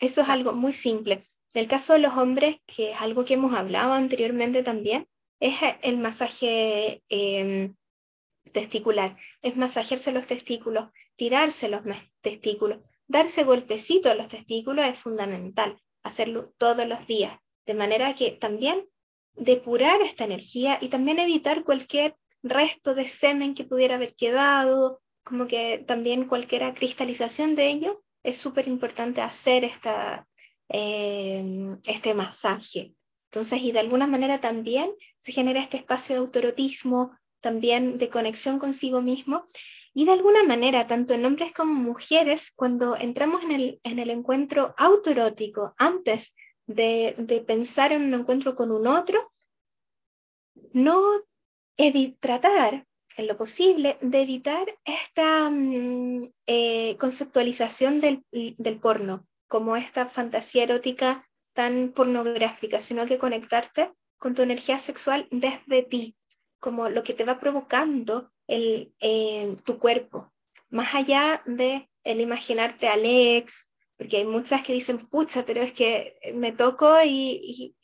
Eso 0.00 0.22
es 0.22 0.28
algo 0.28 0.52
muy 0.52 0.72
simple. 0.72 1.22
En 1.54 1.62
el 1.62 1.68
caso 1.68 1.92
de 1.92 1.98
los 1.98 2.16
hombres, 2.16 2.56
que 2.66 2.92
es 2.92 3.00
algo 3.00 3.24
que 3.24 3.34
hemos 3.34 3.54
hablado 3.54 3.92
anteriormente 3.92 4.62
también, 4.62 5.06
es 5.40 5.56
el 5.82 5.98
masaje 5.98 7.02
em, 7.08 7.74
testicular. 8.52 9.16
Es 9.42 9.56
masajearse 9.56 10.12
los 10.12 10.26
testículos, 10.26 10.90
tirarse 11.16 11.68
los 11.68 11.82
testículos, 12.20 12.78
darse 13.06 13.44
golpecito 13.44 14.10
a 14.10 14.14
los 14.14 14.28
testículos 14.28 14.86
es 14.86 14.98
fundamental, 14.98 15.78
hacerlo 16.02 16.52
todos 16.58 16.86
los 16.86 17.06
días, 17.06 17.38
de 17.66 17.74
manera 17.74 18.14
que 18.14 18.30
también 18.30 18.88
depurar 19.34 20.00
esta 20.02 20.24
energía 20.24 20.78
y 20.80 20.88
también 20.88 21.18
evitar 21.18 21.64
cualquier 21.64 22.16
resto 22.42 22.94
de 22.94 23.06
semen 23.06 23.54
que 23.54 23.64
pudiera 23.64 23.96
haber 23.96 24.14
quedado, 24.14 25.00
como 25.24 25.46
que 25.46 25.84
también 25.86 26.26
cualquier 26.26 26.74
cristalización 26.74 27.54
de 27.54 27.68
ello, 27.68 28.02
es 28.22 28.36
súper 28.38 28.68
importante 28.68 29.20
hacer 29.20 29.64
esta, 29.64 30.26
eh, 30.68 31.76
este 31.86 32.14
masaje. 32.14 32.94
Entonces, 33.30 33.62
y 33.62 33.72
de 33.72 33.80
alguna 33.80 34.06
manera 34.06 34.40
también 34.40 34.92
se 35.18 35.32
genera 35.32 35.60
este 35.60 35.78
espacio 35.78 36.14
de 36.14 36.20
autorotismo, 36.20 37.16
también 37.40 37.98
de 37.98 38.08
conexión 38.08 38.58
consigo 38.58 39.00
mismo. 39.00 39.46
Y 39.94 40.04
de 40.04 40.12
alguna 40.12 40.42
manera, 40.44 40.86
tanto 40.86 41.14
en 41.14 41.24
hombres 41.24 41.52
como 41.52 41.74
mujeres, 41.74 42.52
cuando 42.54 42.96
entramos 42.96 43.42
en 43.42 43.52
el, 43.52 43.80
en 43.82 43.98
el 43.98 44.10
encuentro 44.10 44.74
autoerótico, 44.78 45.74
antes 45.76 46.34
de, 46.66 47.14
de 47.18 47.40
pensar 47.40 47.92
en 47.92 48.02
un 48.02 48.14
encuentro 48.20 48.54
con 48.54 48.70
un 48.70 48.86
otro, 48.86 49.32
no 50.72 51.22
tratar 52.20 52.86
en 53.16 53.26
lo 53.26 53.36
posible, 53.36 53.98
de 54.00 54.22
evitar 54.22 54.78
esta 54.84 55.50
mm, 55.50 56.30
eh, 56.46 56.96
conceptualización 56.98 58.00
del, 58.00 58.24
del 58.30 58.78
porno 58.78 59.26
como 59.48 59.76
esta 59.76 60.06
fantasía 60.06 60.62
erótica 60.62 61.28
tan 61.52 61.92
pornográfica, 61.92 62.80
sino 62.80 63.04
que 63.04 63.18
conectarte 63.18 63.92
con 64.18 64.34
tu 64.34 64.42
energía 64.42 64.78
sexual 64.78 65.28
desde 65.30 65.82
ti, 65.82 66.16
como 66.58 66.88
lo 66.88 67.02
que 67.02 67.12
te 67.12 67.24
va 67.24 67.38
provocando 67.38 68.30
el, 68.46 68.94
eh, 69.00 69.56
tu 69.64 69.78
cuerpo, 69.78 70.32
más 70.70 70.94
allá 70.94 71.42
de 71.44 71.90
el 72.04 72.20
imaginarte 72.20 72.88
a 72.88 72.94
Alex, 72.94 73.68
porque 73.96 74.18
hay 74.18 74.24
muchas 74.24 74.62
que 74.62 74.72
dicen, 74.72 74.98
pucha, 74.98 75.44
pero 75.44 75.62
es 75.62 75.72
que 75.72 76.16
me 76.34 76.52
toco 76.52 76.96
y, 77.04 77.74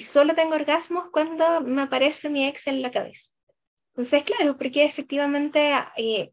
solo 0.00 0.34
tengo 0.34 0.54
orgasmos 0.54 1.10
cuando 1.12 1.60
me 1.60 1.82
aparece 1.82 2.30
mi 2.30 2.46
ex 2.46 2.66
en 2.66 2.82
la 2.82 2.90
cabeza. 2.90 3.30
Entonces, 3.92 4.24
claro, 4.24 4.56
porque 4.56 4.84
efectivamente 4.84 5.72
eh, 5.96 6.32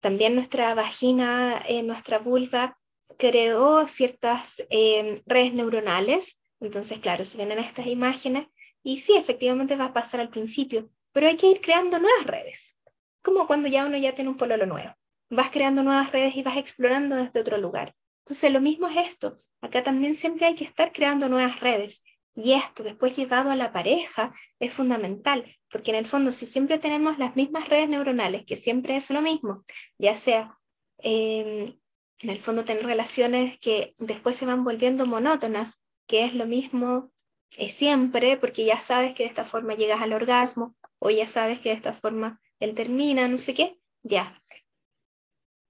también 0.00 0.34
nuestra 0.34 0.74
vagina, 0.74 1.62
eh, 1.66 1.82
nuestra 1.82 2.18
vulva, 2.18 2.78
creó 3.16 3.86
ciertas 3.86 4.62
eh, 4.70 5.22
redes 5.26 5.54
neuronales. 5.54 6.40
Entonces, 6.60 6.98
claro, 6.98 7.24
se 7.24 7.38
vienen 7.38 7.58
estas 7.58 7.86
imágenes 7.86 8.48
y 8.82 8.98
sí, 8.98 9.16
efectivamente 9.16 9.76
va 9.76 9.86
a 9.86 9.92
pasar 9.92 10.20
al 10.20 10.28
principio, 10.28 10.90
pero 11.12 11.26
hay 11.26 11.36
que 11.36 11.48
ir 11.48 11.60
creando 11.60 11.98
nuevas 11.98 12.26
redes, 12.26 12.78
como 13.22 13.46
cuando 13.46 13.68
ya 13.68 13.86
uno 13.86 13.96
ya 13.96 14.14
tiene 14.14 14.30
un 14.30 14.36
pololo 14.36 14.66
nuevo. 14.66 14.94
Vas 15.30 15.50
creando 15.50 15.82
nuevas 15.82 16.12
redes 16.12 16.36
y 16.36 16.42
vas 16.42 16.56
explorando 16.56 17.16
desde 17.16 17.40
otro 17.40 17.58
lugar. 17.58 17.94
Entonces, 18.24 18.52
lo 18.52 18.60
mismo 18.60 18.88
es 18.88 18.96
esto. 19.08 19.36
Acá 19.60 19.82
también 19.82 20.14
siempre 20.14 20.46
hay 20.46 20.54
que 20.54 20.64
estar 20.64 20.92
creando 20.92 21.28
nuevas 21.28 21.60
redes. 21.60 22.04
Y 22.40 22.52
esto, 22.52 22.84
después 22.84 23.16
llevado 23.16 23.50
a 23.50 23.56
la 23.56 23.72
pareja, 23.72 24.32
es 24.60 24.72
fundamental, 24.72 25.58
porque 25.72 25.90
en 25.90 25.96
el 25.96 26.06
fondo, 26.06 26.30
si 26.30 26.46
siempre 26.46 26.78
tenemos 26.78 27.18
las 27.18 27.34
mismas 27.34 27.68
redes 27.68 27.88
neuronales, 27.88 28.46
que 28.46 28.54
siempre 28.54 28.94
es 28.94 29.10
lo 29.10 29.20
mismo, 29.20 29.64
ya 29.98 30.14
sea 30.14 30.56
eh, 30.98 31.74
en 32.20 32.30
el 32.30 32.40
fondo 32.40 32.64
tener 32.64 32.86
relaciones 32.86 33.58
que 33.58 33.92
después 33.98 34.36
se 34.36 34.46
van 34.46 34.62
volviendo 34.62 35.04
monótonas, 35.04 35.82
que 36.06 36.24
es 36.24 36.32
lo 36.32 36.46
mismo 36.46 37.10
eh, 37.56 37.68
siempre, 37.68 38.36
porque 38.36 38.64
ya 38.64 38.80
sabes 38.80 39.14
que 39.16 39.24
de 39.24 39.30
esta 39.30 39.44
forma 39.44 39.74
llegas 39.74 40.00
al 40.00 40.12
orgasmo, 40.12 40.76
o 41.00 41.10
ya 41.10 41.26
sabes 41.26 41.58
que 41.58 41.70
de 41.70 41.74
esta 41.74 41.92
forma 41.92 42.40
él 42.60 42.72
termina, 42.74 43.26
no 43.26 43.38
sé 43.38 43.52
qué, 43.52 43.80
ya. 44.04 44.40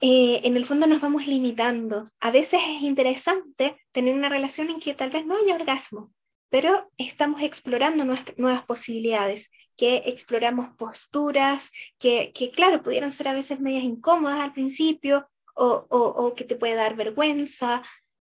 Eh, 0.01 0.43
en 0.45 0.55
el 0.55 0.67
fondo 0.67 0.87
nos 0.87 1.01
vamos 1.01 1.27
limitando. 1.27 2.05
A 2.21 2.31
veces 2.31 2.61
es 2.63 2.83
interesante 2.83 3.83
tener 3.91 4.15
una 4.15 4.29
relación 4.29 4.69
en 4.69 4.81
que 4.81 4.93
tal 4.93 5.09
vez 5.09 5.25
no 5.25 5.35
haya 5.35 5.55
orgasmo, 5.55 6.13
pero 6.51 6.91
estamos 6.97 7.43
explorando 7.43 8.05
nuevas 8.05 8.65
posibilidades, 8.65 9.51
que 9.77 10.03
exploramos 10.07 10.75
posturas, 10.77 11.71
que, 11.99 12.33
que 12.35 12.51
claro, 12.51 12.83
pudieran 12.83 13.13
ser 13.13 13.29
a 13.29 13.35
veces 13.35 13.61
medias 13.61 13.85
incómodas 13.85 14.41
al 14.41 14.53
principio, 14.53 15.29
o, 15.55 15.87
o, 15.91 16.35
que 16.35 16.45
te 16.45 16.57
puede 16.57 16.75
dar 16.75 16.95
vergüenza, 16.95 17.83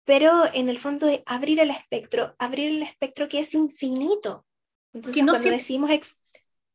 pero 0.04 0.44
en 0.52 0.68
el 0.68 0.78
fondo 0.78 1.06
es 1.06 1.20
abrir 1.26 1.60
el 1.60 1.70
espectro, 1.70 2.34
abrir 2.38 2.70
el 2.70 2.82
espectro 2.82 3.28
que 3.28 3.38
es 3.38 3.54
infinito. 3.54 4.44
Entonces, 4.92 5.22
no 5.22 5.32
cuando 5.32 5.40
siempre, 5.40 5.58
decimos... 5.58 6.16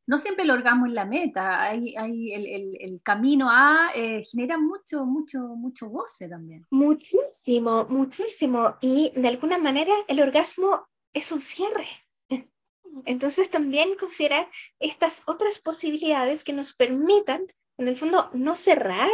No 0.06 0.18
siempre 0.18 0.44
el 0.44 0.50
orgasmo 0.50 0.86
es 0.86 0.92
la 0.92 1.04
meta, 1.04 1.62
hay, 1.62 1.94
hay 1.96 2.32
el, 2.32 2.46
el, 2.46 2.76
el, 2.80 3.02
camino 3.02 3.48
a 3.50 3.90
eh, 3.94 4.22
genera 4.24 4.56
mucho, 4.56 5.04
mucho, 5.04 5.38
mucho 5.38 5.88
goce 5.90 6.30
también. 6.30 6.66
Muchísimo, 6.70 7.84
muchísimo. 7.90 8.76
Y 8.80 9.12
de 9.14 9.28
alguna 9.28 9.58
manera 9.58 9.92
el 10.08 10.20
orgasmo 10.20 10.88
es 11.12 11.32
un 11.32 11.42
cierre. 11.42 11.88
Entonces 13.04 13.50
también 13.50 13.94
considerar 13.96 14.48
estas 14.80 15.22
otras 15.26 15.58
posibilidades 15.60 16.44
que 16.44 16.52
nos 16.52 16.74
permitan, 16.74 17.46
en 17.78 17.88
el 17.88 17.96
fondo, 17.96 18.30
no 18.32 18.54
cerrar 18.54 19.10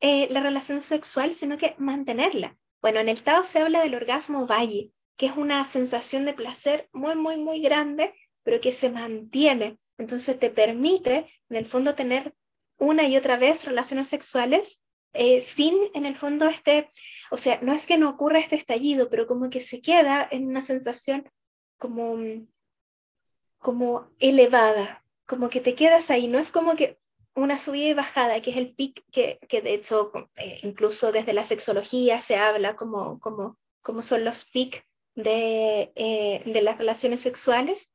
eh, 0.00 0.28
la 0.30 0.40
relación 0.40 0.80
sexual, 0.80 1.34
sino 1.34 1.56
que 1.58 1.74
mantenerla. 1.78 2.56
Bueno, 2.82 3.00
en 3.00 3.08
el 3.08 3.22
Tao 3.22 3.44
se 3.44 3.60
habla 3.60 3.82
del 3.82 3.94
orgasmo 3.94 4.46
valle, 4.46 4.90
que 5.16 5.26
es 5.26 5.36
una 5.36 5.62
sensación 5.64 6.24
de 6.24 6.32
placer 6.32 6.88
muy, 6.92 7.14
muy, 7.14 7.36
muy 7.36 7.60
grande, 7.60 8.14
pero 8.42 8.60
que 8.60 8.72
se 8.72 8.90
mantiene. 8.90 9.78
Entonces 9.98 10.38
te 10.38 10.50
permite, 10.50 11.26
en 11.50 11.56
el 11.56 11.66
fondo, 11.66 11.94
tener 11.94 12.34
una 12.78 13.06
y 13.06 13.16
otra 13.16 13.36
vez 13.36 13.64
relaciones 13.64 14.08
sexuales 14.08 14.82
eh, 15.12 15.40
sin, 15.40 15.76
en 15.94 16.06
el 16.06 16.16
fondo, 16.16 16.46
este, 16.46 16.88
o 17.30 17.36
sea, 17.36 17.58
no 17.62 17.72
es 17.72 17.86
que 17.86 17.98
no 17.98 18.10
ocurra 18.10 18.40
este 18.40 18.56
estallido, 18.56 19.08
pero 19.08 19.26
como 19.26 19.50
que 19.50 19.60
se 19.60 19.80
queda 19.80 20.26
en 20.30 20.48
una 20.48 20.62
sensación 20.62 21.28
como, 21.78 22.18
como 23.58 24.08
elevada, 24.18 25.04
como 25.26 25.48
que 25.48 25.60
te 25.60 25.74
quedas 25.74 26.10
ahí, 26.10 26.28
no 26.28 26.38
es 26.38 26.50
como 26.50 26.74
que 26.74 26.98
una 27.34 27.58
subida 27.58 27.88
y 27.88 27.94
bajada, 27.94 28.40
que 28.42 28.50
es 28.50 28.56
el 28.56 28.74
pic 28.74 29.04
que, 29.12 29.38
que 29.48 29.62
de 29.62 29.74
hecho 29.74 30.12
eh, 30.36 30.58
incluso 30.62 31.12
desde 31.12 31.32
la 31.32 31.44
sexología 31.44 32.20
se 32.20 32.36
habla 32.36 32.76
como, 32.76 33.20
como, 33.20 33.56
como 33.80 34.02
son 34.02 34.24
los 34.24 34.44
pic 34.44 34.84
de, 35.14 35.92
eh, 35.94 36.42
de 36.44 36.62
las 36.62 36.78
relaciones 36.78 37.20
sexuales, 37.20 37.90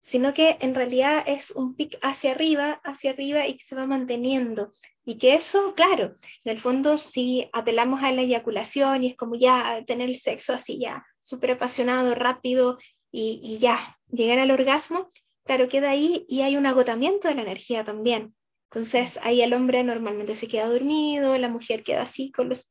sino 0.00 0.34
que 0.34 0.56
en 0.60 0.74
realidad 0.74 1.22
es 1.26 1.50
un 1.50 1.74
pic 1.74 1.98
hacia 2.02 2.32
arriba, 2.32 2.80
hacia 2.84 3.10
arriba 3.10 3.46
y 3.46 3.54
que 3.54 3.64
se 3.64 3.76
va 3.76 3.86
manteniendo. 3.86 4.70
Y 5.04 5.18
que 5.18 5.34
eso, 5.34 5.74
claro, 5.74 6.14
en 6.44 6.52
el 6.52 6.58
fondo 6.58 6.98
si 6.98 7.48
apelamos 7.52 8.02
a 8.02 8.12
la 8.12 8.22
eyaculación 8.22 9.04
y 9.04 9.08
es 9.08 9.16
como 9.16 9.34
ya 9.34 9.82
tener 9.86 10.08
el 10.08 10.16
sexo 10.16 10.54
así 10.54 10.78
ya, 10.78 11.04
súper 11.20 11.52
apasionado, 11.52 12.14
rápido 12.14 12.78
y, 13.10 13.40
y 13.42 13.58
ya, 13.58 13.98
llegar 14.10 14.38
al 14.38 14.50
orgasmo, 14.50 15.08
claro, 15.44 15.68
queda 15.68 15.90
ahí 15.90 16.24
y 16.28 16.42
hay 16.42 16.56
un 16.56 16.66
agotamiento 16.66 17.28
de 17.28 17.34
la 17.34 17.42
energía 17.42 17.84
también. 17.84 18.34
Entonces 18.70 19.18
ahí 19.22 19.42
el 19.42 19.52
hombre 19.52 19.82
normalmente 19.82 20.34
se 20.34 20.46
queda 20.46 20.68
dormido, 20.68 21.36
la 21.38 21.48
mujer 21.48 21.82
queda 21.82 22.02
así 22.02 22.30
con 22.30 22.48
los 22.48 22.70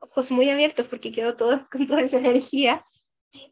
ojos 0.00 0.30
muy 0.30 0.50
abiertos 0.50 0.88
porque 0.88 1.10
quedó 1.12 1.36
todo 1.36 1.66
con 1.72 1.86
toda 1.86 2.02
esa 2.02 2.18
energía. 2.18 2.84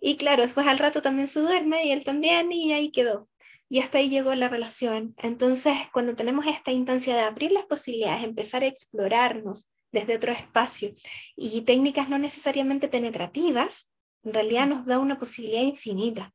Y 0.01 0.17
claro, 0.17 0.43
después 0.43 0.67
al 0.67 0.79
rato 0.79 1.03
también 1.03 1.29
se 1.29 1.41
duerme 1.41 1.87
y 1.87 1.93
él 1.93 2.05
también 2.05 2.53
y 2.53 2.73
ahí 2.73 2.91
quedó. 2.91 3.29
Y 3.69 3.81
hasta 3.81 3.99
ahí 3.99 4.09
llegó 4.09 4.35
la 4.35 4.49
relación. 4.49 5.15
Entonces, 5.19 5.75
cuando 5.93 6.17
tenemos 6.17 6.47
esta 6.47 6.73
instancia 6.73 7.15
de 7.15 7.21
abrir 7.21 7.53
las 7.53 7.67
posibilidades, 7.67 8.25
empezar 8.25 8.63
a 8.63 8.67
explorarnos 8.67 9.71
desde 9.93 10.17
otro 10.17 10.33
espacio 10.33 10.93
y 11.37 11.63
técnicas 11.63 12.09
no 12.09 12.19
necesariamente 12.19 12.89
penetrativas, 12.89 13.91
en 14.25 14.35
realidad 14.35 14.67
nos 14.67 14.87
da 14.87 14.99
una 14.99 15.19
posibilidad 15.19 15.63
infinita. 15.63 16.33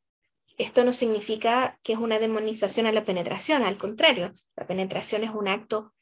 Esto 0.58 0.84
no 0.86 0.94
significa 0.94 1.80
que 1.84 1.94
es 1.94 2.00
una 2.00 2.20
demonización 2.20 2.88
a 2.88 2.92
la 2.92 3.04
penetración, 3.04 3.64
al 3.64 3.78
contrario, 3.78 4.34
la 4.56 4.66
penetración 4.66 5.24
es 5.24 5.32
un 5.32 5.48
acto 5.48 5.94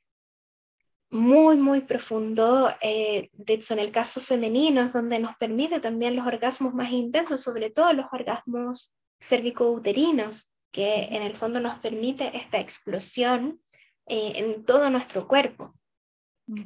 muy, 1.13 1.57
muy 1.57 1.81
profundo. 1.81 2.73
Eh, 2.81 3.29
de 3.33 3.53
hecho, 3.53 3.73
en 3.73 3.79
el 3.79 3.91
caso 3.91 4.19
femenino 4.19 4.81
es 4.81 4.93
donde 4.93 5.19
nos 5.19 5.35
permite 5.37 5.79
también 5.79 6.15
los 6.15 6.25
orgasmos 6.25 6.73
más 6.73 6.91
intensos, 6.91 7.41
sobre 7.41 7.69
todo 7.69 7.93
los 7.93 8.07
orgasmos 8.11 8.95
cervicouterinos, 9.21 10.51
que 10.71 11.05
en 11.11 11.21
el 11.21 11.35
fondo 11.35 11.59
nos 11.59 11.77
permite 11.79 12.35
esta 12.35 12.59
explosión 12.59 13.61
eh, 14.07 14.33
en 14.35 14.65
todo 14.65 14.89
nuestro 14.89 15.27
cuerpo. 15.27 15.75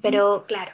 Pero 0.01 0.45
claro, 0.47 0.71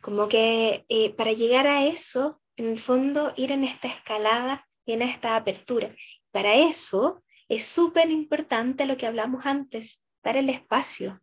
como 0.00 0.28
que 0.28 0.84
eh, 0.88 1.12
para 1.14 1.32
llegar 1.32 1.66
a 1.66 1.84
eso, 1.86 2.40
en 2.56 2.66
el 2.66 2.78
fondo, 2.78 3.32
ir 3.36 3.52
en 3.52 3.64
esta 3.64 3.88
escalada 3.88 4.68
y 4.84 4.92
en 4.92 5.02
esta 5.02 5.34
apertura. 5.34 5.96
Para 6.30 6.54
eso 6.54 7.22
es 7.48 7.64
súper 7.64 8.10
importante 8.10 8.86
lo 8.86 8.96
que 8.96 9.06
hablamos 9.06 9.46
antes, 9.46 10.04
dar 10.22 10.36
el 10.36 10.50
espacio. 10.50 11.20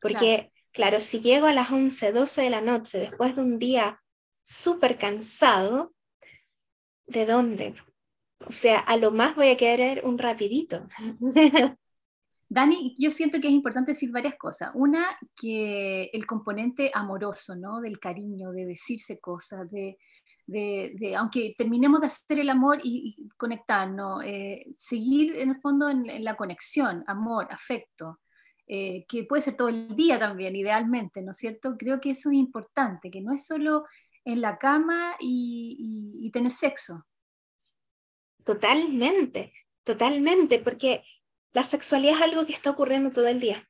Porque, 0.00 0.18
claro. 0.18 0.50
Si 1.00 1.20
llego 1.20 1.46
a 1.46 1.52
las 1.52 1.70
11, 1.70 2.12
12 2.12 2.42
de 2.42 2.50
la 2.50 2.60
noche 2.60 2.98
después 2.98 3.36
de 3.36 3.42
un 3.42 3.58
día 3.58 4.00
súper 4.42 4.98
cansado, 4.98 5.92
¿de 7.06 7.26
dónde? 7.26 7.74
O 8.46 8.52
sea, 8.52 8.78
a 8.78 8.96
lo 8.96 9.10
más 9.10 9.36
voy 9.36 9.48
a 9.48 9.56
querer 9.56 10.04
un 10.04 10.18
rapidito. 10.18 10.86
Dani, 12.48 12.96
yo 12.98 13.12
siento 13.12 13.40
que 13.40 13.46
es 13.46 13.52
importante 13.52 13.92
decir 13.92 14.10
varias 14.10 14.34
cosas. 14.36 14.72
Una, 14.74 15.06
que 15.40 16.10
el 16.12 16.26
componente 16.26 16.90
amoroso, 16.92 17.54
¿no? 17.54 17.80
Del 17.80 18.00
cariño, 18.00 18.50
de 18.50 18.66
decirse 18.66 19.20
cosas, 19.20 19.70
de, 19.70 19.98
de, 20.50 21.14
aunque 21.16 21.54
terminemos 21.56 22.00
de 22.00 22.08
hacer 22.08 22.40
el 22.40 22.50
amor 22.50 22.80
y, 22.82 23.28
conectarnos, 23.36 24.24
eh, 24.24 24.66
seguir 24.74 25.36
en 25.36 25.50
el 25.50 25.60
fondo 25.60 25.88
en, 25.88 26.24
la 26.24 26.36
conexión, 26.36 27.04
amor, 27.06 27.46
afecto, 27.50 28.20
eh, 28.72 29.04
que 29.08 29.24
puede 29.24 29.42
ser 29.42 29.56
todo 29.56 29.68
el 29.68 29.96
día 29.96 30.16
también, 30.16 30.54
idealmente, 30.54 31.22
¿no 31.22 31.32
es 31.32 31.38
cierto? 31.38 31.74
Creo 31.76 32.00
que 32.00 32.10
eso 32.10 32.30
es 32.30 32.36
importante, 32.36 33.10
que 33.10 33.20
no 33.20 33.32
es 33.32 33.44
solo 33.44 33.84
en 34.24 34.40
la 34.40 34.58
cama 34.58 35.16
y, 35.18 36.30
tener 36.32 36.52
sexo. 36.52 37.04
Totalmente, 38.44 39.52
totalmente, 39.82 40.60
porque 40.60 41.02
la 41.52 41.64
sexualidad 41.64 42.18
es 42.18 42.22
algo 42.22 42.46
que 42.46 42.52
está 42.52 42.70
ocurriendo 42.70 43.10
todo 43.10 43.26
el 43.26 43.40
día. 43.40 43.68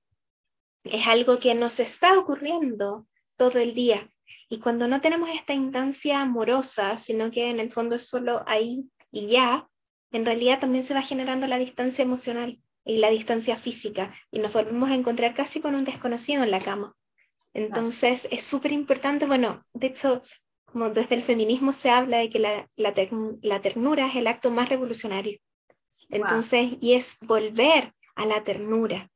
Es 0.84 1.06
algo 1.06 1.38
que 1.38 1.54
nos 1.54 1.80
está 1.80 2.18
ocurriendo 2.18 3.08
todo 3.36 3.58
el 3.58 3.72
día. 3.72 4.12
Y 4.50 4.60
cuando 4.60 4.86
no 4.86 5.00
tenemos 5.00 5.30
esta 5.30 5.54
instancia 5.54 6.20
amorosa, 6.20 6.98
sino 6.98 7.30
que 7.30 7.48
en 7.48 7.58
el 7.58 7.72
fondo 7.72 7.94
es 7.94 8.06
solo 8.06 8.44
ahí 8.46 8.90
y 9.10 9.28
ya, 9.28 9.66
en 10.12 10.26
realidad 10.26 10.60
también 10.60 10.84
se 10.84 10.92
va 10.92 11.00
generando 11.00 11.46
la 11.46 11.56
distancia 11.56 12.02
emocional. 12.02 12.60
Y 12.84 12.98
la 12.98 13.10
distancia 13.10 13.56
física 13.56 14.14
y 14.30 14.38
nos 14.38 14.52
volvemos 14.52 14.90
a 14.90 14.94
encontrar 14.94 15.34
casi 15.34 15.60
con 15.60 15.74
un 15.74 15.84
desconocido 15.84 16.42
en 16.42 16.50
la 16.50 16.60
cama. 16.60 16.94
Entonces 17.52 18.28
es 18.30 18.42
súper 18.42 18.72
importante, 18.72 19.26
bueno, 19.26 19.64
de 19.72 19.88
hecho, 19.88 20.22
como 20.64 20.90
desde 20.90 21.16
el 21.16 21.22
feminismo 21.22 21.72
se 21.72 21.90
habla 21.90 22.18
de 22.18 22.30
que 22.30 22.38
la, 22.38 22.68
la, 22.76 22.92
ternura 23.60 24.06
es 24.06 24.16
el 24.16 24.26
acto 24.26 24.50
más 24.50 24.68
revolucionario. 24.68 25.38
Entonces, 26.08 26.74
y 26.80 26.94
es 26.94 27.18
volver 27.20 27.92
a 28.14 28.26
la 28.26 28.42
ternura. 28.44 29.10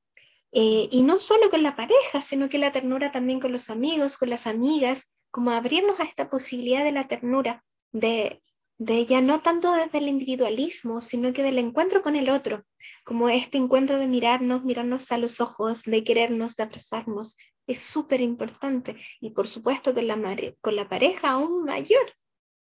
Eh, 0.53 0.89
y 0.91 1.03
no 1.03 1.19
solo 1.19 1.51
con 1.51 1.63
la 1.63 1.75
pareja, 1.75 2.23
sino 2.23 2.49
que 2.49 2.59
la 2.59 2.73
ternura 2.73 3.11
también 3.11 3.41
con 3.41 3.53
los 3.53 3.71
amigos, 3.71 4.19
con 4.19 4.31
las 4.31 4.47
amigas, 4.47 5.09
como 5.31 5.51
abrirnos 5.51 5.99
a 5.99 6.05
esta 6.05 6.29
posibilidad 6.29 6.85
de 6.85 6.93
la 6.93 7.09
ternura, 7.09 7.65
de, 7.91 8.41
de 8.85 8.97
ella 8.97 9.23
no 9.23 9.41
tanto 9.41 9.73
desde 9.73 9.99
el 9.99 10.09
individualismo, 10.09 11.01
sino 11.01 11.33
que 11.33 11.43
del 11.43 11.59
encuentro 11.59 12.03
con 12.03 12.17
el 12.17 12.29
otro, 12.29 12.65
como 13.03 13.31
este 13.31 13.57
encuentro 13.57 13.99
de 13.99 14.07
mirarnos, 14.07 14.63
mirarnos 14.63 15.11
a 15.11 15.17
los 15.17 15.41
ojos, 15.41 15.85
de 15.85 16.05
querernos, 16.05 16.55
de 16.55 16.65
abrazarnos, 16.65 17.39
es 17.67 17.81
súper 17.81 18.21
importante. 18.21 18.97
Y 19.21 19.31
por 19.31 19.47
supuesto 19.47 19.95
con 19.95 20.07
la, 20.07 20.17
con 20.61 20.77
la 20.77 20.89
pareja 20.89 21.31
aún 21.31 21.65
mayor, 21.65 22.13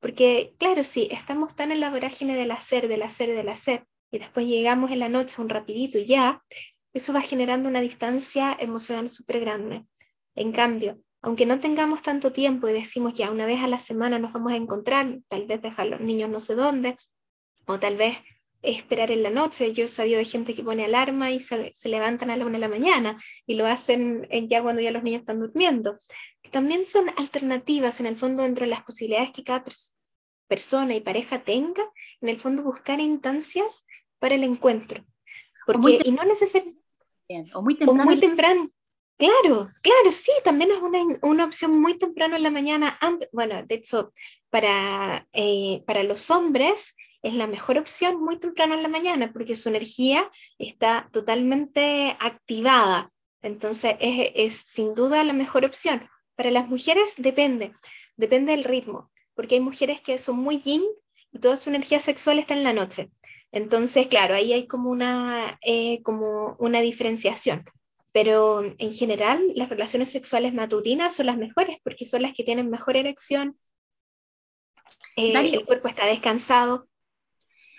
porque 0.01 0.55
claro, 0.59 0.85
sí, 0.85 1.09
estamos 1.11 1.55
tan 1.55 1.71
en 1.71 1.81
la 1.81 1.91
vorágine 1.91 2.35
del 2.35 2.51
hacer, 2.51 2.89
del 2.89 3.03
hacer, 3.03 3.35
del 3.35 3.49
hacer, 3.51 3.85
y 4.11 4.19
después 4.19 4.47
llegamos 4.47 4.91
en 4.91 5.01
la 5.01 5.11
noche 5.11 5.43
un 5.43 5.51
rapidito 5.51 5.99
y 5.99 6.07
ya, 6.07 6.43
eso 6.95 7.13
va 7.13 7.21
generando 7.21 7.69
una 7.69 7.83
distancia 7.83 8.57
emocional 8.59 9.11
súper 9.11 9.41
grande. 9.41 9.85
En 10.35 10.53
cambio, 10.53 10.99
aunque 11.27 11.45
no 11.45 11.59
tengamos 11.59 12.03
tanto 12.03 12.31
tiempo 12.31 12.69
y 12.69 12.73
decimos 12.73 13.13
ya 13.15 13.33
una 13.33 13.47
vez 13.47 13.61
a 13.61 13.67
la 13.67 13.81
semana 13.81 14.21
nos 14.21 14.33
vamos 14.33 14.53
a 14.53 14.57
encontrar, 14.57 15.19
tal 15.27 15.45
vez 15.49 15.61
dejar 15.61 15.89
a 15.89 15.91
los 15.91 16.01
niños 16.01 16.31
no 16.31 16.39
sé 16.39 16.55
dónde, 16.55 16.97
o 17.67 17.81
tal 17.81 17.97
vez 17.97 18.19
esperar 18.63 19.11
en 19.11 19.25
la 19.25 19.31
noche. 19.31 19.73
Yo 19.73 19.87
he 19.87 19.89
sabido 19.89 20.19
de 20.19 20.25
gente 20.25 20.55
que 20.55 20.63
pone 20.63 20.85
alarma 20.85 21.33
y 21.33 21.41
se, 21.41 21.73
levantan 21.85 22.31
a 22.31 22.37
la 22.37 22.47
una 22.47 22.55
de 22.55 22.61
la 22.61 22.69
mañana 22.69 23.21
y 23.45 23.57
lo 23.57 23.67
hacen 23.67 24.29
ya 24.47 24.63
cuando 24.63 24.81
ya 24.81 24.93
los 24.93 25.03
niños 25.03 25.23
están 25.23 25.41
durmiendo. 25.41 25.99
También 26.53 26.85
son 26.85 27.09
alternativas 27.17 27.99
en 27.99 28.07
el 28.07 28.17
fondo 28.17 28.45
dentro 28.45 28.65
de 28.65 28.71
las 28.71 28.85
posibilidades 28.85 29.33
que 29.33 29.43
cada 29.43 29.65
persona 30.47 30.95
y 30.95 31.01
pareja 31.01 31.43
tenga, 31.43 31.83
en 32.21 32.29
el 32.29 32.39
fondo 32.39 32.63
buscar 32.63 33.01
instancias 33.01 33.85
para 34.21 34.37
el 34.37 34.45
encuentro. 34.45 35.05
Porque, 35.67 35.99
y 36.05 36.13
no 36.13 36.23
necesariamente... 36.23 36.81
O 37.53 37.63
muy 37.63 37.75
temprano. 37.75 38.05
muy 38.05 38.21
temprano. 38.21 38.71
Claro, 39.19 39.71
claro, 39.81 40.11
sí, 40.11 40.31
también 40.45 40.71
es 40.73 40.83
una, 40.83 40.99
una 41.23 41.45
opción 41.47 41.81
muy 41.81 41.99
temprano 41.99 42.37
en 42.37 42.43
la 42.43 42.51
mañana. 42.51 42.99
bueno, 43.33 43.63
de 43.65 43.75
hecho, 43.77 44.13
para, 44.51 45.27
eh, 45.33 45.83
para 45.87 46.03
los 46.03 46.31
hombres 46.31 46.95
es 47.23 47.33
la 47.33 47.47
mejor 47.47 47.79
opción 47.79 48.23
muy 48.23 48.39
temprano 48.39 48.75
en 48.75 48.83
la 48.83 48.89
mañana 48.91 49.33
porque 49.33 49.57
su 49.57 49.71
energía 49.71 50.31
está 50.59 51.09
totalmente 51.13 52.15
activada. 52.21 53.11
Entonces, 53.41 53.97
es, 54.01 54.33
es 54.35 54.53
sin 54.55 54.95
duda 54.95 55.25
la 55.25 55.33
mejor 55.33 55.65
opción. 55.65 56.09
Para 56.35 56.51
las 56.51 56.69
mujeres 56.69 57.15
depende, 57.17 57.73
depende 58.17 58.53
del 58.53 58.65
ritmo, 58.65 59.11
porque 59.35 59.55
hay 59.55 59.61
mujeres 59.63 60.03
que 60.03 60.19
son 60.19 60.37
muy 60.37 60.59
yin 60.59 60.83
y 61.33 61.39
toda 61.39 61.57
su 61.57 61.71
energía 61.71 62.01
sexual 62.01 62.39
está 62.39 62.53
en 62.53 62.65
la 62.65 62.75
noche. 62.75 63.11
Entonces, 63.51 64.09
claro, 64.09 64.35
ahí 64.35 64.53
hay 64.53 64.67
como 64.67 64.91
una, 64.91 65.59
eh, 65.63 66.03
como 66.03 66.57
una 66.59 66.83
diferenciación 66.83 67.65
pero 68.17 68.63
en 68.79 68.93
general 68.95 69.53
las 69.57 69.69
relaciones 69.69 70.11
sexuales 70.11 70.55
matutinas 70.55 71.15
son 71.15 71.27
las 71.27 71.37
mejores 71.37 71.77
porque 71.85 72.07
son 72.07 72.23
las 72.23 72.33
que 72.33 72.45
tienen 72.45 72.71
mejor 72.71 72.97
erección, 72.97 73.59
eh, 75.17 75.35
el 75.35 75.67
cuerpo 75.67 75.89
está 75.89 76.07
descansado. 76.07 76.89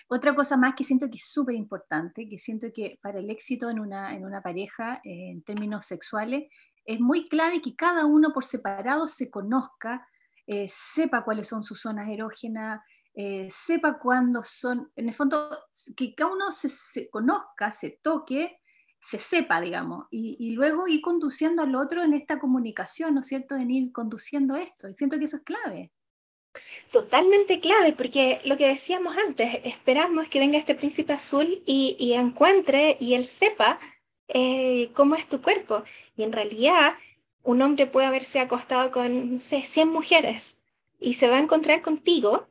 Otra 0.08 0.36
cosa 0.36 0.56
más 0.56 0.76
que 0.76 0.84
siento 0.84 1.10
que 1.10 1.18
es 1.18 1.28
súper 1.28 1.56
importante, 1.56 2.30
que 2.30 2.38
siento 2.38 2.68
que 2.72 3.00
para 3.02 3.18
el 3.18 3.32
éxito 3.32 3.72
en 3.72 3.80
una, 3.80 4.16
en 4.16 4.26
una 4.26 4.44
pareja, 4.44 5.02
eh, 5.04 5.32
en 5.32 5.42
términos 5.42 5.88
sexuales, 5.88 6.44
es 6.86 7.00
muy 7.00 7.28
clave 7.30 7.60
que 7.60 7.76
cada 7.76 8.06
uno 8.06 8.32
por 8.32 8.46
separado 8.46 9.08
se 9.08 9.32
conozca, 9.32 10.08
eh, 10.46 10.68
sepa 10.68 11.24
cuáles 11.24 11.48
son 11.48 11.64
sus 11.64 11.82
zonas 11.82 12.10
erógenas, 12.12 12.82
sepa 13.48 13.98
cuándo 13.98 14.44
son, 14.44 14.92
en 14.96 15.10
el 15.10 15.16
fondo, 15.16 15.50
que 15.96 16.14
cada 16.14 16.32
uno 16.32 16.52
se, 16.52 16.70
se 16.70 17.10
conozca, 17.10 17.72
se 17.72 17.98
toque 18.04 18.60
se 19.00 19.20
sepa, 19.20 19.62
digamos, 19.62 20.08
y, 20.12 20.52
luego 20.52 20.88
ir 20.88 21.02
conduciendo 21.02 21.64
al 21.64 21.76
otro 21.76 22.04
en 22.04 22.14
esta 22.14 22.40
comunicación, 22.40 23.14
¿no 23.14 23.22
es 23.22 23.28
cierto?, 23.28 23.56
en 23.56 23.72
ir 23.72 23.92
conduciendo 23.92 24.56
esto. 24.56 24.90
Y 24.90 24.96
siento 24.96 25.18
que 25.18 25.26
eso 25.26 25.38
es 25.38 25.44
clave. 25.44 25.92
Totalmente 26.92 27.60
clave, 27.60 27.94
porque 27.94 28.42
lo 28.46 28.58
que 28.58 28.68
decíamos 28.68 29.16
antes, 29.18 29.60
esperamos 29.64 30.28
que 30.28 30.40
venga 30.40 30.58
este 30.58 30.76
príncipe 30.76 31.14
azul 31.14 31.62
y, 31.66 32.14
encuentre 32.14 32.98
y 33.00 33.14
él 33.14 33.24
sepa 33.26 33.80
eh, 34.28 34.90
cómo 34.94 35.16
es 35.16 35.28
tu 35.28 35.42
cuerpo. 35.42 35.84
Y 36.16 36.24
en 36.24 36.34
realidad, 36.34 36.96
un 37.44 37.62
hombre 37.62 37.88
puede 37.88 38.08
haberse 38.08 38.40
acostado 38.40 38.92
con, 38.92 39.34
no 39.34 39.40
sé, 39.40 39.64
100 39.64 39.90
mujeres 39.90 40.60
y 41.00 41.14
se 41.14 41.28
va 41.28 41.38
a 41.38 41.40
encontrar 41.40 41.82
contigo 41.82 42.48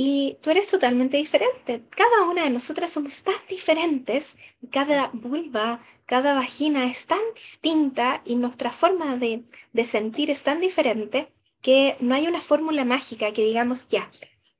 y 0.00 0.38
tú 0.42 0.50
eres 0.50 0.68
totalmente 0.68 1.16
diferente. 1.16 1.82
Cada 1.90 2.22
una 2.30 2.44
de 2.44 2.50
nosotras 2.50 2.92
somos 2.92 3.24
tan 3.24 3.34
diferentes, 3.48 4.38
cada 4.70 5.10
vulva, 5.12 5.80
cada 6.06 6.34
vagina 6.34 6.84
es 6.84 7.08
tan 7.08 7.18
distinta 7.34 8.22
y 8.24 8.36
nuestra 8.36 8.70
forma 8.70 9.16
de, 9.16 9.42
sentir 9.82 10.30
es 10.30 10.44
tan 10.44 10.60
diferente 10.60 11.32
que 11.62 11.96
no 11.98 12.14
hay 12.14 12.28
una 12.28 12.40
fórmula 12.42 12.84
mágica 12.84 13.32
que 13.32 13.44
digamos 13.44 13.88
ya, 13.88 14.08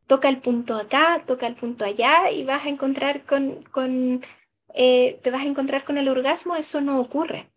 toca 0.08 0.28
el 0.28 0.38
punto 0.38 0.74
acá, 0.74 1.22
toca 1.24 1.46
el 1.46 1.54
punto 1.54 1.84
allá 1.84 2.32
y 2.32 2.42
vas 2.42 2.66
a 2.66 2.70
encontrar 2.70 3.24
con, 3.24 3.62
con 3.70 4.24
eh, 4.74 5.20
te 5.22 5.30
vas 5.30 5.42
a 5.42 5.46
encontrar 5.46 5.84
con 5.84 5.98
el 5.98 6.08
orgasmo, 6.08 6.56
eso 6.56 6.80
no 6.80 7.00
ocurre. 7.00 7.48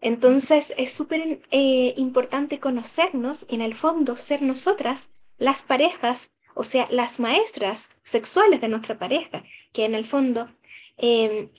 Entonces 0.00 0.72
es 0.76 0.92
súper 0.92 1.40
eh, 1.50 1.94
importante 1.96 2.60
conocernos 2.60 3.44
y 3.50 3.56
en 3.56 3.62
el 3.62 3.74
fondo 3.74 4.14
ser 4.14 4.40
nosotras 4.40 5.10
las 5.36 5.64
parejas 5.64 6.30
o 6.54 6.64
sea, 6.64 6.86
las 6.90 7.20
maestras 7.20 7.96
sexuales 8.02 8.60
de 8.60 8.68
nuestra 8.68 8.98
pareja, 8.98 9.44
que 9.72 9.84
en 9.84 9.94
el 9.94 10.04
fondo 10.04 10.48
em, 10.96 11.50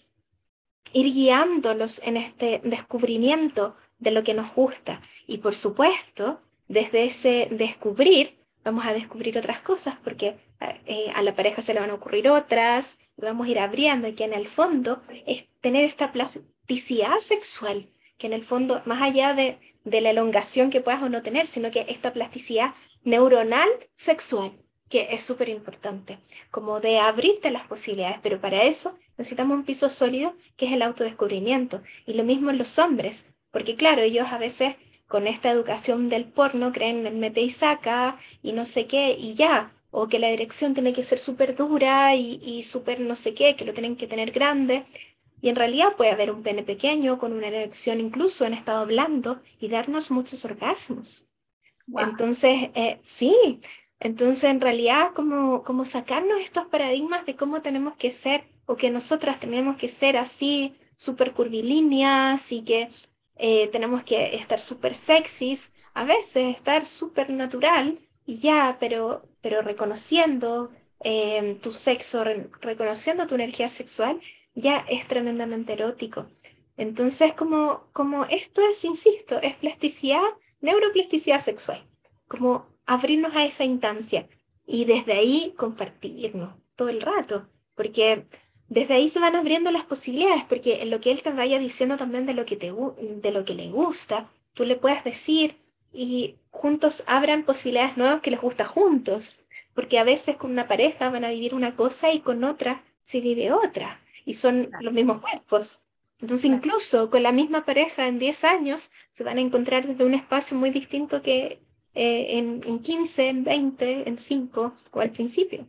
ir 0.93 1.13
guiándolos 1.13 2.01
en 2.03 2.17
este 2.17 2.61
descubrimiento 2.63 3.75
de 3.99 4.11
lo 4.11 4.23
que 4.23 4.33
nos 4.33 4.53
gusta. 4.53 5.01
Y 5.27 5.39
por 5.39 5.53
supuesto, 5.53 6.41
desde 6.67 7.05
ese 7.05 7.47
descubrir, 7.51 8.39
vamos 8.63 8.85
a 8.85 8.93
descubrir 8.93 9.37
otras 9.37 9.59
cosas, 9.59 9.95
porque 10.03 10.37
eh, 10.85 11.11
a 11.13 11.21
la 11.21 11.35
pareja 11.35 11.61
se 11.61 11.73
le 11.73 11.81
van 11.81 11.89
a 11.91 11.95
ocurrir 11.95 12.29
otras, 12.29 12.97
vamos 13.17 13.47
a 13.47 13.49
ir 13.51 13.59
abriendo, 13.59 14.07
y 14.07 14.13
que 14.13 14.23
en 14.23 14.33
el 14.33 14.47
fondo 14.47 15.01
es 15.25 15.45
tener 15.61 15.83
esta 15.83 16.11
plasticidad 16.11 17.19
sexual, 17.19 17.89
que 18.17 18.27
en 18.27 18.33
el 18.33 18.43
fondo, 18.43 18.81
más 18.85 19.01
allá 19.01 19.33
de, 19.33 19.59
de 19.83 20.01
la 20.01 20.11
elongación 20.11 20.69
que 20.69 20.81
puedas 20.81 21.03
o 21.03 21.09
no 21.09 21.21
tener, 21.21 21.45
sino 21.45 21.71
que 21.71 21.85
esta 21.89 22.13
plasticidad 22.13 22.73
neuronal 23.03 23.69
sexual, 23.93 24.53
que 24.89 25.07
es 25.11 25.21
súper 25.21 25.49
importante, 25.49 26.19
como 26.51 26.79
de 26.79 26.99
abrirte 26.99 27.51
las 27.51 27.67
posibilidades, 27.67 28.19
pero 28.21 28.39
para 28.39 28.63
eso 28.63 28.97
necesitamos 29.17 29.57
un 29.57 29.65
piso 29.65 29.89
sólido 29.89 30.35
que 30.55 30.65
es 30.67 30.73
el 30.73 30.81
autodescubrimiento. 30.81 31.81
Y 32.05 32.13
lo 32.13 32.23
mismo 32.23 32.49
en 32.51 32.57
los 32.57 32.77
hombres, 32.79 33.25
porque 33.51 33.75
claro, 33.75 34.01
ellos 34.01 34.27
a 34.31 34.37
veces 34.37 34.75
con 35.07 35.27
esta 35.27 35.49
educación 35.51 36.09
del 36.09 36.25
porno 36.25 36.71
creen 36.71 37.05
en 37.07 37.19
mete 37.19 37.41
y 37.41 37.49
saca 37.49 38.19
y 38.41 38.53
no 38.53 38.65
sé 38.65 38.85
qué 38.87 39.15
y 39.17 39.33
ya, 39.33 39.73
o 39.91 40.07
que 40.07 40.19
la 40.19 40.29
dirección 40.29 40.73
tiene 40.73 40.93
que 40.93 41.03
ser 41.03 41.19
súper 41.19 41.55
dura 41.55 42.15
y, 42.15 42.39
y 42.43 42.63
súper 42.63 42.99
no 42.99 43.15
sé 43.15 43.33
qué, 43.33 43.55
que 43.55 43.65
lo 43.65 43.73
tienen 43.73 43.95
que 43.95 44.07
tener 44.07 44.31
grande. 44.31 44.85
Y 45.41 45.49
en 45.49 45.55
realidad 45.55 45.95
puede 45.95 46.11
haber 46.11 46.31
un 46.31 46.43
pene 46.43 46.63
pequeño 46.63 47.17
con 47.19 47.31
una 47.33 47.47
erección 47.47 47.99
incluso 47.99 48.45
en 48.45 48.53
estado 48.53 48.85
blando 48.85 49.41
y 49.59 49.67
darnos 49.69 50.11
muchos 50.11 50.43
orgasmos. 50.45 51.27
Entonces, 51.97 52.69
eh, 52.75 52.99
sí, 53.03 53.61
entonces, 54.05 54.43
en 54.51 54.61
realidad, 54.61 55.13
como, 55.15 55.63
como 55.63 55.83
sacarnos 55.83 56.39
estos 56.39 56.67
paradigmas 56.67 57.25
de 57.25 57.35
cómo 57.35 57.63
tenemos 57.63 57.95
que 57.95 58.11
ser 58.11 58.43
o 58.67 58.75
que 58.75 58.91
nosotras 58.91 59.39
tenemos 59.39 59.77
que 59.77 59.87
ser 59.87 60.15
así, 60.15 60.75
súper 60.95 61.33
curvilíneas 61.33 62.51
y 62.51 62.61
que 62.61 62.89
eh, 63.37 63.67
tenemos 63.69 64.03
que 64.03 64.35
estar 64.35 64.61
súper 64.61 64.93
sexys, 64.93 65.73
a 65.95 66.03
veces 66.03 66.55
estar 66.55 66.85
súper 66.85 67.31
natural 67.31 67.97
y 68.27 68.35
ya, 68.35 68.77
pero, 68.79 69.23
pero 69.41 69.63
reconociendo 69.63 70.69
eh, 70.99 71.57
tu 71.63 71.71
sexo, 71.71 72.23
reconociendo 72.61 73.25
tu 73.25 73.33
energía 73.33 73.69
sexual, 73.69 74.21
ya 74.53 74.85
es 74.87 75.07
tremendamente 75.07 75.73
erótico. 75.73 76.27
Entonces, 76.77 77.33
como, 77.33 77.87
como 77.91 78.25
esto 78.25 78.61
es, 78.69 78.85
insisto, 78.85 79.39
es 79.41 79.55
plasticidad, 79.55 80.21
neuroplasticidad 80.61 81.39
sexual, 81.39 81.83
como 82.27 82.74
abrirnos 82.85 83.35
a 83.35 83.45
esa 83.45 83.63
instancia 83.63 84.27
y 84.65 84.85
desde 84.85 85.13
ahí 85.13 85.53
compartirnos 85.57 86.55
todo 86.75 86.89
el 86.89 87.01
rato, 87.01 87.47
porque 87.75 88.25
desde 88.67 88.95
ahí 88.95 89.07
se 89.09 89.19
van 89.19 89.35
abriendo 89.35 89.71
las 89.71 89.85
posibilidades, 89.85 90.43
porque 90.45 90.81
en 90.81 90.89
lo 90.89 90.99
que 91.01 91.11
él 91.11 91.21
te 91.21 91.31
vaya 91.31 91.59
diciendo 91.59 91.97
también 91.97 92.25
de 92.25 92.33
lo 92.33 92.45
que, 92.45 92.55
te, 92.57 92.71
de 92.71 93.31
lo 93.31 93.45
que 93.45 93.53
le 93.53 93.69
gusta, 93.69 94.29
tú 94.53 94.65
le 94.65 94.75
puedas 94.75 95.03
decir 95.03 95.57
y 95.93 96.35
juntos 96.51 97.03
abran 97.07 97.43
posibilidades 97.45 97.97
nuevas 97.97 98.21
que 98.21 98.31
les 98.31 98.41
gusta 98.41 98.65
juntos, 98.65 99.41
porque 99.73 99.99
a 99.99 100.03
veces 100.03 100.37
con 100.37 100.51
una 100.51 100.67
pareja 100.67 101.09
van 101.09 101.25
a 101.25 101.29
vivir 101.29 101.53
una 101.53 101.75
cosa 101.75 102.11
y 102.11 102.19
con 102.21 102.43
otra 102.43 102.83
se 103.03 103.21
vive 103.21 103.51
otra. 103.51 104.01
y 104.25 104.33
son 104.33 104.63
los 104.79 104.93
mismos 104.93 105.21
cuerpos. 105.21 105.83
Entonces, 106.19 106.45
incluso 106.45 107.09
con 107.11 107.21
la 107.23 107.31
misma 107.31 107.65
pareja 107.65 108.07
en 108.07 108.17
10 108.19 108.43
años, 108.43 108.91
se 109.11 109.23
van 109.23 109.37
a 109.37 109.41
encontrar 109.41 109.85
desde 109.85 110.05
un 110.05 110.13
espacio 110.15 110.57
muy 110.57 110.71
distinto 110.71 111.21
que 111.21 111.59
eh, 111.95 112.37
en, 112.37 112.61
en 112.65 112.79
15, 112.79 113.29
en 113.29 113.43
20, 113.43 114.09
en 114.09 114.17
5 114.17 114.75
o 114.91 114.99
al 115.01 115.11
principio. 115.11 115.67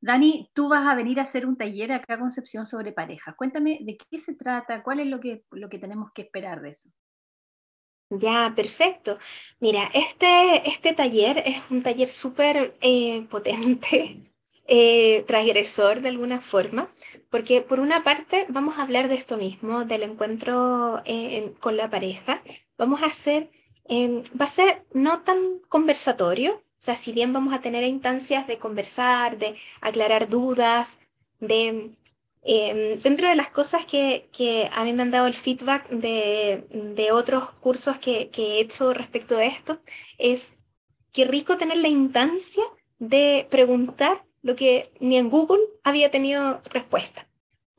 Dani, 0.00 0.50
tú 0.54 0.68
vas 0.68 0.86
a 0.86 0.94
venir 0.94 1.18
a 1.18 1.22
hacer 1.24 1.46
un 1.46 1.56
taller 1.56 1.92
acá 1.92 2.14
a 2.14 2.18
Concepción 2.18 2.64
sobre 2.66 2.92
parejas. 2.92 3.34
Cuéntame 3.36 3.80
de 3.82 3.96
qué 3.96 4.18
se 4.18 4.34
trata, 4.34 4.82
cuál 4.82 5.00
es 5.00 5.06
lo 5.08 5.20
que, 5.20 5.44
lo 5.50 5.68
que 5.68 5.78
tenemos 5.78 6.12
que 6.12 6.22
esperar 6.22 6.60
de 6.62 6.70
eso. 6.70 6.90
Ya, 8.10 8.52
perfecto. 8.54 9.18
Mira, 9.58 9.90
este, 9.92 10.68
este 10.68 10.92
taller 10.92 11.42
es 11.44 11.60
un 11.70 11.82
taller 11.82 12.06
súper 12.08 12.76
eh, 12.80 13.26
potente, 13.28 14.32
eh, 14.68 15.24
transgresor 15.26 16.00
de 16.00 16.08
alguna 16.10 16.40
forma, 16.40 16.90
porque 17.30 17.62
por 17.62 17.80
una 17.80 18.04
parte 18.04 18.46
vamos 18.48 18.78
a 18.78 18.82
hablar 18.82 19.08
de 19.08 19.16
esto 19.16 19.36
mismo, 19.36 19.84
del 19.84 20.04
encuentro 20.04 21.02
eh, 21.04 21.54
con 21.60 21.76
la 21.76 21.90
pareja. 21.90 22.42
Vamos 22.78 23.02
a 23.02 23.06
hacer, 23.06 23.50
em, 23.88 24.22
va 24.40 24.44
a 24.46 24.48
ser 24.48 24.84
no 24.92 25.22
tan 25.22 25.60
conversatorio, 25.68 26.54
o 26.54 26.82
sea, 26.86 26.96
si 26.96 27.12
bien 27.12 27.32
vamos 27.32 27.54
a 27.54 27.60
tener 27.60 27.84
instancias 27.84 28.46
de 28.46 28.58
conversar, 28.58 29.38
de 29.38 29.56
aclarar 29.80 30.28
dudas, 30.28 31.00
de 31.40 31.90
em, 32.42 33.00
dentro 33.02 33.28
de 33.28 33.36
las 33.36 33.50
cosas 33.50 33.84
que, 33.86 34.28
que, 34.32 34.68
a 34.72 34.84
mí 34.84 34.92
me 34.92 35.02
han 35.02 35.10
dado 35.10 35.26
el 35.26 35.34
feedback 35.34 35.88
de, 35.90 36.64
de 36.70 37.12
otros 37.12 37.50
cursos 37.60 37.98
que, 37.98 38.30
que, 38.30 38.58
he 38.58 38.60
hecho 38.60 38.92
respecto 38.94 39.36
de 39.36 39.46
esto, 39.48 39.80
es 40.18 40.56
que 41.12 41.24
rico 41.24 41.56
tener 41.56 41.78
la 41.78 41.88
instancia 41.88 42.62
de 42.98 43.46
preguntar 43.50 44.24
lo 44.42 44.54
que 44.56 44.90
ni 45.00 45.16
en 45.16 45.30
Google 45.30 45.62
había 45.82 46.10
tenido 46.10 46.60
respuesta. 46.70 47.26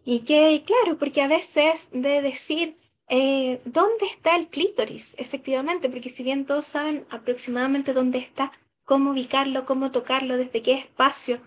Y 0.04 0.22
que, 0.22 0.64
claro, 0.66 0.98
porque 0.98 1.22
a 1.22 1.28
veces 1.28 1.90
de 1.92 2.22
decir, 2.22 2.78
eh, 3.10 3.62
¿dónde 3.66 4.06
está 4.06 4.36
el 4.36 4.48
clítoris? 4.48 5.16
Efectivamente, 5.18 5.90
porque 5.90 6.10
si 6.10 6.24
bien 6.24 6.46
todos 6.46 6.66
saben 6.66 7.06
aproximadamente 7.10 7.94
dónde 7.94 8.20
está, 8.20 8.52
cómo 8.84 9.12
ubicarlo, 9.12 9.66
cómo 9.66 9.92
tocarlo, 9.92 10.38
desde 10.38 10.62
qué 10.62 10.74
espacio, 10.74 11.42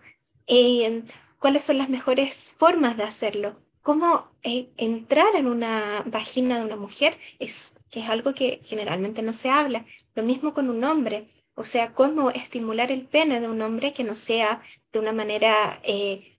eh, 0.47 1.03
cuáles 1.39 1.63
son 1.65 1.79
las 1.79 1.89
mejores 1.89 2.55
formas 2.59 2.97
de 2.97 3.05
hacerlo, 3.05 3.57
cómo 3.83 4.29
eh, 4.43 4.71
entrar 4.77 5.35
en 5.37 5.47
una 5.47 6.03
vagina 6.07 6.59
de 6.59 6.65
una 6.65 6.77
mujer, 6.77 7.19
es, 7.39 7.77
que 7.91 8.01
es 8.01 8.09
algo 8.09 8.35
que 8.35 8.61
generalmente 8.63 9.23
no 9.23 9.33
se 9.33 9.51
habla. 9.51 9.87
Lo 10.15 10.23
mismo 10.23 10.55
con 10.55 10.69
un 10.71 10.85
hombre, 10.85 11.29
o 11.55 11.65
sea, 11.65 11.93
cómo 11.93 12.31
estimular 12.31 12.93
el 12.93 13.07
pene 13.07 13.41
de 13.41 13.49
un 13.49 13.63
hombre 13.63 13.93
que 13.93 14.05
no 14.05 14.15
sea 14.15 14.63
de 14.93 14.99
una 14.99 15.13
manera 15.13 15.81
eh, 15.83 16.39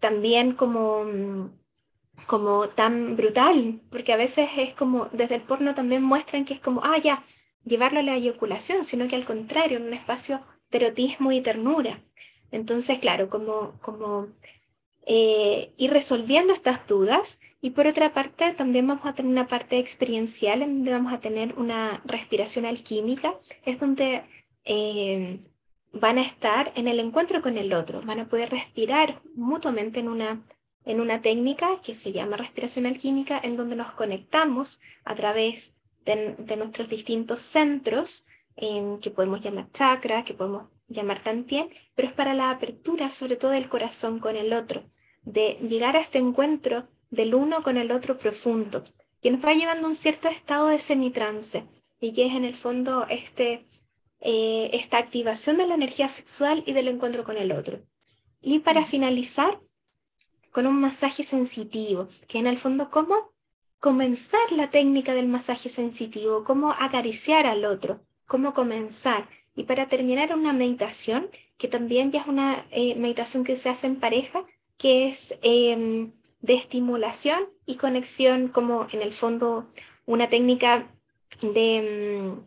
también 0.00 0.52
como, 0.52 1.04
mm, 1.04 1.50
como 2.26 2.68
tan 2.68 3.16
brutal, 3.16 3.80
porque 3.90 4.12
a 4.12 4.16
veces 4.16 4.50
es 4.56 4.74
como, 4.74 5.06
desde 5.12 5.36
el 5.36 5.42
porno 5.42 5.74
también 5.74 6.02
muestran 6.02 6.44
que 6.44 6.54
es 6.54 6.60
como, 6.60 6.82
ah, 6.84 6.98
ya, 6.98 7.24
llevarlo 7.64 8.00
a 8.00 8.02
la 8.02 8.16
eyaculación, 8.16 8.84
sino 8.84 9.08
que 9.08 9.16
al 9.16 9.24
contrario, 9.24 9.78
en 9.78 9.86
un 9.86 9.94
espacio 9.94 10.40
de 10.70 10.78
erotismo 10.78 11.32
y 11.32 11.40
ternura. 11.40 12.02
Entonces, 12.50 12.98
claro, 12.98 13.28
como, 13.28 13.78
como 13.80 14.28
eh, 15.06 15.72
ir 15.76 15.90
resolviendo 15.90 16.52
estas 16.52 16.86
dudas 16.86 17.40
y 17.60 17.70
por 17.70 17.86
otra 17.86 18.12
parte 18.12 18.52
también 18.52 18.86
vamos 18.86 19.06
a 19.06 19.14
tener 19.14 19.32
una 19.32 19.48
parte 19.48 19.78
experiencial 19.78 20.62
en 20.62 20.76
donde 20.76 20.92
vamos 20.92 21.12
a 21.12 21.20
tener 21.20 21.54
una 21.58 22.02
respiración 22.04 22.66
alquímica, 22.66 23.34
es 23.64 23.80
donde 23.80 24.22
eh, 24.64 25.40
van 25.92 26.18
a 26.18 26.22
estar 26.22 26.72
en 26.74 26.88
el 26.88 27.00
encuentro 27.00 27.40
con 27.42 27.56
el 27.56 27.72
otro, 27.72 28.02
van 28.02 28.20
a 28.20 28.28
poder 28.28 28.50
respirar 28.50 29.22
mutuamente 29.34 30.00
en 30.00 30.08
una, 30.08 30.42
en 30.88 31.02
una 31.02 31.20
técnica 31.20 31.68
que 31.82 31.92
se 31.92 32.12
llama 32.12 32.38
respiración 32.38 32.86
alquímica, 32.86 33.38
en 33.42 33.56
donde 33.58 33.76
nos 33.76 33.92
conectamos 33.92 34.80
a 35.04 35.14
través 35.14 35.76
de, 36.06 36.56
nuestros 36.56 36.88
distintos 36.88 37.42
centros, 37.42 38.24
que 38.56 39.10
podemos 39.10 39.40
llamar 39.40 39.70
chakra, 39.72 40.24
que 40.24 40.32
podemos 40.32 40.64
llamar 40.88 41.22
tantien, 41.22 41.68
pero 41.94 42.08
es 42.08 42.14
para 42.14 42.32
la 42.32 42.50
apertura 42.50 43.10
sobre 43.10 43.36
todo 43.36 43.50
del 43.50 43.68
corazón 43.68 44.18
con 44.18 44.34
el 44.34 44.54
otro, 44.54 44.82
de 45.22 45.58
llegar 45.60 45.94
a 45.94 46.00
este 46.00 46.16
encuentro 46.18 46.88
del 47.10 47.34
uno 47.34 47.62
con 47.62 47.76
el 47.76 47.92
otro 47.92 48.16
profundo, 48.18 48.82
que 49.20 49.30
nos 49.30 49.44
va 49.44 49.52
llevando 49.52 49.86
a 49.86 49.90
un 49.90 49.96
cierto 49.96 50.28
estado 50.28 50.68
de 50.68 50.78
semitrance 50.78 51.64
y 52.00 52.14
que 52.14 52.26
es 52.26 52.32
en 52.32 52.46
el 52.46 52.56
fondo 52.56 53.06
este, 53.10 53.66
eh, 54.20 54.70
esta 54.72 54.96
activación 54.96 55.58
de 55.58 55.66
la 55.66 55.74
energía 55.74 56.08
sexual 56.08 56.62
y 56.64 56.72
del 56.72 56.88
encuentro 56.88 57.24
con 57.24 57.36
el 57.36 57.52
otro. 57.52 57.80
Y 58.40 58.60
para 58.60 58.86
finalizar, 58.86 59.60
con 60.58 60.66
un 60.66 60.80
masaje 60.80 61.22
sensitivo, 61.22 62.08
que 62.26 62.38
en 62.38 62.48
el 62.48 62.58
fondo, 62.58 62.90
¿cómo 62.90 63.30
comenzar 63.78 64.50
la 64.50 64.72
técnica 64.72 65.14
del 65.14 65.28
masaje 65.28 65.68
sensitivo, 65.68 66.42
cómo 66.42 66.72
acariciar 66.72 67.46
al 67.46 67.64
otro, 67.64 68.00
cómo 68.26 68.52
comenzar. 68.54 69.28
Y 69.54 69.62
para 69.62 69.86
terminar 69.86 70.34
una 70.34 70.52
meditación, 70.52 71.30
que 71.58 71.68
también 71.68 72.10
ya 72.10 72.22
es 72.22 72.26
una 72.26 72.66
eh, 72.72 72.96
meditación 72.96 73.44
que 73.44 73.54
se 73.54 73.68
hace 73.68 73.86
en 73.86 74.00
pareja, 74.00 74.44
que 74.76 75.06
es 75.06 75.38
em, 75.42 76.10
de 76.40 76.54
estimulación 76.54 77.48
y 77.64 77.76
conexión, 77.76 78.48
como 78.48 78.88
en 78.90 79.00
el 79.02 79.12
fondo 79.12 79.68
una 80.06 80.28
técnica 80.28 80.90
de, 81.40 81.76
em, 81.76 82.42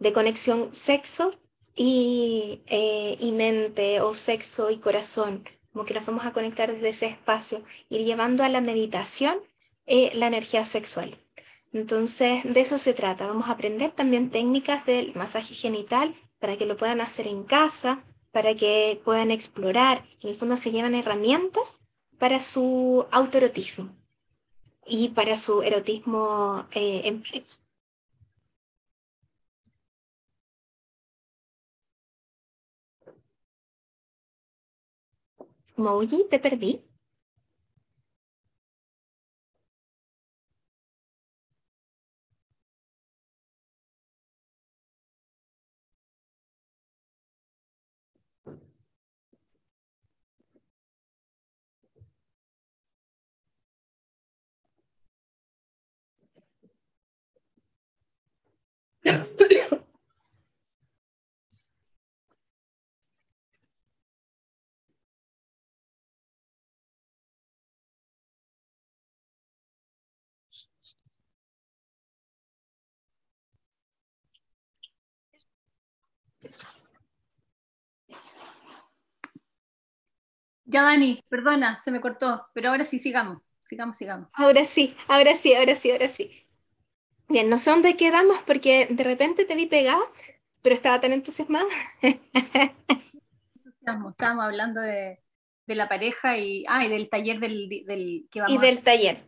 de 0.00 0.12
conexión 0.12 0.68
sexo 0.74 1.30
y, 1.74 2.60
eh, 2.66 3.16
y 3.18 3.32
mente 3.32 4.02
o 4.02 4.12
sexo 4.12 4.70
y 4.70 4.76
corazón, 4.76 5.44
como 5.72 5.84
que 5.84 5.94
nos 5.94 6.06
vamos 6.06 6.24
a 6.24 6.32
conectar 6.32 6.72
desde 6.72 6.88
ese 6.88 7.06
espacio, 7.06 7.62
ir 7.88 8.04
llevando 8.04 8.44
a 8.44 8.48
la 8.48 8.60
meditación 8.60 9.38
eh, 9.86 10.12
la 10.14 10.26
energía 10.26 10.64
sexual. 10.64 11.18
Entonces, 11.72 12.42
de 12.44 12.60
eso 12.60 12.78
se 12.78 12.92
trata. 12.92 13.26
Vamos 13.26 13.48
a 13.48 13.52
aprender 13.52 13.90
también 13.90 14.30
técnicas 14.30 14.84
del 14.84 15.14
masaje 15.14 15.54
genital 15.54 16.14
para 16.38 16.56
que 16.56 16.66
lo 16.66 16.76
puedan 16.76 17.00
hacer 17.00 17.26
en 17.26 17.44
casa, 17.44 18.04
para 18.30 18.54
que 18.54 19.00
puedan 19.04 19.30
explorar. 19.30 20.04
En 20.20 20.30
el 20.30 20.34
fondo 20.34 20.56
se 20.56 20.70
llevan 20.70 20.94
herramientas 20.94 21.82
para 22.18 22.40
su 22.40 23.06
autoerotismo 23.10 23.90
y 24.86 25.08
para 25.08 25.36
su 25.36 25.62
erotismo 25.62 26.66
eh, 26.72 27.02
en 27.04 27.22
Mouji, 35.86 36.22
te 36.34 36.38
perdí. 36.48 36.72
Ya, 80.72 80.82
Dani, 80.82 81.22
perdona, 81.28 81.76
se 81.76 81.90
me 81.90 82.00
cortó, 82.00 82.46
pero 82.54 82.70
ahora 82.70 82.84
sí, 82.84 82.98
sigamos, 82.98 83.42
sigamos, 83.62 83.94
sigamos. 83.94 84.30
Ahora 84.32 84.64
sí, 84.64 84.96
ahora 85.06 85.34
sí, 85.34 85.54
ahora 85.54 85.74
sí, 85.74 85.90
ahora 85.90 86.08
sí. 86.08 86.30
Bien, 87.28 87.50
no 87.50 87.58
sé 87.58 87.70
dónde 87.70 87.94
quedamos 87.94 88.38
porque 88.46 88.86
de 88.88 89.04
repente 89.04 89.44
te 89.44 89.54
vi 89.54 89.66
pegada, 89.66 90.00
pero 90.62 90.74
estaba 90.74 90.98
tan 90.98 91.12
entusiasmada. 91.12 91.66
Estábamos 93.80 94.44
hablando 94.44 94.80
de, 94.80 95.20
la 95.66 95.90
pareja 95.90 96.38
y, 96.38 96.64
ah, 96.68 96.86
y 96.86 96.88
del 96.88 97.10
taller 97.10 97.38
del, 97.38 97.68
del 97.68 98.28
que 98.30 98.40
vamos 98.40 98.54
Y 98.54 98.58
del 98.58 98.82
taller. 98.82 99.26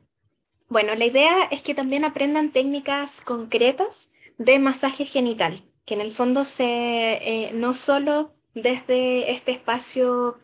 Bueno, 0.68 0.94
la 0.94 1.04
idea 1.04 1.44
es 1.50 1.62
que 1.62 1.74
también 1.74 2.06
aprendan 2.06 2.52
técnicas 2.52 3.20
concretas 3.20 4.12
de 4.38 4.58
masaje 4.58 5.04
genital, 5.04 5.62
que 5.84 5.92
en 5.92 6.00
el 6.00 6.10
fondo 6.10 6.46
se, 6.46 6.64
eh, 6.64 7.50
no 7.52 7.74
solo 7.74 8.34
desde 8.54 9.30
este 9.30 9.52
espacio 9.52 10.38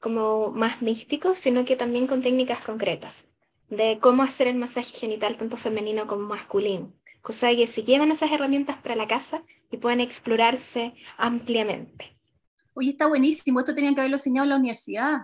como 0.00 0.50
más 0.50 0.82
místico, 0.82 1.34
sino 1.36 1.64
que 1.64 1.76
también 1.76 2.06
con 2.06 2.22
técnicas 2.22 2.64
concretas 2.64 3.30
de 3.70 3.98
cómo 4.00 4.22
hacer 4.22 4.48
el 4.48 4.56
masaje 4.56 4.96
genital 4.96 5.36
tanto 5.36 5.56
femenino 5.56 6.06
como 6.06 6.26
masculino. 6.26 6.92
Cosa 7.22 7.54
que 7.54 7.66
se 7.66 7.84
llevan 7.84 8.10
esas 8.10 8.32
herramientas 8.32 8.78
para 8.78 8.96
la 8.96 9.06
casa 9.06 9.44
y 9.70 9.76
pueden 9.76 10.00
explorarse 10.00 10.94
ampliamente. 11.16 12.16
Oye, 12.74 12.90
está 12.90 13.06
buenísimo, 13.06 13.60
esto 13.60 13.74
tenían 13.74 13.94
que 13.94 14.00
haberlo 14.00 14.16
enseñado 14.16 14.44
en 14.44 14.50
la 14.50 14.56
universidad. 14.56 15.18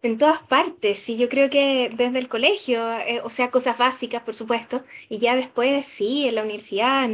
En 0.00 0.18
todas 0.18 0.42
partes, 0.42 1.08
y 1.08 1.16
yo 1.16 1.28
creo 1.28 1.48
que 1.50 1.90
desde 1.94 2.18
el 2.18 2.28
colegio, 2.28 2.92
eh, 3.00 3.20
o 3.22 3.30
sea, 3.30 3.50
cosas 3.50 3.78
básicas, 3.78 4.22
por 4.22 4.34
supuesto, 4.34 4.84
y 5.08 5.18
ya 5.18 5.36
después 5.36 5.86
sí, 5.86 6.26
en 6.26 6.34
la 6.36 6.42
universidad, 6.42 7.08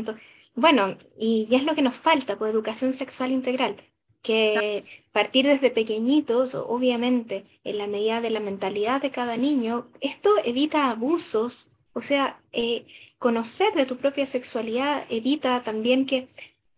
bueno, 0.55 0.97
y 1.19 1.47
ya 1.47 1.59
es 1.59 1.65
lo 1.65 1.75
que 1.75 1.83
nos 1.83 1.97
falta, 1.97 2.39
pues 2.39 2.51
educación 2.51 2.95
sexual 2.95 3.31
integral, 3.33 3.77
que 4.23 4.85
partir 5.13 5.47
desde 5.47 5.71
pequeñitos, 5.71 6.55
obviamente, 6.55 7.45
en 7.65 7.79
la 7.79 7.87
medida 7.87 8.21
de 8.21 8.31
la 8.31 8.41
mentalidad 8.41 9.01
de 9.01 9.11
cada 9.11 9.37
niño, 9.37 9.89
esto 10.01 10.31
evita 10.45 10.91
abusos, 10.91 11.71
o 11.93 12.01
sea, 12.03 12.41
eh, 12.53 12.87
conocer 13.19 13.73
de 13.75 13.87
tu 13.87 13.97
propia 13.97 14.27
sexualidad 14.27 15.05
evita 15.11 15.63
también 15.65 16.07
que 16.07 16.29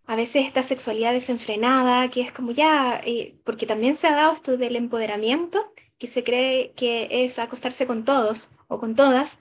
a 0.06 0.16
veces 0.16 0.46
esta 0.46 0.62
sexualidad 0.62 1.12
desenfrenada, 1.12 2.10
que 2.10 2.22
es 2.22 2.32
como 2.32 2.50
ya, 2.52 3.00
eh, 3.04 3.34
porque 3.44 3.66
también 3.66 3.94
se 3.94 4.08
ha 4.08 4.16
dado 4.16 4.34
esto 4.34 4.56
del 4.56 4.76
empoderamiento, 4.76 5.72
que 5.98 6.06
se 6.06 6.24
cree 6.24 6.72
que 6.74 7.08
es 7.10 7.38
acostarse 7.38 7.86
con 7.86 8.04
todos 8.04 8.50
o 8.68 8.80
con 8.80 8.96
todas, 8.96 9.40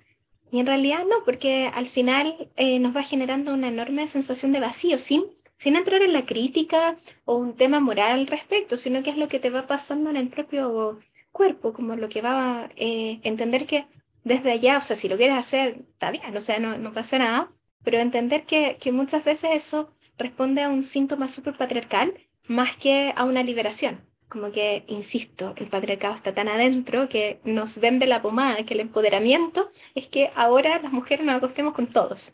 y 0.51 0.59
en 0.59 0.65
realidad 0.65 1.05
no, 1.07 1.23
porque 1.25 1.71
al 1.73 1.87
final 1.87 2.49
eh, 2.55 2.79
nos 2.79 2.95
va 2.95 3.03
generando 3.03 3.53
una 3.53 3.67
enorme 3.67 4.07
sensación 4.07 4.51
de 4.51 4.59
vacío, 4.59 4.97
sin, 4.97 5.23
sin 5.59 5.75
entrar 5.75 6.01
en 6.01 6.13
la 6.13 6.25
crítica 6.25 6.95
o 7.25 7.35
un 7.35 7.55
tema 7.55 7.79
moral 7.81 8.11
al 8.21 8.27
respecto, 8.27 8.77
sino 8.77 9.03
que 9.03 9.09
es 9.11 9.17
lo 9.17 9.27
que 9.27 9.39
te 9.39 9.49
va 9.49 9.67
pasando 9.67 10.09
en 10.09 10.15
el 10.15 10.29
propio 10.29 10.99
cuerpo, 11.31 11.73
como 11.73 11.95
lo 11.97 12.07
que 12.09 12.21
va 12.21 12.63
a 12.63 12.69
eh, 12.77 13.19
entender 13.23 13.67
que 13.67 13.85
desde 14.23 14.51
allá, 14.51 14.77
o 14.77 14.81
sea, 14.81 14.95
si 14.95 15.09
lo 15.09 15.17
quieres 15.17 15.37
hacer, 15.37 15.85
está 15.91 16.11
bien, 16.11 16.35
o 16.35 16.41
sea, 16.41 16.59
no, 16.59 16.77
no 16.77 16.93
pasa 16.93 17.19
nada, 17.19 17.51
pero 17.83 17.97
entender 17.99 18.45
que, 18.45 18.77
que 18.79 18.91
muchas 18.93 19.23
veces 19.25 19.51
eso 19.53 19.93
responde 20.17 20.63
a 20.63 20.69
un 20.69 20.83
síntoma 20.83 21.27
súper 21.27 21.55
patriarcal 21.57 22.13
más 22.47 22.77
que 22.77 23.13
a 23.15 23.25
una 23.25 23.43
liberación. 23.43 24.05
Como 24.29 24.51
que, 24.51 24.85
insisto, 24.87 25.53
el 25.57 25.67
patriarcado 25.67 26.15
está 26.15 26.33
tan 26.33 26.47
adentro 26.47 27.09
que 27.09 27.41
nos 27.43 27.79
vende 27.79 28.07
la 28.07 28.21
pomada, 28.21 28.63
que 28.65 28.75
el 28.75 28.79
empoderamiento 28.81 29.69
es 29.95 30.07
que 30.07 30.29
ahora 30.35 30.79
las 30.81 30.91
mujeres 30.93 31.25
nos 31.25 31.35
acostemos 31.35 31.73
con 31.73 31.87
todos. 31.87 32.33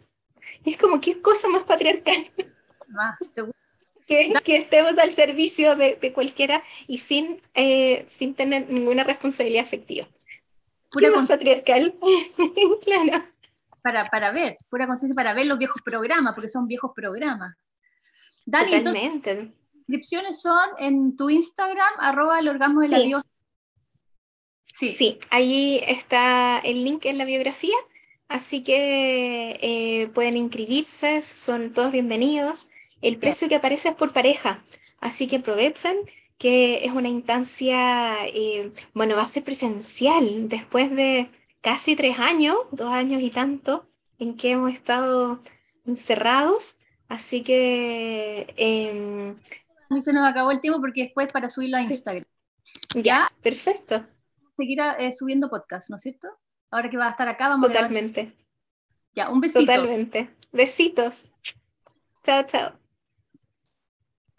Y 0.64 0.72
es 0.72 0.78
como, 0.78 1.02
¿qué 1.02 1.22
cosa 1.22 1.48
más 1.50 1.64
patriarcal? 1.64 2.32
Que, 4.08 4.32
que, 4.44 4.58
estemos 4.58 4.98
al 5.00 5.12
servicio 5.12 5.76
de, 5.76 5.96
de 6.00 6.14
cualquiera 6.14 6.64
y 6.88 7.00
sin, 7.00 7.42
eh, 7.56 8.04
sin 8.08 8.36
tener 8.36 8.70
ninguna 8.70 9.04
responsabilidad 9.04 9.64
afectiva. 9.64 10.08
Pura 10.92 11.10
¿Qué 11.10 11.16
más 11.16 11.30
patriarcal? 11.30 11.96
claro. 12.86 13.26
Para, 13.82 14.06
para 14.06 14.32
ver, 14.32 14.58
pura 14.70 14.88
conciencia 14.88 15.16
para 15.16 15.34
ver 15.34 15.46
los 15.46 15.58
viejos 15.58 15.82
programas, 15.82 16.34
porque 16.34 16.48
son 16.48 16.68
viejos 16.68 16.92
programas. 16.96 17.56
Dani, 18.46 18.84
Totalmente. 18.84 19.36
las 19.36 19.48
inscripciones 19.76 20.42
son 20.42 20.70
en 20.78 21.18
tu 21.18 21.30
Instagram, 21.30 21.94
arroba 22.00 22.40
el 22.40 22.48
orgasmo 22.48 22.82
de 22.82 22.88
la 22.88 22.98
sí. 22.98 23.14
Sí. 24.64 24.92
sí, 24.92 25.20
ahí 25.30 25.82
está 25.88 26.60
el 26.60 26.84
link 26.84 27.06
en 27.06 27.18
la 27.18 27.26
biografía, 27.26 27.76
así 28.28 28.64
que 28.64 29.60
eh, 29.62 30.08
pueden 30.14 30.38
inscribirse, 30.38 31.22
son 31.24 31.72
todos 31.72 31.92
bienvenidos. 31.92 32.70
El 33.06 33.18
precio 33.18 33.48
que 33.48 33.56
aparece 33.56 33.90
es 33.90 33.96
por 33.96 34.14
pareja, 34.14 34.64
así 35.00 35.28
que 35.28 35.36
aprovechen 35.36 35.98
que 36.40 36.84
es 36.84 36.92
una 36.92 37.08
instancia, 37.08 38.26
eh, 38.26 38.72
bueno, 38.96 39.16
va 39.16 39.22
a 39.22 39.28
ser 39.28 39.44
presencial 39.44 40.50
después 40.50 40.90
de 40.90 41.30
casi 41.62 41.96
tres 41.96 42.18
años, 42.20 42.58
dos 42.72 42.92
años 42.92 43.22
y 43.22 43.30
tanto, 43.30 43.88
en 44.18 44.36
que 44.36 44.52
hemos 44.52 44.74
estado 44.74 45.40
encerrados. 45.86 46.78
Así 47.08 47.44
que... 47.44 48.54
Eh, 48.58 49.36
a 49.90 49.94
mí 49.94 50.02
se 50.02 50.12
nos 50.12 50.28
acabó 50.28 50.50
el 50.50 50.60
tiempo 50.60 50.82
porque 50.82 51.04
después 51.04 51.32
para 51.32 51.48
subirlo 51.48 51.78
a 51.78 51.82
Instagram. 51.82 52.26
Ya, 52.96 53.30
perfecto. 53.44 54.04
Seguir 54.58 54.80
eh, 54.98 55.12
subiendo 55.12 55.50
podcast, 55.50 55.92
¿no 55.92 55.98
es 55.98 56.02
cierto? 56.02 56.28
Ahora 56.72 56.90
que 56.90 56.98
va 56.98 57.08
a 57.08 57.12
estar 57.12 57.28
acá, 57.28 57.50
vamos 57.50 57.68
Totalmente. 57.68 58.34
Ya, 59.14 59.30
un 59.30 59.42
besito. 59.42 59.60
Totalmente. 59.60 60.30
Besitos. 60.52 61.28
Chao, 62.24 62.44
chao. 62.48 62.85